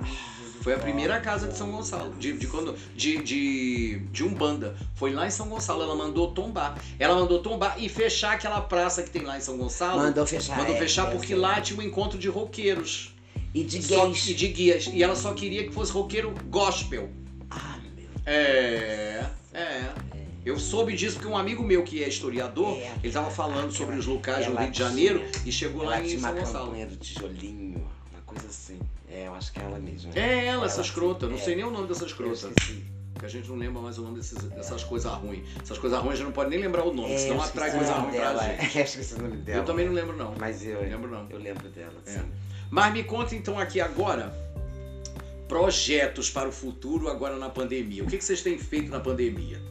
Foi 0.64 0.74
a 0.74 0.80
primeira 0.80 1.20
casa 1.20 1.50
de 1.50 1.58
São 1.58 1.70
Gonçalo, 1.70 2.14
de, 2.16 2.32
de, 2.38 2.48
quando, 2.48 2.74
de, 2.96 3.22
de, 3.22 4.00
de 4.14 4.24
Umbanda. 4.24 4.78
Foi 4.96 5.12
lá 5.12 5.28
em 5.28 5.30
São 5.30 5.50
Gonçalo, 5.50 5.84
ela 5.84 5.94
mandou 5.94 6.32
tombar. 6.32 6.82
Ela 6.98 7.16
mandou 7.16 7.40
tombar 7.40 7.76
e 7.78 7.90
fechar 7.90 8.32
aquela 8.32 8.62
praça 8.62 9.04
que 9.04 9.10
tem 9.10 9.24
lá 9.24 9.38
em 9.38 9.42
São 9.42 9.58
Gonçalo. 9.58 10.00
Mandou 10.00 10.26
fechar. 10.26 10.58
Mandou 10.58 10.74
é, 10.74 10.80
fechar 10.80 11.10
é, 11.10 11.12
porque 11.12 11.34
sim. 11.34 11.36
lá 11.36 11.60
tinha 11.60 11.78
um 11.78 11.84
encontro 11.84 12.18
de 12.18 12.30
roqueiros. 12.30 13.14
E 13.54 13.62
de 13.62 13.80
gays. 13.80 14.26
e 14.26 14.34
de 14.34 14.48
guias. 14.48 14.88
E 14.88 15.04
ela 15.04 15.18
só 15.18 15.34
queria 15.34 15.66
que 15.66 15.72
fosse 15.74 15.92
roqueiro 15.92 16.34
gospel. 16.50 17.10
Ah, 17.52 17.78
É, 18.26 19.26
é. 19.54 19.94
Eu 20.46 20.60
soube 20.60 20.94
disso 20.94 21.16
porque 21.16 21.28
um 21.28 21.38
amigo 21.38 21.64
meu 21.64 21.84
que 21.84 22.04
é 22.04 22.08
historiador, 22.10 22.78
É, 22.78 22.92
ele 23.02 23.14
tava 23.14 23.32
falando 23.32 23.72
sobre 23.72 23.96
os 23.96 24.06
locais 24.06 24.46
do 24.46 24.56
Rio 24.56 24.72
de 24.72 24.78
Janeiro 24.78 25.20
tinha- 25.20 25.42
e 25.46 25.52
chegou 25.52 25.84
lá 25.84 26.02
em 26.02 26.06
tinha 26.08 26.20
uma 26.20 26.30
São 26.30 26.38
Gonçalo. 26.40 26.66
campanha 26.66 26.86
do 26.88 26.96
tijolinho, 26.98 27.90
uma 28.12 28.22
coisa 28.26 28.48
assim. 28.48 28.80
É, 29.10 29.28
eu 29.28 29.36
acho 29.36 29.54
que 29.54 29.60
é 29.60 29.64
ela 29.64 29.80
mesma. 29.80 30.12
É 30.16 30.46
ela, 30.48 30.66
essa 30.66 30.82
escrota. 30.82 31.28
Não 31.28 31.36
é. 31.36 31.40
sei 31.40 31.56
nem 31.56 31.64
o 31.64 31.72
nome 31.72 31.88
dessa 31.88 32.06
escrota. 32.06 32.34
esqueci. 32.34 32.84
Que 33.18 33.26
a 33.28 33.30
gente 33.30 33.48
não 33.48 33.56
lembra 33.56 33.82
mais 33.82 33.98
o 34.00 34.02
nome 34.02 34.18
desses- 34.18 34.44
dessas 34.50 34.84
coisas 34.84 35.10
ruins. 35.14 35.48
Essas 35.62 35.78
coisas 35.78 35.98
ruins 36.00 36.14
a 36.14 36.16
gente 36.18 36.26
não 36.26 36.32
pode 36.34 36.50
nem 36.50 36.60
lembrar 36.60 36.84
o 36.84 36.94
nome, 36.94 37.14
É, 37.14 37.18
senão 37.20 37.42
atrai 37.42 37.72
coisa 37.72 37.94
ruim 37.94 38.12
pra 38.12 38.34
dela, 38.34 38.44
gente. 38.44 38.78
é. 38.78 38.82
Eu 38.82 38.86
esqueci 38.86 39.14
o 39.14 39.22
nome 39.22 39.38
dela. 39.38 39.60
Eu 39.60 39.66
também 39.66 39.86
não 39.86 39.94
lembro, 39.94 40.18
não. 40.18 40.34
Mas 40.38 40.66
eu, 40.66 40.82
Não 40.82 40.90
lembro, 40.90 41.10
não. 41.12 41.28
eu 41.30 41.38
lembro 41.38 41.70
dela, 41.70 41.94
É. 42.06 42.12
sim. 42.12 42.22
Mas 42.70 42.92
me 42.92 43.04
conta 43.04 43.36
então 43.36 43.58
aqui 43.60 43.80
agora 43.80 44.36
projetos 45.58 46.32
para 46.32 46.50
o 46.50 46.52
futuro 46.52 47.08
agora 47.10 47.36
na 47.38 47.48
pandemia. 47.48 48.04
O 48.04 48.08
que 48.08 48.18
que 48.18 48.26
vocês 48.26 48.42
têm 48.42 48.58
feito 48.58 48.90
na 48.90 49.00
pandemia? 49.00 49.62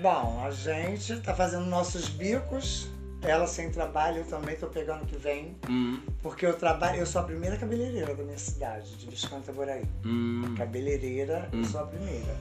Bom, 0.00 0.42
a 0.42 0.50
gente 0.50 1.20
tá 1.20 1.34
fazendo 1.34 1.66
nossos 1.66 2.08
bicos. 2.08 2.88
Ela 3.20 3.46
sem 3.46 3.70
trabalho, 3.70 4.20
eu 4.20 4.24
também 4.24 4.56
tô 4.56 4.68
pegando 4.68 5.02
o 5.02 5.06
que 5.06 5.18
vem. 5.18 5.54
Hum, 5.68 6.00
Porque 6.22 6.46
eu 6.46 6.54
trabalho, 6.54 6.96
eu 7.00 7.04
sou 7.04 7.20
a 7.20 7.24
primeira 7.24 7.58
cabeleireira 7.58 8.14
da 8.14 8.24
minha 8.24 8.38
cidade, 8.38 8.96
de 8.96 9.06
Visconde 9.06 9.42
Itaboraí. 9.42 9.84
hum, 10.06 10.54
Cabeleireira, 10.56 11.50
Hum. 11.52 11.58
eu 11.58 11.64
sou 11.66 11.80
a 11.82 11.86
primeira. 11.86 12.34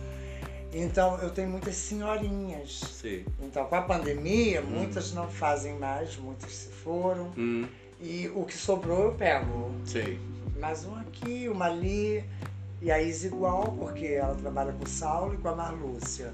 Então 0.71 1.17
eu 1.19 1.29
tenho 1.29 1.49
muitas 1.49 1.75
senhorinhas. 1.75 2.79
sei. 2.79 3.25
Então 3.41 3.65
com 3.65 3.75
a 3.75 3.81
pandemia, 3.81 4.61
muitas 4.61 5.11
não 5.13 5.27
fazem 5.27 5.77
mais, 5.77 6.15
muitas 6.15 6.53
se 6.53 6.69
foram. 6.69 7.33
Hum, 7.37 7.67
E 8.01 8.29
o 8.33 8.45
que 8.45 8.55
sobrou 8.55 9.07
eu 9.07 9.11
pego. 9.15 9.73
sei. 9.83 10.17
Mais 10.59 10.85
um 10.85 10.95
aqui, 10.95 11.47
uma 11.49 11.65
ali. 11.65 12.23
E 12.81 12.89
a 12.91 13.01
Isa 13.01 13.27
igual, 13.27 13.75
porque 13.77 14.05
ela 14.05 14.33
trabalha 14.35 14.71
com 14.71 14.85
o 14.85 14.87
Saulo 14.87 15.33
e 15.33 15.37
com 15.37 15.49
a 15.49 15.55
Marlúcia. 15.55 16.33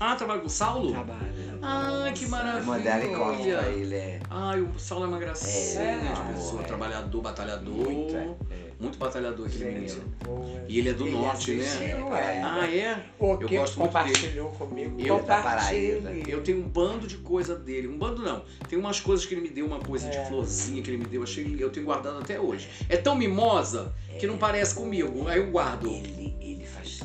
Ah, 0.00 0.16
trabalha 0.16 0.40
com 0.40 0.46
o 0.46 0.50
Saulo? 0.50 0.90
Trabalha. 0.90 1.58
Ah, 1.62 2.10
que 2.12 2.26
maravilha. 2.26 3.04
E 3.04 3.14
conta 3.14 3.42
pra 3.58 3.68
ele, 3.68 3.94
é. 3.94 4.20
Ai, 4.28 4.60
o 4.60 4.76
Saulo 4.78 5.04
é 5.04 5.08
uma 5.08 5.18
gracinha 5.18 5.82
É, 5.82 5.98
de 5.98 6.06
amor, 6.08 6.34
pessoa. 6.34 6.62
é. 6.62 6.66
Trabalhador, 6.66 7.20
batalhador. 7.22 7.74
Muito, 7.74 8.36
Muito, 8.78 8.94
é. 8.94 8.98
batalhador 8.98 9.46
aquele 9.46 9.64
Gente, 9.64 9.94
menino. 9.94 10.14
boa. 10.24 10.64
E 10.68 10.78
ele 10.78 10.88
é 10.90 10.92
do 10.92 11.06
Ele 11.06 11.16
norte, 11.16 11.52
né? 11.52 11.64
É, 11.80 11.90
é. 11.90 12.42
Ah, 12.44 12.66
é? 12.70 13.04
O 13.18 13.32
eu 13.32 13.48
gosto 13.48 13.78
muito 13.78 13.92
compartilhou 13.92 14.50
comigo. 14.50 15.00
Eu. 15.00 15.18
Paraíba. 15.20 16.10
Eu 16.12 16.42
tenho 16.42 16.58
um 16.58 16.68
bando 16.68 17.06
de 17.06 17.16
coisa 17.16 17.56
dele. 17.56 17.88
Um 17.88 17.98
bando 17.98 18.22
não. 18.22 18.44
Tem 18.68 18.78
umas 18.78 19.00
coisas 19.00 19.26
que 19.26 19.34
ele 19.34 19.40
me 19.40 19.48
deu, 19.48 19.66
uma 19.66 19.80
coisa 19.80 20.06
É. 20.06 20.10
de 20.10 20.28
florzinha 20.28 20.82
que 20.82 20.90
ele 20.90 20.98
me 20.98 21.06
deu. 21.06 21.22
Achei, 21.22 21.56
eu 21.58 21.70
tenho 21.70 21.86
guardado 21.86 22.18
até 22.18 22.38
hoje. 22.38 22.68
É 22.88 22.96
tão 22.96 23.14
mimosa 23.16 23.94
que 24.18 24.26
não 24.26 24.38
parece 24.38 24.74
comigo. 24.74 25.26
Aí 25.26 25.38
eu 25.38 25.50
guardo. 25.50 25.88
Ele, 25.88 26.36
ele 26.40 26.64
faz 26.66 27.00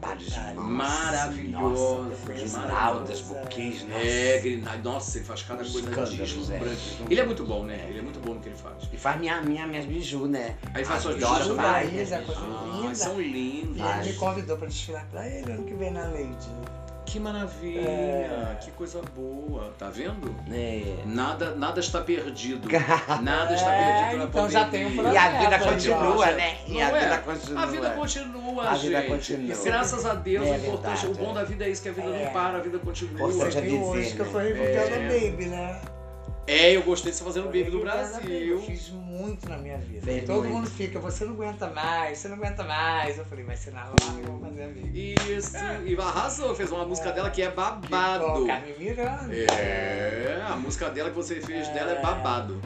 trabalhos 0.00 0.24
de 0.24 0.30
Trabalho. 0.32 0.56
mão, 0.60 0.66
Maravilhoso, 0.70 1.60
nossa, 1.60 2.10
maravilhoso. 2.10 2.44
Esmeraldas, 2.44 3.20
buquês, 3.20 3.82
nossa. 3.84 4.00
É, 4.04 4.38
grinalda. 4.40 4.90
Nossa, 4.90 5.18
ele 5.18 5.24
faz 5.26 5.42
cada 5.42 5.64
coisa 5.64 5.90
deslumbrante. 5.90 6.98
é. 7.00 7.04
Ele 7.10 7.20
é 7.20 7.24
muito 7.26 7.44
bom, 7.44 7.64
né? 7.64 7.86
Ele 7.88 7.98
é 7.98 8.02
muito 8.02 8.20
bom 8.20 8.34
no 8.34 8.40
que 8.40 8.48
ele 8.48 8.56
faz. 8.56 8.76
E 8.92 8.96
faz 8.96 9.20
minha, 9.20 9.40
minha, 9.42 9.66
minhas 9.66 9.84
biju, 9.86 10.26
né? 10.26 10.56
Aí 10.74 10.84
faz 10.84 10.98
As 10.98 11.02
suas 11.02 11.16
faz, 11.56 11.92
Isa, 11.94 12.18
né? 12.18 12.24
coisa 12.26 12.40
Ah, 12.42 12.78
linda. 12.82 12.94
são 12.94 13.20
E 13.20 13.24
lindas. 13.32 13.96
ele 14.00 14.12
me 14.12 14.18
convidou 14.18 14.56
pra 14.56 14.66
desfilar 14.68 15.06
pra 15.10 15.28
ele 15.28 15.52
ano 15.52 15.64
que 15.64 15.74
vem 15.74 15.90
na 15.92 16.04
Lady. 16.08 16.48
Que 17.10 17.18
maravilha. 17.18 17.80
É. 17.80 18.56
Que 18.62 18.70
coisa 18.70 19.00
boa. 19.16 19.72
Tá 19.78 19.90
vendo? 19.90 20.32
É. 20.52 20.94
Nada, 21.04 21.54
nada 21.56 21.80
está 21.80 22.00
perdido. 22.00 22.68
Nada 23.22 23.54
está 23.54 23.72
É, 23.74 24.00
perdido 24.02 24.18
na 24.18 24.24
então 24.26 24.48
já 24.50 24.64
tem 24.66 24.86
um 24.86 24.96
pandemia. 24.96 25.12
E 25.12 25.16
a 25.18 25.38
vida 25.40 25.58
continua, 25.58 26.26
gente. 26.26 26.36
né? 26.36 26.58
E 26.66 26.72
Não 26.74 26.80
a 26.80 26.84
é? 26.84 27.00
vida 27.00 27.18
continua. 27.18 27.62
A 27.62 27.66
vida 27.66 27.90
continua, 27.90 28.62
A 28.68 28.74
gente. 28.74 28.82
vida 28.86 29.02
continua. 29.02 29.54
E 29.56 29.64
graças 29.64 30.06
a 30.06 30.14
Deus, 30.14 30.46
É 30.46 30.50
o 30.50 30.56
importante, 30.56 31.06
verdade, 31.06 31.06
o 31.06 31.14
bom 31.24 31.30
é. 31.30 31.34
da 31.34 31.44
vida 31.44 31.64
é 31.64 31.68
isso, 31.70 31.82
que 31.82 31.88
a 31.88 31.92
vida 31.92 32.08
É. 32.08 32.24
não 32.24 32.32
para, 32.32 32.58
a 32.58 32.60
vida 32.60 32.78
continua. 32.78 33.28
Você 33.32 33.58
é 33.58 33.60
viu 33.60 33.82
hoje 33.82 34.12
que 34.14 34.20
eu 34.20 34.26
né? 34.26 34.32
tô 34.32 34.38
revocando 34.38 34.94
É. 34.94 35.06
a 35.06 35.08
Baby, 35.30 35.46
né? 35.46 35.80
É, 36.46 36.74
eu 36.74 36.82
gostei 36.82 37.12
de 37.12 37.18
você 37.18 37.22
fazendo 37.24 37.44
o 37.44 37.46
Baby 37.46 37.64
do 37.70 37.78
Eu 37.78 37.82
Brasil. 37.82 38.58
fiz 38.62 38.88
muito 38.90 39.48
na 39.48 39.56
minha 39.56 39.78
vida. 39.78 40.04
Fez 40.04 40.24
Todo 40.24 40.40
muito. 40.42 40.52
mundo 40.52 40.70
fica, 40.70 40.98
você 40.98 41.24
não 41.24 41.34
aguenta 41.34 41.68
mais, 41.68 42.18
você 42.18 42.28
não 42.28 42.36
aguenta 42.36 42.64
mais. 42.64 43.18
Eu 43.18 43.24
falei, 43.24 43.44
vai 43.44 43.56
ser 43.56 43.72
na 43.72 43.84
hora 43.84 43.94
que 43.94 44.26
eu 44.26 44.32
vou 44.32 44.40
fazer 44.40 44.64
a 44.64 44.66
Baby. 44.66 45.14
Isso, 45.28 45.56
e 45.86 45.96
arrasou, 45.96 46.54
fez 46.54 46.72
uma 46.72 46.84
música 46.84 47.12
dela 47.12 47.30
que 47.30 47.42
é 47.42 47.50
babado. 47.50 48.24
Com 48.24 48.46
Carmen 48.46 48.74
Miranda. 48.78 49.32
É, 49.34 50.42
a 50.48 50.56
música 50.56 50.90
dela 50.90 51.10
que 51.10 51.16
você 51.16 51.40
fez 51.40 51.68
dela 51.68 51.92
é 51.92 52.02
babado. 52.02 52.60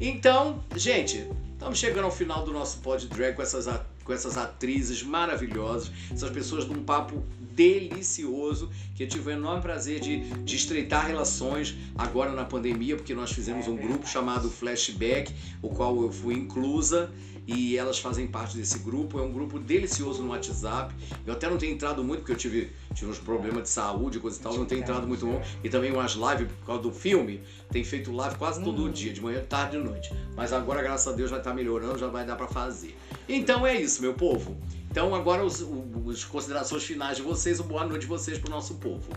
Então, 0.00 0.62
gente, 0.74 1.30
estamos 1.52 1.78
chegando 1.78 2.04
ao 2.06 2.10
final 2.10 2.44
do 2.44 2.52
nosso 2.52 2.78
pod 2.78 3.06
drag 3.08 3.34
com 3.36 3.42
essas, 3.42 3.68
com 4.08 4.14
essas 4.14 4.38
atrizes 4.38 5.02
maravilhosas, 5.02 5.92
essas 6.10 6.30
pessoas 6.30 6.64
de 6.64 6.72
um 6.72 6.82
papo 6.82 7.22
delicioso, 7.54 8.70
que 8.94 9.02
eu 9.02 9.08
tive 9.08 9.28
o 9.28 9.32
enorme 9.32 9.60
prazer 9.60 10.00
de, 10.00 10.20
de 10.44 10.56
estreitar 10.56 11.06
relações 11.06 11.76
agora 11.94 12.32
na 12.32 12.42
pandemia, 12.42 12.96
porque 12.96 13.14
nós 13.14 13.30
fizemos 13.30 13.68
um 13.68 13.76
grupo 13.76 14.08
chamado 14.08 14.48
Flashback, 14.48 15.34
o 15.60 15.68
qual 15.68 16.00
eu 16.00 16.10
fui 16.10 16.34
inclusa, 16.36 17.10
e 17.48 17.78
elas 17.78 17.98
fazem 17.98 18.26
parte 18.26 18.58
desse 18.58 18.78
grupo. 18.80 19.18
É 19.18 19.22
um 19.22 19.32
grupo 19.32 19.58
delicioso 19.58 20.22
no 20.22 20.28
WhatsApp. 20.28 20.94
Eu 21.26 21.32
até 21.32 21.48
não 21.48 21.56
tenho 21.56 21.72
entrado 21.72 22.04
muito, 22.04 22.20
porque 22.20 22.32
eu 22.32 22.36
tive, 22.36 22.70
tive 22.92 23.10
uns 23.10 23.18
problemas 23.18 23.62
de 23.62 23.70
saúde, 23.70 24.20
coisa 24.20 24.38
e 24.38 24.42
tal, 24.42 24.54
não 24.54 24.66
tenho 24.66 24.82
entrado 24.82 25.08
muito. 25.08 25.26
E 25.64 25.70
também 25.70 25.90
umas 25.90 26.12
lives 26.12 26.52
por 26.52 26.66
causa 26.66 26.82
do 26.82 26.92
filme. 26.92 27.40
Tem 27.72 27.82
feito 27.82 28.12
live 28.12 28.36
quase 28.36 28.62
todo 28.62 28.90
dia, 28.90 29.14
de 29.14 29.22
manhã, 29.22 29.42
tarde 29.48 29.78
e 29.78 29.80
noite. 29.80 30.12
Mas 30.36 30.52
agora, 30.52 30.82
graças 30.82 31.10
a 31.10 31.16
Deus, 31.16 31.30
vai 31.30 31.40
estar 31.40 31.54
melhorando, 31.54 31.98
já 31.98 32.08
vai 32.08 32.26
dar 32.26 32.36
pra 32.36 32.46
fazer. 32.46 32.94
Então 33.26 33.66
é 33.66 33.74
isso, 33.74 34.02
meu 34.02 34.12
povo. 34.12 34.54
Então 34.90 35.14
agora 35.14 35.42
os, 35.42 35.64
os 36.04 36.24
considerações 36.24 36.84
finais 36.84 37.16
de 37.16 37.22
vocês, 37.22 37.58
o 37.60 37.64
boa 37.64 37.86
noite 37.86 38.02
de 38.02 38.08
vocês 38.08 38.38
pro 38.38 38.50
nosso 38.50 38.74
povo. 38.74 39.08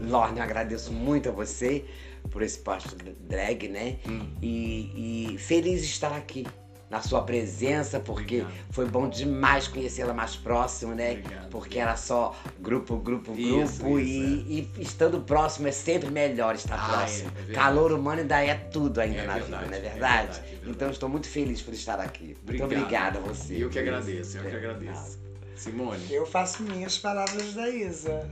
Lorne, 0.00 0.38
eu 0.38 0.42
agradeço 0.42 0.92
muito 0.92 1.28
a 1.28 1.32
você 1.32 1.84
por 2.30 2.42
esse 2.42 2.58
pasto 2.58 2.96
drag, 3.28 3.68
né? 3.68 3.98
Hum. 4.08 4.26
E, 4.40 5.34
e 5.34 5.38
feliz 5.38 5.82
de 5.82 5.92
estar 5.92 6.12
aqui 6.12 6.44
na 6.92 7.00
sua 7.00 7.22
presença, 7.22 7.98
porque 7.98 8.42
Obrigado. 8.42 8.66
foi 8.70 8.84
bom 8.84 9.08
demais 9.08 9.66
conhecê-la 9.66 10.12
mais 10.12 10.36
próximo, 10.36 10.94
né? 10.94 11.12
Obrigado. 11.12 11.48
Porque 11.48 11.78
era 11.78 11.96
só 11.96 12.36
grupo, 12.60 12.96
grupo, 12.98 13.32
Isso, 13.32 13.78
grupo. 13.82 13.98
isso, 13.98 14.44
e, 14.46 14.68
e 14.76 14.82
estando 14.82 15.18
próximo 15.22 15.68
é 15.68 15.72
sempre 15.72 16.10
melhor 16.10 16.54
estar 16.54 16.74
Ah, 16.78 16.98
próximo. 16.98 17.32
é, 17.48 17.50
é. 17.50 17.54
Calor 17.54 17.92
humano 17.92 18.20
ainda 18.20 18.44
é 18.44 18.54
tudo 18.54 19.00
ainda 19.00 19.16
É 19.22 19.26
na 19.26 19.32
verdade, 19.38 19.44
vida, 19.46 19.56
não 19.56 19.62
é 19.62 19.66
é 19.66 19.80
verdade? 19.80 19.98
verdade, 20.00 20.38
é 20.38 20.42
verdade. 20.50 20.70
Então 20.70 20.90
estou 20.90 21.08
muito 21.08 21.26
feliz 21.28 21.62
por 21.62 21.72
estar 21.72 21.98
aqui. 21.98 22.36
Obrigado. 22.42 22.68
Muito 22.68 22.82
obrigada 22.84 23.18
a 23.18 23.22
você. 23.22 23.54
E 23.54 23.60
eu 23.62 23.70
que 23.70 23.78
agradeço, 23.78 24.36
eu 24.36 24.42
que 24.42 24.48
É. 24.54 24.56
agradeço. 24.58 25.18
Simone, 25.56 26.04
Eu 26.10 26.26
faço 26.26 26.62
minhas 26.62 26.98
palavras 26.98 27.54
da 27.54 27.68
Isa. 27.70 28.28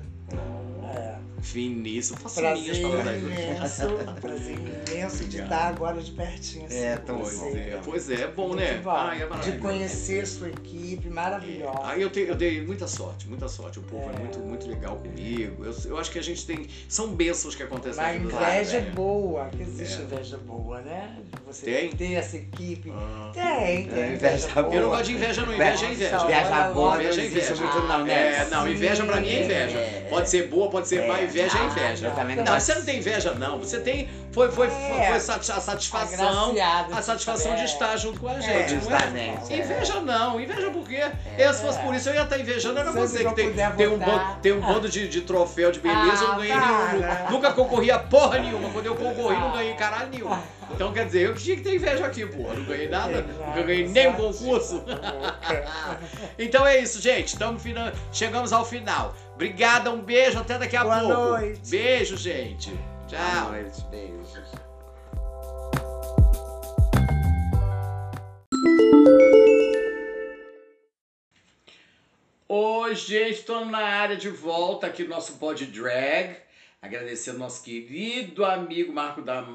É. 0.97 1.15
finíssimo. 1.43 2.19
Faça 2.19 2.41
minhas 2.43 2.79
Prazer 2.79 2.83
palavras. 2.83 3.23
imenso, 3.23 4.21
prazer 4.21 4.57
imenso 4.59 5.25
de 5.25 5.41
estar 5.41 5.69
agora 5.69 6.01
de 6.01 6.11
pertinho. 6.13 6.67
assim, 6.67 6.77
É, 6.85 6.97
tão 6.97 7.19
Pois 7.19 7.33
você. 7.35 7.59
é, 7.59 7.81
pois 7.83 8.11
é, 8.11 8.15
é 8.23 8.27
bom, 8.29 8.55
né? 8.55 8.75
bom. 8.85 8.91
Ai, 8.91 9.23
é 9.23 9.27
de 9.39 9.53
conhecer 9.59 10.27
sua 10.27 10.49
equipe 10.49 11.09
maravilhosa. 11.09 11.81
Aí 11.85 12.03
eu, 12.03 12.11
te- 12.11 12.21
eu 12.29 12.35
dei 12.35 12.61
muita 12.65 12.87
sorte, 12.87 13.27
muita 13.27 13.49
sorte. 13.49 13.79
O 13.79 13.83
povo 13.83 14.11
é, 14.11 14.15
É. 14.15 14.19
muito, 14.19 14.39
muito 14.41 14.69
legal 14.69 14.97
comigo. 14.97 15.65
Eu, 15.65 15.75
eu 15.87 15.99
acho 15.99 16.11
que 16.11 16.19
a 16.19 16.23
gente 16.23 16.45
tem. 16.47 16.67
São 16.89 17.09
bênçãos 17.15 17.55
que 17.55 17.63
acontecem 17.63 18.05
A 18.05 18.15
inveja 18.17 18.77
é 18.77 18.81
gente. 18.83 18.91
boa, 18.95 19.47
que 19.47 19.63
existe 19.63 20.01
É. 20.01 20.05
inveja 20.05 20.37
boa, 20.39 20.81
né? 20.83 21.17
De 21.25 21.41
Você 21.47 21.65
Tem? 21.67 21.91
ter 21.91 22.13
essa 22.15 22.37
equipe. 22.37 22.93
Ah. 22.95 23.31
Tem, 23.35 23.87
tem. 23.89 24.03
É, 24.03 24.13
inveja 24.15 24.49
boa. 24.63 24.75
Eu 24.75 24.83
não 24.83 24.89
gosto 24.91 25.05
de 25.05 25.13
inveja, 25.15 25.45
não. 25.47 25.55
Inveja 25.55 25.87
é 25.87 25.93
inveja. 25.93 26.17
Inveja 26.25 26.71
boa 26.75 26.95
Inveja 26.97 27.21
é 27.23 27.27
inveja. 27.27 27.55
muito 27.57 27.79
não, 27.89 28.05
né? 28.05 28.37
É, 28.43 28.49
não, 28.51 28.69
inveja 28.69 29.05
pra 29.05 29.21
mim 29.21 29.29
é 29.29 29.45
inveja. 29.45 29.79
É. 29.79 30.07
Pode 30.11 30.29
ser 30.29 30.49
boa, 30.49 30.69
pode 30.71 30.80
ser 30.89 31.03
É. 31.03 31.07
má, 31.09 31.21
inveja 31.23 31.57
é 31.57 31.61
Ah, 31.61 31.65
inveja. 31.65 32.07
Eu 32.09 32.15
também 32.15 32.37
não 32.37 32.45
Não, 32.45 32.53
gosto. 32.53 32.67
você 32.67 32.75
não 32.75 32.85
tem 32.85 32.99
inveja, 32.99 33.35
não. 33.35 33.59
Você 33.59 33.81
tem. 33.81 34.09
Foi, 34.33 34.51
foi, 34.51 34.69
foi, 34.69 34.79
É. 34.79 35.09
foi 35.11 35.21
sati- 35.21 35.51
a 35.53 35.61
satisfação. 35.61 36.55
A 36.93 37.03
satisfação 37.03 37.55
de 37.55 37.63
é. 37.63 37.65
estar 37.65 37.97
junto 37.97 38.21
com 38.21 38.29
a 38.29 38.35
É, 38.35 38.41
gente. 38.69 38.85
não 38.89 38.97
é? 38.97 39.39
é. 39.51 39.57
Inveja 39.57 40.01
não, 40.01 40.41
inveja 40.41 40.71
por 40.71 40.87
quê? 40.89 41.11
Eu, 41.39 41.53
se 41.55 41.63
fosse 41.63 41.79
por 41.81 41.95
isso, 41.95 42.09
eu 42.09 42.15
ia 42.15 42.23
estar 42.23 42.39
invejando, 42.39 42.79
era 42.79 42.93
você 42.93 43.25
eu 43.25 43.29
que 43.31 43.35
tem, 43.35 43.53
tem 43.77 43.89
um, 43.89 43.99
bando, 43.99 44.37
tem 44.43 44.53
um 44.53 44.61
bando 44.61 44.89
de, 44.89 45.09
de 45.09 45.21
troféu 45.23 45.71
de 45.73 45.81
beleza, 45.81 46.23
eu 46.25 46.29
não 46.29 46.35
Ah, 46.35 46.39
ganhei 46.39 46.53
para. 46.55 46.93
nenhum. 46.93 47.31
Nunca 47.31 47.53
concorri 47.53 47.91
a 47.91 47.99
porra 47.99 48.39
nenhuma. 48.39 48.71
Quando 48.71 48.87
eu 48.87 48.95
concorri, 48.95 49.37
não 49.37 49.53
ganhei 49.53 49.75
caralho 49.75 50.09
nenhum. 50.11 50.39
Então 50.73 50.93
quer 50.93 51.07
dizer, 51.07 51.23
eu 51.27 51.35
que 51.35 51.43
tinha 51.43 51.57
que 51.57 51.63
ter 51.63 51.75
inveja 51.75 52.07
aqui, 52.07 52.25
porra. 52.27 52.55
Não 52.55 52.65
ganhei 52.65 52.89
nada, 52.89 53.23
nunca 53.23 53.63
ganhei 53.63 53.89
nenhum 53.89 54.13
concurso. 54.13 54.85
Então 56.39 56.67
é 56.67 56.79
isso, 56.79 57.01
gente. 57.01 57.29
Estamos 57.29 57.63
fina... 57.63 57.93
Chegamos 58.13 58.53
ao 58.53 58.65
final. 58.65 59.15
Obrigada, 59.41 59.91
um 59.91 60.03
beijo, 60.03 60.39
até 60.39 60.59
daqui 60.59 60.77
a 60.77 60.85
Boa 60.85 61.01
pouco. 61.01 61.15
noite. 61.15 61.71
Beijo, 61.71 62.15
gente. 62.15 62.69
Boa 62.69 63.09
Tchau. 63.09 63.53
noite, 63.53 63.81
beijos. 63.91 64.53
Oi, 72.47 72.95
gente, 72.95 73.39
estamos 73.39 73.71
na 73.71 73.79
área 73.79 74.15
de 74.15 74.29
volta 74.29 74.87
aqui 74.87 75.05
do 75.05 75.09
nosso 75.09 75.33
Pod 75.39 75.65
Drag. 75.65 76.37
Agradecendo 76.83 77.39
ao 77.39 77.45
nosso 77.45 77.63
querido 77.65 78.45
amigo 78.45 78.93
Marco 78.93 79.23
da, 79.23 79.49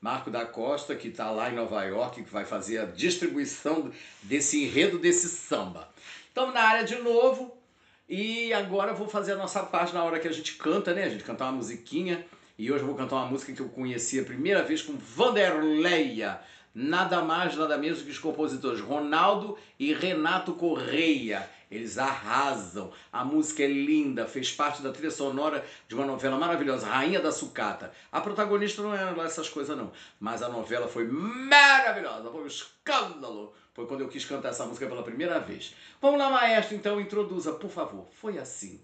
Marco 0.00 0.30
da 0.30 0.46
Costa, 0.46 0.94
que 0.94 1.08
está 1.08 1.32
lá 1.32 1.50
em 1.50 1.56
Nova 1.56 1.82
York, 1.82 2.22
que 2.22 2.30
vai 2.30 2.44
fazer 2.44 2.78
a 2.78 2.84
distribuição 2.84 3.90
desse 4.22 4.62
enredo 4.62 5.00
desse 5.00 5.28
samba. 5.28 5.88
Estamos 6.28 6.54
na 6.54 6.62
área 6.62 6.84
de 6.84 6.94
novo 7.00 7.60
e 8.08 8.52
agora 8.52 8.92
vou 8.92 9.08
fazer 9.08 9.32
a 9.32 9.36
nossa 9.36 9.62
parte 9.62 9.94
na 9.94 10.04
hora 10.04 10.20
que 10.20 10.28
a 10.28 10.32
gente 10.32 10.54
canta, 10.56 10.92
né? 10.92 11.04
A 11.04 11.08
gente 11.08 11.24
cantar 11.24 11.46
uma 11.46 11.52
musiquinha. 11.52 12.24
E 12.58 12.70
hoje 12.70 12.82
eu 12.82 12.86
vou 12.86 12.96
cantar 12.96 13.16
uma 13.16 13.26
música 13.26 13.52
que 13.52 13.60
eu 13.60 13.68
conheci 13.68 14.20
a 14.20 14.24
primeira 14.24 14.62
vez 14.62 14.82
com 14.82 14.96
Vanderleia. 14.96 16.40
Nada 16.74 17.22
mais, 17.22 17.56
nada 17.56 17.76
menos 17.76 18.02
que 18.02 18.10
os 18.10 18.18
compositores 18.18 18.80
Ronaldo 18.80 19.58
e 19.78 19.92
Renato 19.92 20.54
Correia. 20.54 21.48
Eles 21.70 21.96
arrasam. 21.96 22.92
A 23.10 23.24
música 23.24 23.62
é 23.62 23.66
linda, 23.66 24.26
fez 24.26 24.52
parte 24.52 24.82
da 24.82 24.92
trilha 24.92 25.10
sonora 25.10 25.64
de 25.88 25.94
uma 25.94 26.04
novela 26.04 26.36
maravilhosa, 26.36 26.86
Rainha 26.86 27.20
da 27.20 27.32
Sucata. 27.32 27.92
A 28.10 28.20
protagonista 28.20 28.82
não 28.82 28.94
era 28.94 29.10
lá 29.12 29.24
essas 29.24 29.48
coisas, 29.48 29.76
não. 29.76 29.90
Mas 30.20 30.42
a 30.42 30.50
novela 30.50 30.86
foi 30.86 31.06
maravilhosa, 31.06 32.30
foi 32.30 32.42
um 32.42 32.46
escândalo. 32.46 33.54
Foi 33.74 33.86
quando 33.86 34.02
eu 34.02 34.08
quis 34.08 34.24
cantar 34.24 34.50
essa 34.50 34.66
música 34.66 34.86
pela 34.86 35.02
primeira 35.02 35.38
vez. 35.40 35.74
Vamos 36.00 36.18
lá, 36.18 36.28
maestro, 36.28 36.76
então, 36.76 37.00
introduza, 37.00 37.52
por 37.52 37.70
favor. 37.70 38.06
Foi 38.10 38.36
assim. 38.38 38.78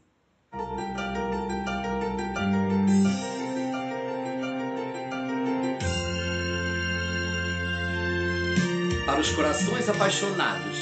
Para 9.04 9.20
os 9.20 9.30
corações 9.30 9.88
apaixonados. 9.90 10.78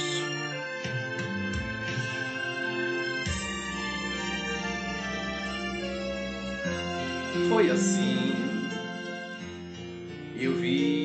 Foi 7.48 7.70
assim. 7.70 8.36
Eu 10.38 10.54
vi 10.54 10.95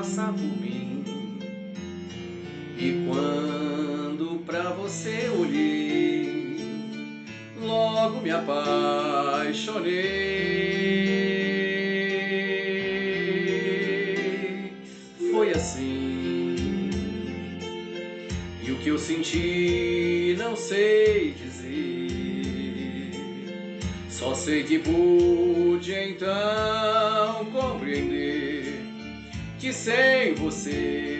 você 0.00 0.16
passar 0.16 0.32
por 0.32 0.40
mim. 0.40 1.04
E 2.78 3.04
quando 3.06 4.42
pra 4.46 4.70
você 4.70 5.28
olhei, 5.28 6.66
logo 7.60 8.20
me 8.20 8.30
apaixonei. 8.30 9.90
Foi 15.30 15.50
assim. 15.50 16.56
E 18.62 18.72
o 18.72 18.76
que 18.76 18.88
eu 18.88 18.98
senti, 18.98 20.34
não 20.38 20.56
sei 20.56 21.32
dizer. 21.32 21.60
Só 24.08 24.34
sei 24.34 24.64
que 24.64 24.78
pude 24.78 25.92
então 25.92 27.09
sem 29.80 30.34
você, 30.34 31.19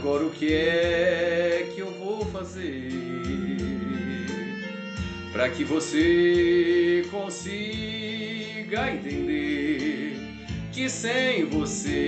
agora 0.00 0.24
o 0.24 0.30
que 0.30 0.54
é 0.54 1.70
que 1.74 1.80
eu 1.80 1.90
vou 1.90 2.24
fazer? 2.24 2.88
Para 5.30 5.50
que 5.50 5.62
você 5.62 7.04
consiga 7.10 8.90
entender 8.90 10.16
que 10.72 10.88
sem 10.88 11.44
você, 11.44 11.99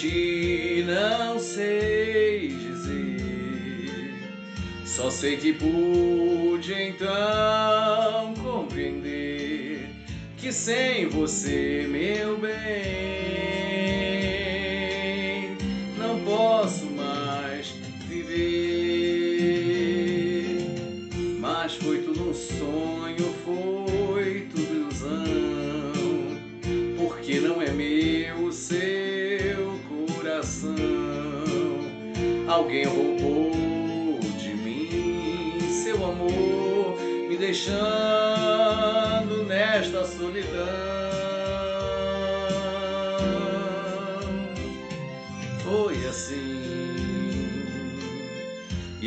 senti 0.00 0.82
não 0.86 1.38
sei 1.38 2.48
dizer. 2.48 4.14
Só 4.84 5.10
sei 5.10 5.36
que 5.36 5.52
pude 5.52 5.89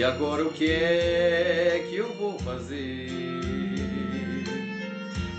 E 0.03 0.05
agora 0.05 0.45
o 0.45 0.51
que 0.51 0.69
é 0.69 1.87
que 1.89 1.95
eu 1.95 2.11
vou 2.15 2.37
fazer 2.39 3.07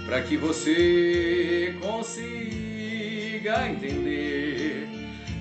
para 0.07 0.23
que 0.23 0.39
você 0.39 1.77
consiga 1.83 3.69
entender 3.69 4.89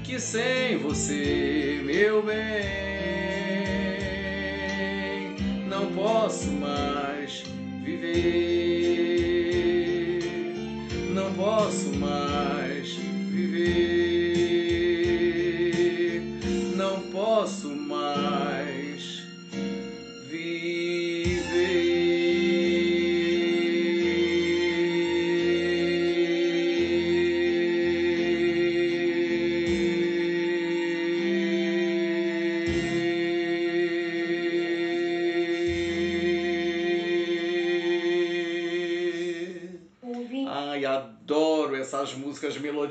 que 0.04 0.20
sem 0.20 0.78
você, 0.78 1.80
meu 1.86 2.22
bem, 2.22 2.36
não 5.70 5.90
posso 5.94 6.52
mais 6.52 6.93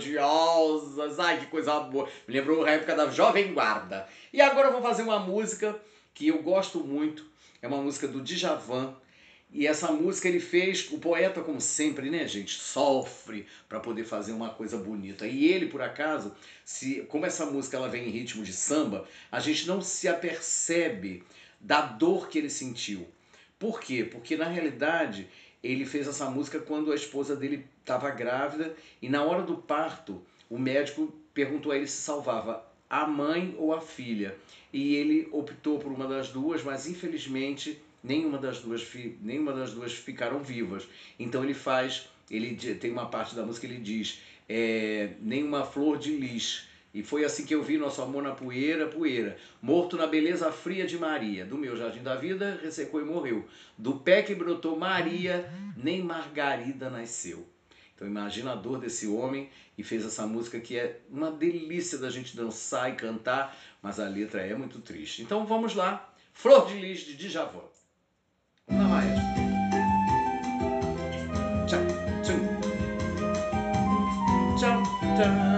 melodiosas. 0.03 1.19
Ai, 1.19 1.41
que 1.41 1.47
coisa 1.47 1.81
boa. 1.81 2.09
Me 2.27 2.35
lembrou 2.35 2.65
a 2.65 2.71
época 2.71 2.95
da 2.95 3.11
Jovem 3.11 3.53
Guarda. 3.53 4.07
E 4.33 4.41
agora 4.41 4.69
eu 4.69 4.73
vou 4.73 4.83
fazer 4.83 5.03
uma 5.03 5.19
música 5.19 5.79
que 6.15 6.29
eu 6.29 6.43
gosto 6.43 6.81
muito. 6.81 7.27
É 7.61 7.69
uma 7.69 7.81
música 7.81 8.09
do 8.09 8.21
Djavan. 8.21 8.95
E 9.55 9.67
essa 9.67 9.93
música 9.93 10.29
ele 10.29 10.41
fez, 10.41 10.91
o 10.91 10.99
poeta, 10.99 11.43
como 11.43 11.61
sempre, 11.61 12.09
né, 12.09 12.27
gente, 12.27 12.55
sofre 12.55 13.47
para 13.69 13.81
poder 13.81 14.05
fazer 14.05 14.33
uma 14.33 14.49
coisa 14.49 14.79
bonita. 14.79 15.27
E 15.27 15.45
ele, 15.45 15.67
por 15.67 15.83
acaso, 15.83 16.35
se, 16.65 17.03
como 17.03 17.27
essa 17.27 17.45
música 17.45 17.77
ela 17.77 17.89
vem 17.89 18.09
em 18.09 18.11
ritmo 18.11 18.43
de 18.43 18.53
samba, 18.53 19.07
a 19.31 19.41
gente 19.41 19.67
não 19.67 19.83
se 19.83 20.09
apercebe 20.09 21.23
da 21.61 21.83
dor 21.83 22.29
que 22.29 22.39
ele 22.39 22.49
sentiu. 22.49 23.07
Por 23.59 23.79
quê? 23.79 24.05
Porque 24.11 24.39
na 24.39 24.47
realidade 24.47 25.29
ele 25.63 25.85
fez 25.85 26.09
essa 26.09 26.29
música 26.29 26.59
quando 26.59 26.91
a 26.91 26.95
esposa 26.95 27.37
dele 27.37 27.67
estava 27.81 28.11
grávida 28.11 28.75
e 29.01 29.09
na 29.09 29.23
hora 29.23 29.43
do 29.43 29.57
parto 29.57 30.21
o 30.51 30.59
médico 30.59 31.13
perguntou 31.33 31.73
a 31.73 31.77
ele 31.77 31.87
se 31.87 32.03
salvava 32.03 32.65
a 32.91 33.07
mãe 33.07 33.55
ou 33.59 33.73
a 33.73 33.81
filha. 33.81 34.37
E 34.71 34.97
ele 34.97 35.29
optou 35.33 35.79
por 35.79 35.91
uma 35.91 36.07
das 36.07 36.29
duas, 36.29 36.63
mas 36.63 36.87
infelizmente 36.87 37.81
nenhuma 38.03 38.37
das 38.37 38.61
duas, 38.61 38.87
nenhuma 39.23 39.53
das 39.53 39.73
duas 39.73 39.95
ficaram 39.95 40.43
vivas. 40.43 40.87
Então 41.19 41.43
ele 41.43 41.55
faz, 41.55 42.09
ele 42.31 42.55
tem 42.75 42.91
uma 42.91 43.07
parte 43.07 43.35
da 43.35 43.45
música 43.45 43.67
que 43.67 43.73
ele 43.73 43.83
diz, 43.83 44.21
é, 44.49 45.15
nenhuma 45.21 45.65
flor 45.65 45.97
de 45.99 46.15
lis. 46.17 46.69
E 46.95 47.03
foi 47.03 47.25
assim 47.25 47.47
que 47.47 47.55
eu 47.55 47.63
vi 47.63 47.79
nosso 47.79 48.03
amor 48.03 48.23
na 48.23 48.33
poeira, 48.33 48.87
poeira. 48.87 49.37
Morto 49.63 49.97
na 49.97 50.07
beleza 50.07 50.53
fria 50.53 50.87
de 50.87 50.99
Maria. 50.99 51.45
Do 51.47 51.57
meu 51.57 51.75
jardim 51.75 52.03
da 52.03 52.17
vida, 52.17 52.59
ressecou 52.63 53.01
e 53.01 53.05
morreu. 53.05 53.47
Do 53.79 53.95
pé 53.95 54.23
que 54.23 54.35
brotou 54.35 54.79
Maria, 54.79 55.51
nem 55.77 56.03
Margarida 56.03 56.91
nasceu. 56.91 57.47
Então 57.95 58.07
imagina 58.07 58.53
a 58.53 58.57
dor 58.57 58.79
desse 58.79 59.07
homem 59.07 59.49
e 59.79 59.83
fez 59.83 60.05
essa 60.05 60.27
música 60.27 60.61
que 60.61 60.77
é 60.77 61.01
uma 61.09 61.31
delícia 61.31 61.97
da 61.97 62.11
gente 62.11 62.37
dançar 62.37 62.91
e 62.91 62.97
cantar, 62.97 63.57
mas 63.81 63.99
a 63.99 64.09
letra 64.09 64.43
é 64.43 64.55
muito 64.55 64.81
triste. 64.81 65.23
Então 65.23 65.47
vamos 65.47 65.75
lá. 65.75 66.13
Flor 66.35 66.67
de 66.67 66.75
Lis 66.75 67.01
de 67.01 67.17
Djavan. 67.17 67.61
Lá, 68.69 68.85
maestro. 68.85 69.23
Tchau, 71.67 71.81
tchau. 72.23 72.63
Tchau, 74.59 74.83
tchau, 75.17 75.52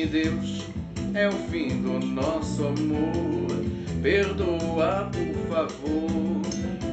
Vale-me 0.00 0.06
Deus, 0.06 0.62
é 1.14 1.28
o 1.28 1.32
fim 1.50 1.82
do 1.82 1.98
nosso 2.00 2.66
amor. 2.66 3.50
Perdoa, 4.02 5.10
por 5.12 5.54
favor. 5.54 6.40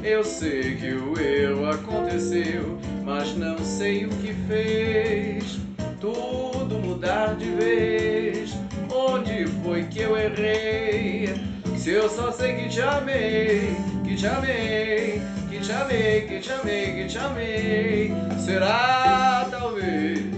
Eu 0.04 0.24
sei 0.24 0.76
que 0.76 0.92
o 0.94 1.18
erro 1.18 1.70
aconteceu, 1.70 2.78
mas 3.06 3.34
não 3.36 3.58
sei 3.60 4.06
o 4.06 4.10
que 4.10 4.34
fez. 4.48 5.60
Tudo 6.02 6.80
mudar 6.80 7.36
de 7.36 7.50
vez. 7.52 8.58
Onde 8.92 9.48
foi 9.64 9.84
que 9.86 10.02
eu 10.02 10.18
errei? 10.18 11.34
Se 11.78 11.92
eu 11.92 12.10
só 12.10 12.32
sei 12.32 12.56
que 12.56 12.68
te 12.68 12.82
amei, 12.82 13.74
que 14.04 14.16
te 14.16 14.28
amei, 14.28 15.22
que 15.50 15.60
te 15.60 15.72
amei, 15.72 16.22
que 16.22 16.40
te 16.40 16.52
amei, 16.52 16.94
que 16.94 17.06
te 17.06 17.18
amei. 17.18 18.14
Será 18.44 19.48
talvez 19.50 20.37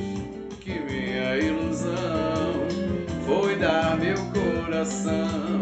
meu 3.59 4.15
coração 4.31 5.59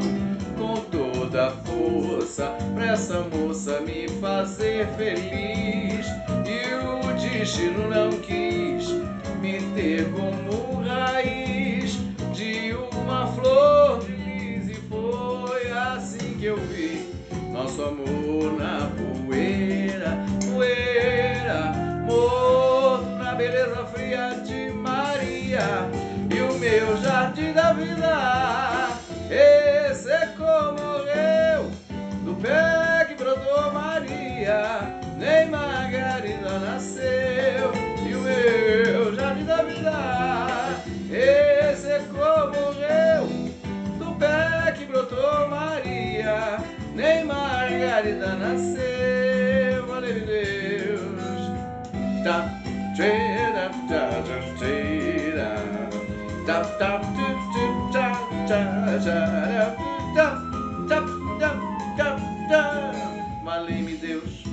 com 0.56 0.76
toda 0.92 1.48
a 1.48 1.52
força 1.52 2.56
pra 2.76 2.92
essa 2.92 3.22
moça 3.22 3.80
me 3.82 4.08
fazer 4.22 4.88
feliz. 4.90 6.06
E 6.46 6.76
o 6.76 7.12
destino 7.14 7.90
não 7.90 8.12
quis 8.20 8.92
me 9.42 9.60
ter 9.74 10.12
como 10.12 10.84
raiz 10.84 11.98
de 12.34 12.76
uma 12.96 13.26
flor 13.26 14.00
de 14.06 14.12
lis. 14.12 14.70
E 14.70 14.76
foi 14.76 15.72
assim 15.72 16.38
que 16.38 16.46
eu 16.46 16.58
vi 16.58 17.12
nosso 17.52 17.82
amor 17.82 18.54
na 18.60 18.92
poeira, 18.96 19.67
Valeu-me 63.44 63.96
Deus, 63.96 64.44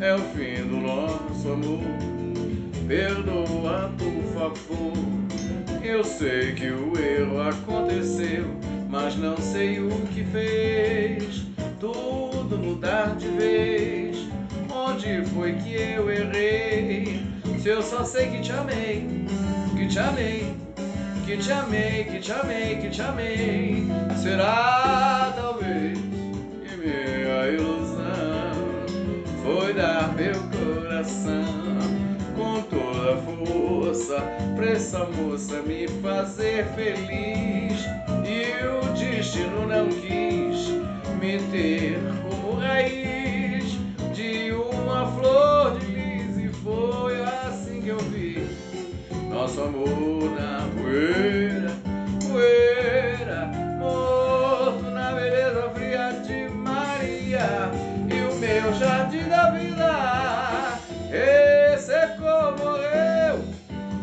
é 0.00 0.14
o 0.14 0.18
fim 0.18 0.68
do 0.68 0.76
nosso 0.76 1.52
amor. 1.52 1.80
Perdoa, 2.86 3.90
por 3.98 4.22
favor. 4.32 4.92
Eu 5.82 6.04
sei 6.04 6.52
que 6.52 6.68
o 6.70 6.92
erro 6.96 7.40
aconteceu, 7.42 8.46
mas 8.88 9.16
não 9.16 9.36
sei 9.36 9.80
o 9.80 9.90
que 10.14 10.24
fez. 10.24 11.44
Tudo 11.80 12.56
mudar 12.56 13.16
de 13.16 13.26
vez. 13.28 14.28
Onde 14.72 15.24
foi 15.30 15.54
que 15.54 15.74
eu 15.74 16.08
errei? 16.08 17.20
Se 17.58 17.68
eu 17.68 17.82
só 17.82 18.04
sei 18.04 18.28
que 18.28 18.40
te 18.40 18.52
amei, 18.52 19.06
que 19.76 19.86
te 19.88 19.98
amei, 19.98 20.54
que 21.24 21.36
te 21.36 21.52
amei, 21.52 22.04
que 22.04 22.18
te 22.18 22.32
amei, 22.32 22.76
que 22.76 22.88
te 22.88 23.02
amei. 23.02 23.86
Será 24.20 25.32
talvez 25.34 25.98
que 25.98 26.76
minha 26.76 27.48
ilusão 27.48 28.02
foi 29.42 29.72
dar 29.72 30.12
meu 30.14 30.34
coração 30.50 31.44
com 32.36 32.62
toda 32.62 33.14
a 33.14 33.16
força 33.16 34.22
pra 34.56 34.70
essa 34.70 35.04
moça 35.04 35.62
me 35.62 35.86
fazer 36.02 36.66
feliz. 36.74 37.82
E 38.24 38.64
o 38.66 38.92
destino 38.94 39.66
não 39.66 39.88
quis 39.88 40.68
me 41.20 41.38
ter 41.50 41.98
como 42.22 42.56
raiz 42.56 43.78
de 44.12 44.52
uma 44.52 45.06
flor 45.12 45.78
de 45.78 45.86
lis 45.86 46.36
e 46.38 46.48
foi 46.62 47.21
nosso 49.42 49.60
amor 49.60 50.30
na 50.38 50.68
poeira, 50.72 51.72
poeira, 52.30 53.50
morto 53.76 54.84
na 54.84 55.10
beleza 55.14 55.68
fria 55.74 56.12
de 56.24 56.48
Maria. 56.54 57.68
E 58.08 58.32
o 58.32 58.36
meu 58.36 58.72
jardim 58.74 59.28
da 59.28 59.50
vida 59.50 60.78
ressecou, 61.10 62.56
morreu 62.56 63.44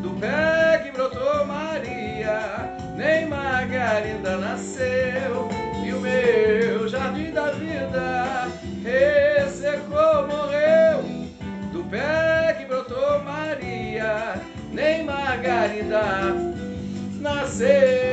do 0.02 0.10
pé 0.20 0.82
que 0.84 0.92
brotou 0.92 1.46
Maria, 1.46 2.76
nem 2.98 3.26
Margarida 3.26 4.36
nasceu. 4.36 5.48
E 5.86 5.94
o 5.94 6.02
meu 6.02 6.86
jardim 6.90 7.32
da 7.32 7.52
vida 7.52 8.50
ressecou, 8.84 10.28
morreu 10.28 11.02
do 11.72 11.82
pé 11.86 12.00
que 12.00 12.08
brotou 12.10 12.18
Maria, 12.18 12.39
nem 14.80 15.04
Margarida 15.04 16.50
É, 17.62 18.10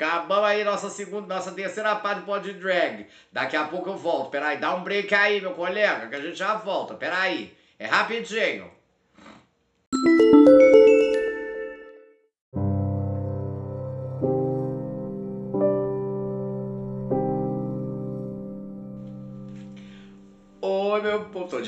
Acabamos 0.00 0.44
aí 0.44 0.62
nossa 0.62 0.88
segunda, 0.88 1.34
nossa 1.34 1.50
terceira 1.50 1.96
parte 1.96 2.20
do 2.20 2.26
Pod 2.26 2.52
Drag. 2.52 3.04
Daqui 3.32 3.56
a 3.56 3.64
pouco 3.64 3.90
eu 3.90 3.96
volto. 3.96 4.30
Peraí, 4.30 4.56
dá 4.56 4.72
um 4.72 4.84
break 4.84 5.12
aí, 5.12 5.40
meu 5.40 5.54
colega, 5.54 6.06
que 6.06 6.14
a 6.14 6.20
gente 6.20 6.36
já 6.38 6.54
volta. 6.54 6.94
Peraí, 6.94 7.52
é 7.80 7.86
rapidinho. 7.86 8.70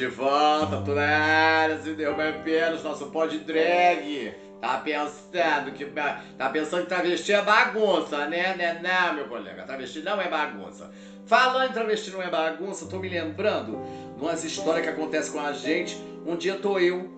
De 0.00 0.06
volta, 0.06 0.80
tô 0.80 0.94
na 0.94 1.02
área, 1.02 1.78
se 1.78 1.92
deu 1.92 2.16
bem 2.16 2.32
pelos, 2.42 2.82
nosso 2.82 3.08
pod 3.08 3.36
drag. 3.40 4.34
Tá 4.58 4.78
pensando 4.78 5.72
que. 5.72 5.84
Tá 5.84 6.48
pensando 6.50 6.84
que 6.84 6.88
travesti 6.88 7.34
é 7.34 7.42
bagunça, 7.42 8.26
né? 8.26 8.54
né? 8.56 8.80
Não, 8.82 9.14
meu 9.14 9.28
colega, 9.28 9.62
travesti 9.64 10.00
não 10.00 10.18
é 10.18 10.26
bagunça. 10.26 10.90
Falando 11.26 11.68
em 11.68 11.74
travesti 11.74 12.10
não 12.12 12.22
é 12.22 12.30
bagunça, 12.30 12.86
tô 12.86 12.98
me 12.98 13.10
lembrando 13.10 13.78
de 14.16 14.22
umas 14.22 14.42
histórias 14.42 14.84
que 14.84 14.90
acontecem 14.90 15.32
com 15.34 15.40
a 15.40 15.52
gente. 15.52 16.02
Um 16.26 16.34
dia 16.34 16.56
tô 16.56 16.78
eu. 16.78 17.10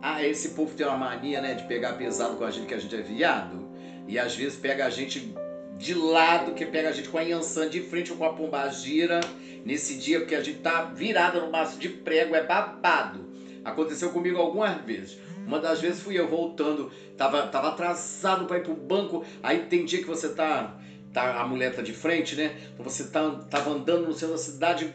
Ah, 0.00 0.24
esse 0.24 0.50
povo 0.50 0.72
tem 0.76 0.86
uma 0.86 0.96
mania, 0.96 1.40
né, 1.40 1.54
de 1.54 1.64
pegar 1.64 1.94
pesado 1.94 2.36
com 2.36 2.44
a 2.44 2.52
gente, 2.52 2.66
que 2.66 2.74
a 2.74 2.78
gente 2.78 2.94
é 2.94 3.02
viado. 3.02 3.68
E 4.06 4.16
às 4.16 4.36
vezes 4.36 4.56
pega 4.56 4.86
a 4.86 4.90
gente 4.90 5.34
de 5.82 5.94
lado, 5.94 6.54
que 6.54 6.64
pega 6.64 6.90
a 6.90 6.92
gente 6.92 7.08
com 7.08 7.18
a 7.18 7.22
Yansan 7.22 7.68
de 7.68 7.80
frente 7.80 8.12
ou 8.12 8.16
com 8.16 8.24
a 8.24 8.32
pombagira. 8.32 9.20
Nesse 9.64 9.96
dia, 9.96 10.20
porque 10.20 10.34
a 10.34 10.42
gente 10.42 10.58
tá 10.58 10.82
virada 10.84 11.40
no 11.40 11.50
maço 11.50 11.78
de 11.78 11.88
prego, 11.88 12.34
é 12.34 12.42
babado. 12.42 13.28
Aconteceu 13.64 14.10
comigo 14.10 14.38
algumas 14.38 14.80
vezes. 14.84 15.18
Uma 15.46 15.58
das 15.58 15.80
vezes 15.80 16.00
fui 16.00 16.18
eu 16.18 16.28
voltando, 16.28 16.90
tava, 17.16 17.46
tava 17.46 17.68
atrasado 17.68 18.46
para 18.46 18.58
ir 18.58 18.62
pro 18.62 18.74
banco, 18.74 19.24
aí 19.42 19.58
dia 19.84 20.00
que 20.00 20.06
você 20.06 20.28
tá, 20.28 20.76
tá, 21.12 21.40
a 21.40 21.46
mulher 21.46 21.74
tá 21.74 21.82
de 21.82 21.92
frente, 21.92 22.36
né? 22.36 22.56
Então 22.72 22.84
você 22.84 23.04
tá, 23.04 23.30
tava 23.50 23.70
andando 23.70 24.06
no 24.06 24.12
centro 24.12 24.34
da 24.34 24.38
cidade 24.38 24.92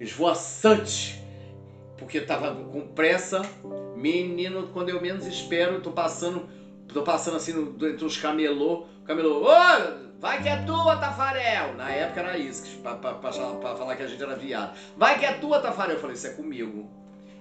esvoaçante, 0.00 1.20
porque 1.98 2.20
tava 2.20 2.54
com 2.54 2.80
pressa. 2.88 3.42
Menino, 3.96 4.68
quando 4.72 4.88
eu 4.88 5.00
menos 5.00 5.26
espero, 5.26 5.80
tô 5.80 5.90
passando, 5.90 6.48
tô 6.94 7.02
passando 7.02 7.36
assim 7.36 7.52
no, 7.52 7.88
entre 7.88 8.04
os 8.04 8.16
camelô, 8.16 8.86
camelô, 9.04 9.44
ô, 9.44 10.10
vai 10.18 10.42
que 10.42 10.48
é 10.48 10.56
tua, 10.64 10.96
Tafarel! 10.96 11.74
Na 11.74 11.90
época 11.90 12.20
era 12.20 12.38
isso, 12.38 12.78
pra, 12.78 12.94
pra, 12.94 13.14
pra, 13.14 13.30
pra 13.30 13.76
falar 13.76 13.96
que 13.96 14.02
a 14.02 14.06
gente 14.06 14.22
era 14.22 14.34
viado. 14.34 14.76
Vai 14.96 15.18
que 15.18 15.24
é 15.24 15.32
tua, 15.34 15.60
Tafarel! 15.60 15.96
Eu 15.96 16.00
falei, 16.00 16.16
isso 16.16 16.26
é 16.26 16.30
comigo. 16.30 16.88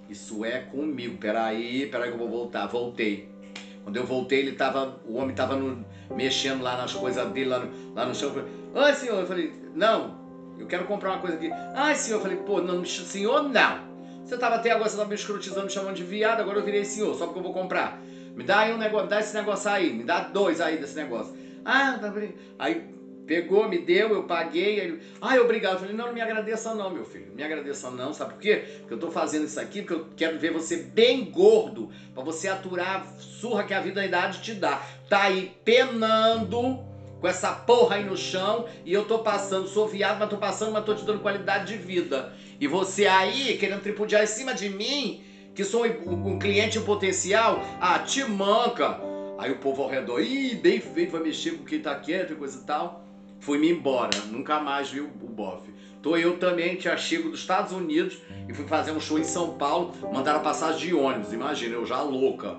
Isso 0.09 0.43
é 0.43 0.59
comigo. 0.59 1.17
Peraí, 1.17 1.85
peraí 1.85 2.09
que 2.09 2.15
eu 2.15 2.19
vou 2.19 2.29
voltar. 2.29 2.65
Voltei. 2.65 3.29
Quando 3.83 3.95
eu 3.95 4.05
voltei, 4.05 4.39
ele 4.39 4.53
tava. 4.53 4.99
O 5.05 5.17
homem 5.17 5.35
tava 5.35 5.55
no, 5.55 5.85
mexendo 6.09 6.63
lá 6.63 6.75
nas 6.75 6.93
coisas 6.93 7.27
dele, 7.31 7.49
lá 7.49 7.59
no, 7.59 7.93
lá 7.93 8.05
no 8.05 8.15
chão. 8.15 8.29
Eu 8.29 8.35
falei, 8.35 8.51
ai 8.75 8.93
senhor, 8.95 9.19
eu 9.19 9.27
falei, 9.27 9.53
não, 9.75 10.17
eu 10.57 10.67
quero 10.67 10.85
comprar 10.85 11.11
uma 11.11 11.19
coisa 11.19 11.37
aqui. 11.37 11.49
Ai 11.75 11.95
senhor, 11.95 12.17
eu 12.17 12.21
falei, 12.21 12.37
pô, 12.37 12.61
não, 12.61 12.83
senhor 12.83 13.43
não. 13.43 13.89
Você 14.23 14.37
tava 14.37 14.55
até 14.55 14.71
agora, 14.71 14.89
você 14.89 14.97
tava 14.97 15.09
me 15.09 15.15
escrotizando, 15.15 15.65
me 15.65 15.71
chamando 15.71 15.95
de 15.95 16.03
viado, 16.03 16.41
agora 16.41 16.59
eu 16.59 16.65
virei 16.65 16.85
senhor, 16.85 17.15
só 17.15 17.25
porque 17.25 17.39
eu 17.39 17.43
vou 17.43 17.53
comprar. 17.53 17.99
Me 18.39 18.45
dá 18.45 18.59
aí 18.59 18.73
um 18.73 18.77
negócio, 18.77 19.09
dá 19.09 19.19
esse 19.19 19.33
negócio 19.35 19.69
aí, 19.69 19.91
me 19.91 20.01
dá 20.01 20.21
dois 20.21 20.61
aí 20.61 20.77
desse 20.77 20.95
negócio. 20.95 21.35
Ah, 21.65 21.99
tá. 21.99 22.09
Aí 22.57 22.81
pegou, 23.27 23.67
me 23.67 23.77
deu, 23.77 24.13
eu 24.13 24.23
paguei. 24.23 24.79
Aí, 24.79 24.99
ai, 25.19 25.39
obrigado. 25.39 25.73
Eu 25.73 25.79
falei, 25.79 25.93
não, 25.93 26.05
não 26.05 26.13
me 26.13 26.21
agradeça 26.21 26.73
não, 26.73 26.89
meu 26.89 27.03
filho. 27.03 27.25
Não 27.27 27.35
me 27.35 27.43
agradeça 27.43 27.89
não, 27.89 28.13
sabe 28.13 28.35
por 28.35 28.39
quê? 28.39 28.63
Porque 28.79 28.93
eu 28.93 28.97
tô 28.97 29.11
fazendo 29.11 29.43
isso 29.43 29.59
aqui 29.59 29.81
porque 29.81 29.93
eu 29.93 30.05
quero 30.15 30.39
ver 30.39 30.51
você 30.51 30.77
bem 30.77 31.25
gordo, 31.25 31.89
para 32.13 32.23
você 32.23 32.47
aturar 32.47 33.01
a 33.01 33.19
surra 33.19 33.65
que 33.65 33.73
a 33.73 33.81
vida 33.81 33.95
da 33.95 34.05
idade 34.05 34.39
te 34.39 34.53
dá. 34.53 34.83
Tá 35.09 35.23
aí 35.23 35.51
penando 35.65 36.79
com 37.19 37.27
essa 37.27 37.51
porra 37.51 37.97
aí 37.97 38.05
no 38.05 38.15
chão 38.15 38.67
e 38.85 38.93
eu 38.93 39.03
tô 39.03 39.19
passando, 39.19 39.67
sou 39.67 39.85
viado, 39.85 40.17
mas 40.17 40.29
tô 40.29 40.37
passando, 40.37 40.71
mas 40.71 40.85
tô 40.85 40.95
te 40.95 41.03
dando 41.03 41.19
qualidade 41.19 41.65
de 41.65 41.75
vida. 41.75 42.31
E 42.57 42.67
você 42.67 43.05
aí 43.05 43.57
querendo 43.57 43.81
tripudiar 43.81 44.23
em 44.23 44.27
cima 44.27 44.53
de 44.53 44.69
mim, 44.69 45.25
que 45.53 45.63
sou 45.63 45.85
um, 45.85 46.39
cliente 46.39 46.79
potencial, 46.79 47.61
ah, 47.79 47.99
te 47.99 48.23
manca. 48.23 48.99
Aí 49.37 49.51
o 49.51 49.57
povo 49.57 49.83
ao 49.83 49.89
redor, 49.89 50.21
ih, 50.21 50.55
bem 50.55 50.79
feito, 50.79 51.11
vai 51.11 51.21
mexer 51.21 51.51
com 51.51 51.63
quem 51.63 51.79
tá 51.79 51.95
quieto 51.95 52.33
e 52.33 52.35
coisa 52.35 52.59
e 52.59 52.65
tal. 52.65 53.03
Fui-me 53.39 53.69
embora, 53.71 54.11
nunca 54.29 54.59
mais 54.59 54.89
vi 54.89 54.99
o, 54.99 55.05
o 55.05 55.27
bofe. 55.27 55.71
Tô 56.01 56.15
eu 56.15 56.37
também, 56.37 56.79
já 56.79 56.95
chego 56.95 57.29
dos 57.29 57.41
Estados 57.41 57.73
Unidos 57.73 58.17
e 58.47 58.53
fui 58.53 58.65
fazer 58.65 58.91
um 58.91 58.99
show 58.99 59.19
em 59.19 59.23
São 59.23 59.57
Paulo, 59.57 59.93
mandaram 60.13 60.41
passagem 60.41 60.87
de 60.87 60.93
ônibus, 60.93 61.33
imagina, 61.33 61.75
eu 61.75 61.85
já 61.85 62.01
louca. 62.01 62.55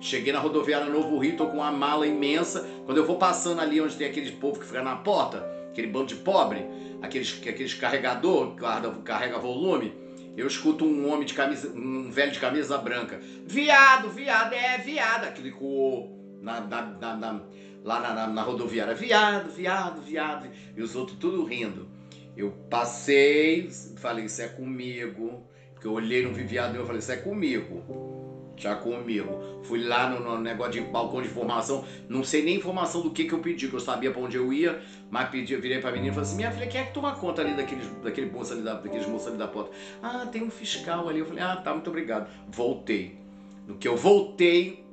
Cheguei 0.00 0.32
na 0.32 0.38
rodoviária 0.38 0.86
Novo 0.86 1.18
Rio, 1.18 1.36
tô 1.36 1.46
com 1.46 1.58
uma 1.58 1.70
mala 1.70 2.06
imensa. 2.06 2.66
Quando 2.86 2.96
eu 2.96 3.06
vou 3.06 3.16
passando 3.16 3.60
ali 3.60 3.82
onde 3.82 3.96
tem 3.96 4.06
aquele 4.06 4.32
povo 4.32 4.58
que 4.58 4.64
fica 4.64 4.82
na 4.82 4.96
porta, 4.96 5.46
aquele 5.70 5.88
bando 5.88 6.06
de 6.06 6.14
pobre, 6.16 6.64
aqueles, 7.02 7.38
aqueles 7.46 7.74
carregador 7.74 8.54
que 8.54 9.02
carrega 9.04 9.38
volume, 9.38 9.92
eu 10.36 10.46
escuto 10.46 10.84
um 10.84 11.10
homem 11.10 11.26
de 11.26 11.34
camisa, 11.34 11.70
um 11.70 12.10
velho 12.10 12.32
de 12.32 12.38
camisa 12.38 12.78
branca. 12.78 13.20
Viado, 13.46 14.10
viado, 14.10 14.52
é 14.52 14.78
viado. 14.78 15.24
Aquele 15.24 15.50
coou 15.50 16.38
na, 16.40 16.60
na, 16.60 16.82
na, 16.82 17.16
na, 17.16 17.42
lá 17.84 18.00
na, 18.00 18.26
na, 18.26 18.42
rodoviária. 18.42 18.94
Viado, 18.94 19.50
viado, 19.50 20.00
viado. 20.02 20.50
E 20.76 20.82
os 20.82 20.94
outros 20.94 21.18
tudo 21.18 21.44
rindo. 21.44 21.88
Eu 22.36 22.52
passei, 22.70 23.68
falei, 23.96 24.26
isso 24.26 24.40
é 24.40 24.48
comigo. 24.48 25.44
Porque 25.72 25.86
eu 25.86 25.92
olhei, 25.92 26.24
não 26.24 26.32
vi 26.32 26.44
viado 26.44 26.76
eu 26.76 26.84
falei, 26.86 27.00
isso 27.00 27.12
é 27.12 27.16
comigo 27.16 28.19
já 28.60 28.76
comigo. 28.76 29.40
Fui 29.62 29.82
lá 29.82 30.08
no, 30.08 30.20
no, 30.20 30.38
negócio 30.38 30.72
de 30.72 30.80
balcão 30.82 31.22
de 31.22 31.28
informação, 31.28 31.84
não 32.08 32.22
sei 32.22 32.42
nem 32.42 32.56
informação 32.56 33.00
do 33.00 33.10
que, 33.10 33.24
que 33.24 33.32
eu 33.32 33.38
pedi, 33.38 33.68
que 33.68 33.74
eu 33.74 33.80
sabia 33.80 34.10
pra 34.10 34.20
onde 34.20 34.36
eu 34.36 34.52
ia, 34.52 34.80
mas 35.10 35.28
pedi, 35.30 35.56
virei 35.56 35.80
pra 35.80 35.90
menina 35.90 36.10
e 36.10 36.14
falei 36.14 36.28
assim: 36.28 36.36
minha 36.36 36.50
filha, 36.50 36.66
quem 36.66 36.80
é 36.80 36.84
que 36.84 36.92
toma 36.92 37.14
conta 37.14 37.40
ali 37.40 37.54
daqueles, 37.54 37.86
daquele 38.02 38.30
moço 38.30 38.52
ali, 38.52 38.62
da, 38.62 38.74
daqueles 38.74 39.06
moços 39.06 39.28
ali 39.28 39.38
da 39.38 39.48
porta? 39.48 39.70
Ah, 40.02 40.26
tem 40.30 40.42
um 40.42 40.50
fiscal 40.50 41.08
ali. 41.08 41.20
Eu 41.20 41.26
falei: 41.26 41.42
ah, 41.42 41.56
tá, 41.56 41.72
muito 41.72 41.88
obrigado. 41.88 42.28
Voltei. 42.48 43.18
No 43.66 43.76
que 43.76 43.88
eu 43.88 43.96
voltei, 43.96 44.84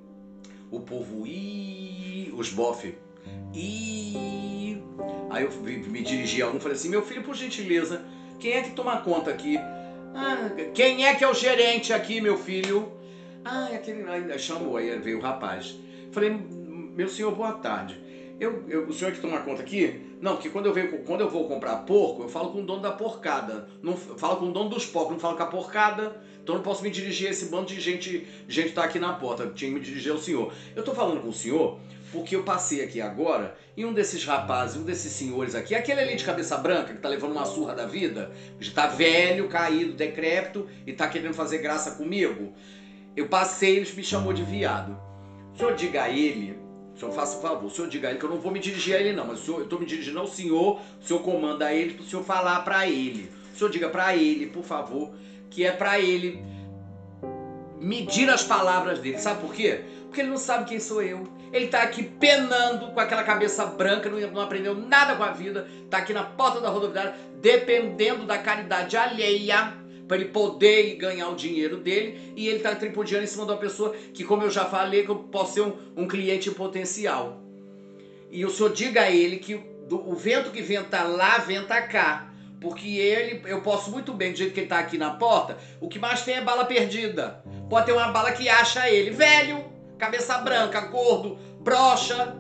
o 0.71 0.79
povo, 0.79 1.25
ih, 1.25 2.31
os 2.35 2.49
bofe, 2.49 2.95
ih. 3.53 4.77
Aí 5.29 5.43
eu 5.43 5.51
me 5.61 6.01
dirigi 6.01 6.41
a 6.41 6.47
um 6.47 6.57
e 6.57 6.59
falei 6.59 6.77
assim: 6.77 6.89
meu 6.89 7.01
filho, 7.01 7.23
por 7.23 7.35
gentileza, 7.35 8.05
quem 8.39 8.53
é 8.53 8.61
que 8.61 8.71
toma 8.71 8.97
conta 8.97 9.29
aqui? 9.29 9.57
Ah, 10.15 10.49
quem 10.73 11.05
é 11.05 11.15
que 11.15 11.23
é 11.23 11.27
o 11.27 11.33
gerente 11.33 11.93
aqui, 11.93 12.21
meu 12.21 12.37
filho? 12.37 12.96
Ah, 13.49 13.69
é 13.71 13.77
aquele. 13.77 14.03
Aí 14.09 14.37
chamou, 14.37 14.75
aí 14.75 14.93
veio 14.99 15.19
o 15.19 15.21
rapaz. 15.21 15.77
Falei, 16.11 16.31
meu 16.31 17.07
senhor, 17.07 17.33
boa 17.33 17.53
tarde. 17.53 17.97
Eu, 18.39 18.65
eu, 18.67 18.87
o 18.87 18.93
senhor 18.93 19.13
que 19.13 19.21
toma 19.21 19.39
conta 19.39 19.61
aqui? 19.61 20.01
Não, 20.21 20.33
porque 20.33 20.49
quando 20.49 20.65
eu, 20.65 20.73
venho, 20.73 21.03
quando 21.03 21.21
eu 21.21 21.29
vou 21.29 21.47
comprar 21.47 21.77
porco, 21.77 22.23
eu 22.23 22.29
falo 22.29 22.51
com 22.51 22.59
o 22.59 22.65
dono 22.65 22.81
da 22.81 22.91
porcada. 22.91 23.69
Não 23.81 23.95
falo 23.95 24.37
com 24.37 24.49
o 24.49 24.51
dono 24.51 24.69
dos 24.69 24.85
porcos, 24.85 25.13
não 25.13 25.19
falo 25.19 25.37
com 25.37 25.43
a 25.43 25.47
porcada. 25.47 26.21
Então 26.43 26.55
não 26.55 26.61
posso 26.61 26.83
me 26.83 26.89
dirigir 26.89 27.29
a 27.29 27.31
esse 27.31 27.45
bando 27.45 27.67
de 27.67 27.79
gente. 27.79 28.27
Gente 28.49 28.73
tá 28.73 28.83
aqui 28.83 28.99
na 28.99 29.13
porta. 29.13 29.47
Tinha 29.55 29.71
que 29.71 29.79
me 29.79 29.83
dirigir 29.83 30.11
ao 30.11 30.17
senhor. 30.17 30.53
Eu 30.75 30.83
tô 30.83 30.93
falando 30.93 31.21
com 31.21 31.29
o 31.29 31.33
senhor 31.33 31.79
porque 32.11 32.35
eu 32.35 32.43
passei 32.43 32.83
aqui 32.83 33.01
agora 33.01 33.55
e 33.75 33.85
um 33.85 33.93
desses 33.93 34.23
rapazes, 34.23 34.77
um 34.77 34.83
desses 34.83 35.11
senhores 35.11 35.55
aqui, 35.55 35.75
aquele 35.75 35.99
ali 35.99 36.15
de 36.15 36.23
cabeça 36.23 36.57
branca 36.57 36.93
que 36.93 36.99
tá 36.99 37.09
levando 37.09 37.33
uma 37.33 37.45
surra 37.45 37.75
da 37.75 37.85
vida, 37.85 38.31
que 38.59 38.71
tá 38.71 38.87
velho, 38.87 39.47
caído, 39.49 39.93
decrépito 39.93 40.67
e 40.85 40.93
tá 40.93 41.07
querendo 41.07 41.33
fazer 41.33 41.59
graça 41.59 41.91
comigo. 41.91 42.53
Eu 43.17 43.27
passei, 43.27 43.77
ele 43.77 43.91
me 43.93 44.03
chamou 44.03 44.31
de 44.31 44.43
viado. 44.43 44.97
O 45.53 45.57
senhor 45.57 45.75
diga 45.75 46.03
a 46.03 46.09
ele 46.09 46.57
o 46.97 46.99
senhor 46.99 47.11
faça 47.11 47.39
favor, 47.39 47.67
o 47.67 47.69
senhor 47.69 47.87
diga 47.87 48.07
a 48.07 48.09
ele 48.09 48.19
que 48.19 48.25
eu 48.25 48.29
não 48.31 48.39
vou 48.39 48.51
me 48.51 48.59
dirigir 48.59 48.95
a 48.95 48.99
ele 48.99 49.13
não, 49.13 49.27
mas 49.27 49.41
senhor, 49.41 49.59
eu 49.59 49.65
estou 49.65 49.79
me 49.79 49.85
dirigindo 49.85 50.17
ao 50.17 50.25
senhor, 50.25 50.81
o 50.99 51.05
senhor 51.05 51.19
comanda 51.21 51.71
ele 51.71 51.93
para 51.93 52.01
o 52.01 52.05
senhor 52.05 52.23
falar 52.23 52.61
para 52.61 52.87
ele. 52.87 53.31
O 53.53 53.55
senhor 53.55 53.69
diga 53.69 53.87
para 53.87 54.15
ele, 54.15 54.47
por 54.47 54.63
favor, 54.63 55.11
que 55.51 55.63
é 55.63 55.71
para 55.71 55.99
ele 55.99 56.43
medir 57.79 58.27
as 58.31 58.43
palavras 58.43 58.97
dele. 58.97 59.19
Sabe 59.19 59.41
por 59.41 59.53
quê? 59.53 59.81
Porque 60.05 60.21
ele 60.21 60.31
não 60.31 60.37
sabe 60.37 60.65
quem 60.65 60.79
sou 60.79 61.03
eu. 61.03 61.27
Ele 61.53 61.65
está 61.65 61.83
aqui 61.83 62.01
penando 62.01 62.91
com 62.91 62.99
aquela 62.99 63.23
cabeça 63.23 63.63
branca, 63.63 64.09
não, 64.09 64.19
não 64.31 64.41
aprendeu 64.41 64.73
nada 64.73 65.15
com 65.15 65.23
a 65.23 65.31
vida, 65.31 65.67
está 65.85 65.99
aqui 65.99 66.13
na 66.13 66.23
porta 66.23 66.59
da 66.59 66.69
rodoviária, 66.69 67.13
dependendo 67.39 68.25
da 68.25 68.39
caridade 68.39 68.97
alheia 68.97 69.71
para 70.07 70.17
ele 70.17 70.29
poder 70.29 70.95
ganhar 70.95 71.29
o 71.29 71.35
dinheiro 71.35 71.77
dele 71.77 72.33
e 72.35 72.47
ele 72.47 72.57
está 72.57 72.73
tripudiando 72.73 73.25
em 73.25 73.27
cima 73.27 73.45
de 73.45 73.51
uma 73.51 73.57
pessoa 73.57 73.93
que, 74.13 74.23
como 74.23 74.43
eu 74.43 74.49
já 74.49 74.65
falei, 74.65 75.03
que 75.03 75.09
eu 75.09 75.15
posso 75.15 75.55
ser 75.55 75.61
um, 75.61 75.73
um 75.95 76.07
cliente 76.07 76.49
potencial. 76.51 77.41
E 78.31 78.45
o 78.45 78.49
senhor 78.49 78.71
diga 78.71 79.01
a 79.01 79.11
ele 79.11 79.37
que 79.37 79.55
do, 79.87 80.09
o 80.09 80.15
vento 80.15 80.51
que 80.51 80.61
venta 80.61 81.03
lá, 81.03 81.37
venta 81.39 81.81
cá. 81.81 82.33
Porque 82.59 82.87
ele, 82.97 83.43
eu 83.45 83.61
posso 83.61 83.91
muito 83.91 84.13
bem, 84.13 84.31
do 84.31 84.37
jeito 84.37 84.53
que 84.53 84.61
ele 84.61 84.65
está 84.65 84.79
aqui 84.79 84.97
na 84.97 85.11
porta, 85.11 85.57
o 85.79 85.87
que 85.87 85.99
mais 85.99 86.23
tem 86.23 86.35
é 86.35 86.41
bala 86.41 86.65
perdida. 86.65 87.43
Pode 87.69 87.85
ter 87.85 87.91
uma 87.91 88.07
bala 88.07 88.31
que 88.31 88.49
acha 88.49 88.89
ele, 88.89 89.11
velho, 89.11 89.63
cabeça 89.99 90.39
branca, 90.39 90.81
gordo, 90.81 91.37
brocha, 91.59 92.35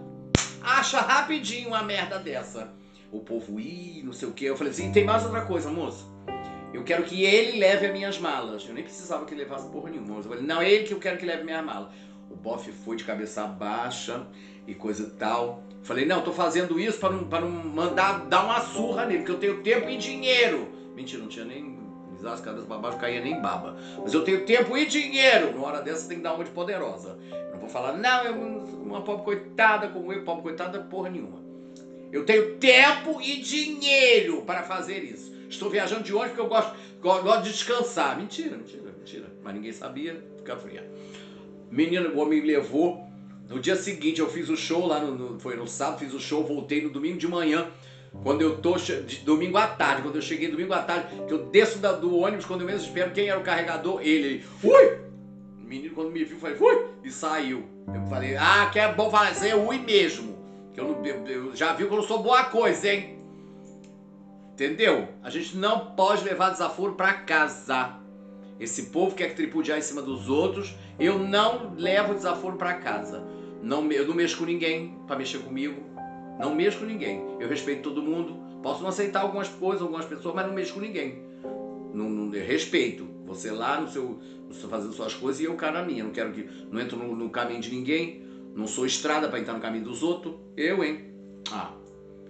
acha 0.61 0.99
rapidinho 0.99 1.69
uma 1.69 1.83
merda 1.83 2.17
dessa. 2.17 2.73
O 3.11 3.19
povo, 3.19 3.59
ih, 3.59 4.01
não 4.03 4.11
sei 4.11 4.27
o 4.27 4.31
que. 4.31 4.45
Eu 4.45 4.57
falei 4.57 4.73
assim, 4.73 4.91
tem 4.91 5.03
mais 5.03 5.23
outra 5.23 5.41
coisa, 5.41 5.69
moço. 5.69 6.16
Eu 6.73 6.83
quero 6.83 7.03
que 7.03 7.23
ele 7.23 7.59
leve 7.59 7.87
as 7.87 7.93
minhas 7.93 8.19
malas. 8.19 8.65
Eu 8.67 8.73
nem 8.73 8.83
precisava 8.83 9.25
que 9.25 9.33
ele 9.33 9.43
levasse 9.43 9.69
porra 9.69 9.89
nenhuma. 9.89 10.17
Eu 10.17 10.23
falei, 10.23 10.43
não, 10.43 10.61
é 10.61 10.69
ele 10.69 10.83
que 10.85 10.93
eu 10.93 10.99
quero 10.99 11.17
que 11.17 11.25
leve 11.25 11.43
minha 11.43 11.61
mala. 11.61 11.91
O 12.29 12.35
bofe 12.35 12.71
foi 12.71 12.97
de 12.97 13.03
cabeça 13.03 13.45
baixa 13.45 14.27
e 14.67 14.75
coisa 14.75 15.03
e 15.03 15.09
tal. 15.11 15.63
Falei, 15.81 16.05
não, 16.05 16.21
tô 16.21 16.33
fazendo 16.33 16.79
isso 16.79 16.99
para 16.99 17.13
não, 17.13 17.23
pra 17.23 17.39
não 17.39 17.49
mandar 17.49 18.25
dar 18.25 18.43
uma 18.43 18.59
surra 18.59 19.05
nele, 19.05 19.19
porque 19.19 19.31
eu 19.31 19.39
tenho 19.39 19.63
tempo 19.63 19.89
e 19.89 19.97
dinheiro. 19.97 20.67
Mentira, 20.95 21.21
não 21.21 21.29
tinha 21.29 21.45
nem. 21.45 21.77
As 22.25 22.41
cabeças 22.41 22.67
pra 22.67 22.77
baixo 22.77 22.97
caía 22.97 23.21
nem 23.21 23.39
baba. 23.39 23.77
Mas 24.01 24.13
eu 24.13 24.23
tenho 24.23 24.43
tempo 24.43 24.75
e 24.75 24.85
dinheiro. 24.85 25.53
Numa 25.53 25.67
hora 25.67 25.81
dessa 25.81 26.07
tem 26.09 26.17
que 26.17 26.23
dar 26.23 26.33
uma 26.33 26.43
de 26.43 26.49
poderosa. 26.49 27.17
Eu 27.31 27.51
não 27.51 27.59
vou 27.59 27.69
falar, 27.69 27.93
não, 27.93 28.23
eu, 28.23 28.33
uma 28.33 29.01
pobre 29.01 29.23
coitada 29.23 29.87
como 29.89 30.11
eu, 30.11 30.23
pobre 30.23 30.41
coitada, 30.41 30.79
porra 30.79 31.09
nenhuma. 31.09 31.39
Eu 32.11 32.25
tenho 32.25 32.55
tempo 32.55 33.21
e 33.21 33.39
dinheiro 33.39 34.41
para 34.41 34.63
fazer 34.63 35.03
isso. 35.03 35.26
Estou 35.49 35.69
viajando 35.69 36.03
de 36.03 36.13
ônibus 36.13 36.35
porque 36.35 36.41
eu 36.41 36.49
gosto, 36.49 36.75
gosto 37.01 37.43
de 37.43 37.51
descansar. 37.51 38.17
Mentira, 38.17 38.57
mentira, 38.57 38.93
mentira. 38.97 39.25
Mas 39.43 39.53
ninguém 39.53 39.71
sabia, 39.71 40.21
fica 40.37 40.57
fria. 40.57 40.89
Menino, 41.71 42.09
o 42.09 42.19
homem 42.19 42.41
me 42.41 42.47
levou. 42.47 43.05
No 43.49 43.59
dia 43.59 43.77
seguinte 43.77 44.19
eu 44.19 44.29
fiz 44.29 44.49
o 44.49 44.57
show 44.57 44.85
lá 44.85 44.99
no, 44.99 45.15
no, 45.15 45.39
Foi 45.39 45.55
no 45.55 45.67
sábado, 45.67 45.99
fiz 45.99 46.13
o 46.13 46.19
show, 46.19 46.43
voltei 46.43 46.81
no 46.81 46.89
domingo 46.89 47.17
de 47.17 47.27
manhã. 47.27 47.67
Quando 48.23 48.41
eu 48.41 48.57
tô. 48.57 48.75
De, 48.75 49.19
domingo 49.19 49.57
à 49.57 49.67
tarde, 49.67 50.01
quando 50.01 50.15
eu 50.15 50.21
cheguei 50.21 50.49
domingo 50.49 50.73
à 50.73 50.81
tarde, 50.81 51.07
que 51.27 51.33
eu 51.33 51.45
desço 51.45 51.79
da, 51.79 51.91
do 51.91 52.17
ônibus, 52.17 52.45
quando 52.45 52.61
eu 52.61 52.67
mesmo 52.67 52.85
espero 52.85 53.11
quem 53.11 53.29
era 53.29 53.39
o 53.39 53.43
carregador, 53.43 54.01
ele. 54.01 54.43
ele! 54.63 55.07
O 55.61 55.67
menino, 55.67 55.93
quando 55.93 56.11
me 56.11 56.23
viu, 56.23 56.37
falei, 56.37 56.55
fui! 56.55 56.85
E 57.03 57.11
saiu. 57.11 57.65
Eu 57.93 58.05
falei, 58.09 58.35
ah, 58.35 58.69
que 58.71 58.79
é 58.79 58.91
bom 58.91 59.09
fazer 59.09 59.55
ui 59.55 59.77
mesmo. 59.77 60.37
Que 60.73 60.79
eu, 60.79 61.01
eu, 61.05 61.27
eu 61.27 61.55
já 61.55 61.73
viu 61.73 61.87
que 61.87 61.93
eu 61.93 61.97
não 61.97 62.07
sou 62.07 62.19
boa 62.19 62.45
coisa, 62.45 62.91
hein? 62.91 63.16
Entendeu? 64.57 65.09
A 65.21 65.29
gente 65.29 65.55
não 65.55 65.91
pode 65.91 66.23
levar 66.23 66.49
desaforo 66.49 66.93
para 66.93 67.13
casa. 67.13 67.99
Esse 68.59 68.87
povo 68.87 69.13
quer 69.13 69.35
tripudiar 69.35 69.77
em 69.77 69.83
cima 69.83 70.01
dos 70.01 70.27
outros. 70.29 70.73
Eu 70.99 71.19
não 71.19 71.75
levo 71.77 72.15
desaforo 72.15 72.57
para 72.57 72.73
casa. 72.73 73.23
Não, 73.61 73.87
eu 73.91 74.07
não 74.07 74.15
mexo 74.15 74.35
com 74.35 74.45
ninguém 74.45 74.97
para 75.05 75.15
mexer 75.15 75.37
comigo. 75.43 75.79
Não 76.39 76.55
mexo 76.55 76.79
com 76.79 76.85
ninguém. 76.85 77.23
Eu 77.39 77.47
respeito 77.47 77.83
todo 77.83 78.01
mundo. 78.01 78.35
Posso 78.63 78.81
não 78.81 78.89
aceitar 78.89 79.21
algumas 79.21 79.47
coisas, 79.47 79.83
algumas 79.83 80.05
pessoas, 80.05 80.33
mas 80.33 80.47
não 80.47 80.55
mexo 80.55 80.73
com 80.73 80.79
ninguém. 80.79 81.21
Não, 81.93 82.09
não 82.09 82.31
respeito. 82.31 83.07
Você 83.27 83.51
lá 83.51 83.79
no 83.79 83.87
seu, 83.87 84.17
fazendo 84.71 84.91
suas 84.91 85.13
coisas 85.13 85.39
e 85.39 85.43
eu 85.43 85.53
cá 85.53 85.71
na 85.71 85.83
minha. 85.83 86.03
Não 86.03 86.11
quero 86.11 86.31
que 86.31 86.49
não 86.71 86.81
entro 86.81 86.97
no, 86.97 87.15
no 87.15 87.29
caminho 87.29 87.61
de 87.61 87.69
ninguém. 87.69 88.23
Não 88.55 88.65
sou 88.65 88.87
estrada 88.87 89.29
para 89.29 89.37
entrar 89.37 89.53
no 89.53 89.59
caminho 89.59 89.83
dos 89.83 90.01
outros. 90.01 90.33
Eu, 90.55 90.83
hein? 90.83 91.13
Ah, 91.51 91.73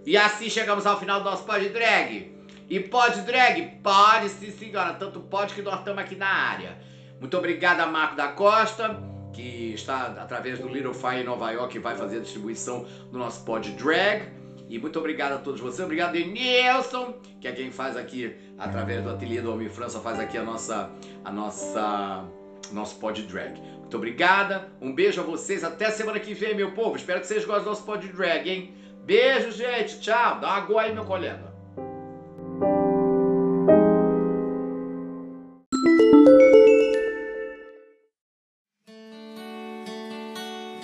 e 0.07 0.15
assim 0.15 0.49
chegamos 0.49 0.85
ao 0.85 0.97
final 0.97 1.19
do 1.19 1.29
nosso 1.29 1.43
Pod 1.43 1.67
Drag. 1.67 2.33
E 2.69 2.79
pode 2.79 3.23
drag? 3.23 3.81
Pode 3.83 4.29
sim, 4.29 4.51
senhora. 4.51 4.93
Tanto 4.93 5.19
pode 5.19 5.53
que 5.53 5.61
nós 5.61 5.79
estamos 5.79 5.99
aqui 5.99 6.15
na 6.15 6.29
área. 6.29 6.77
Muito 7.19 7.37
obrigado 7.37 7.81
a 7.81 7.87
Marco 7.87 8.15
da 8.15 8.29
Costa, 8.29 8.97
que 9.33 9.73
está 9.73 10.05
através 10.17 10.59
do 10.59 10.69
Little 10.69 10.93
Fire 10.93 11.19
em 11.19 11.25
Nova 11.25 11.51
York 11.51 11.75
e 11.75 11.79
vai 11.81 11.97
fazer 11.97 12.19
a 12.19 12.21
distribuição 12.21 12.85
do 13.11 13.17
nosso 13.17 13.43
Pod 13.43 13.69
Drag. 13.71 14.31
E 14.69 14.79
muito 14.79 14.97
obrigado 14.97 15.33
a 15.33 15.37
todos 15.39 15.59
vocês. 15.59 15.81
Obrigado, 15.81 16.13
Denilson, 16.13 17.19
que 17.41 17.47
é 17.49 17.51
quem 17.51 17.69
faz 17.69 17.97
aqui, 17.97 18.33
através 18.57 19.03
do 19.03 19.09
ateliê 19.09 19.41
do 19.41 19.51
Homem 19.51 19.67
França, 19.67 19.99
faz 19.99 20.21
aqui 20.21 20.37
a 20.37 20.43
nossa, 20.43 20.89
a 21.25 21.31
nossa, 21.33 22.23
nosso 22.71 22.97
Pod 22.97 23.21
Drag. 23.23 23.59
Muito 23.59 23.97
obrigada. 23.97 24.69
Um 24.79 24.95
beijo 24.95 25.19
a 25.19 25.23
vocês. 25.25 25.65
Até 25.65 25.91
semana 25.91 26.17
que 26.17 26.33
vem, 26.33 26.55
meu 26.55 26.71
povo. 26.71 26.95
Espero 26.95 27.19
que 27.19 27.27
vocês 27.27 27.43
gostem 27.43 27.65
do 27.65 27.71
nosso 27.71 27.83
Pod 27.83 28.07
Drag, 28.07 28.49
hein? 28.49 28.86
Beijo, 29.07 29.51
gente. 29.51 29.99
Tchau. 30.01 30.39
Dá 30.41 30.47
uma 30.47 30.57
água 30.57 30.81
aí, 30.81 30.93
meu 30.93 31.05
colega. 31.05 31.55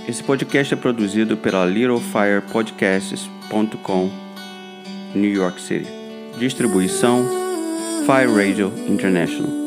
Esse 0.07 0.24
podcast 0.24 0.74
é 0.74 0.78
produzido 0.78 1.36
pela 1.36 1.65
littlefirepodcasts.com, 1.65 4.09
New 5.13 5.32
York 5.32 5.59
City. 5.59 5.91
Distribuição 6.39 7.26
Fire 8.05 8.34
Radio 8.34 8.71
International. 8.88 9.62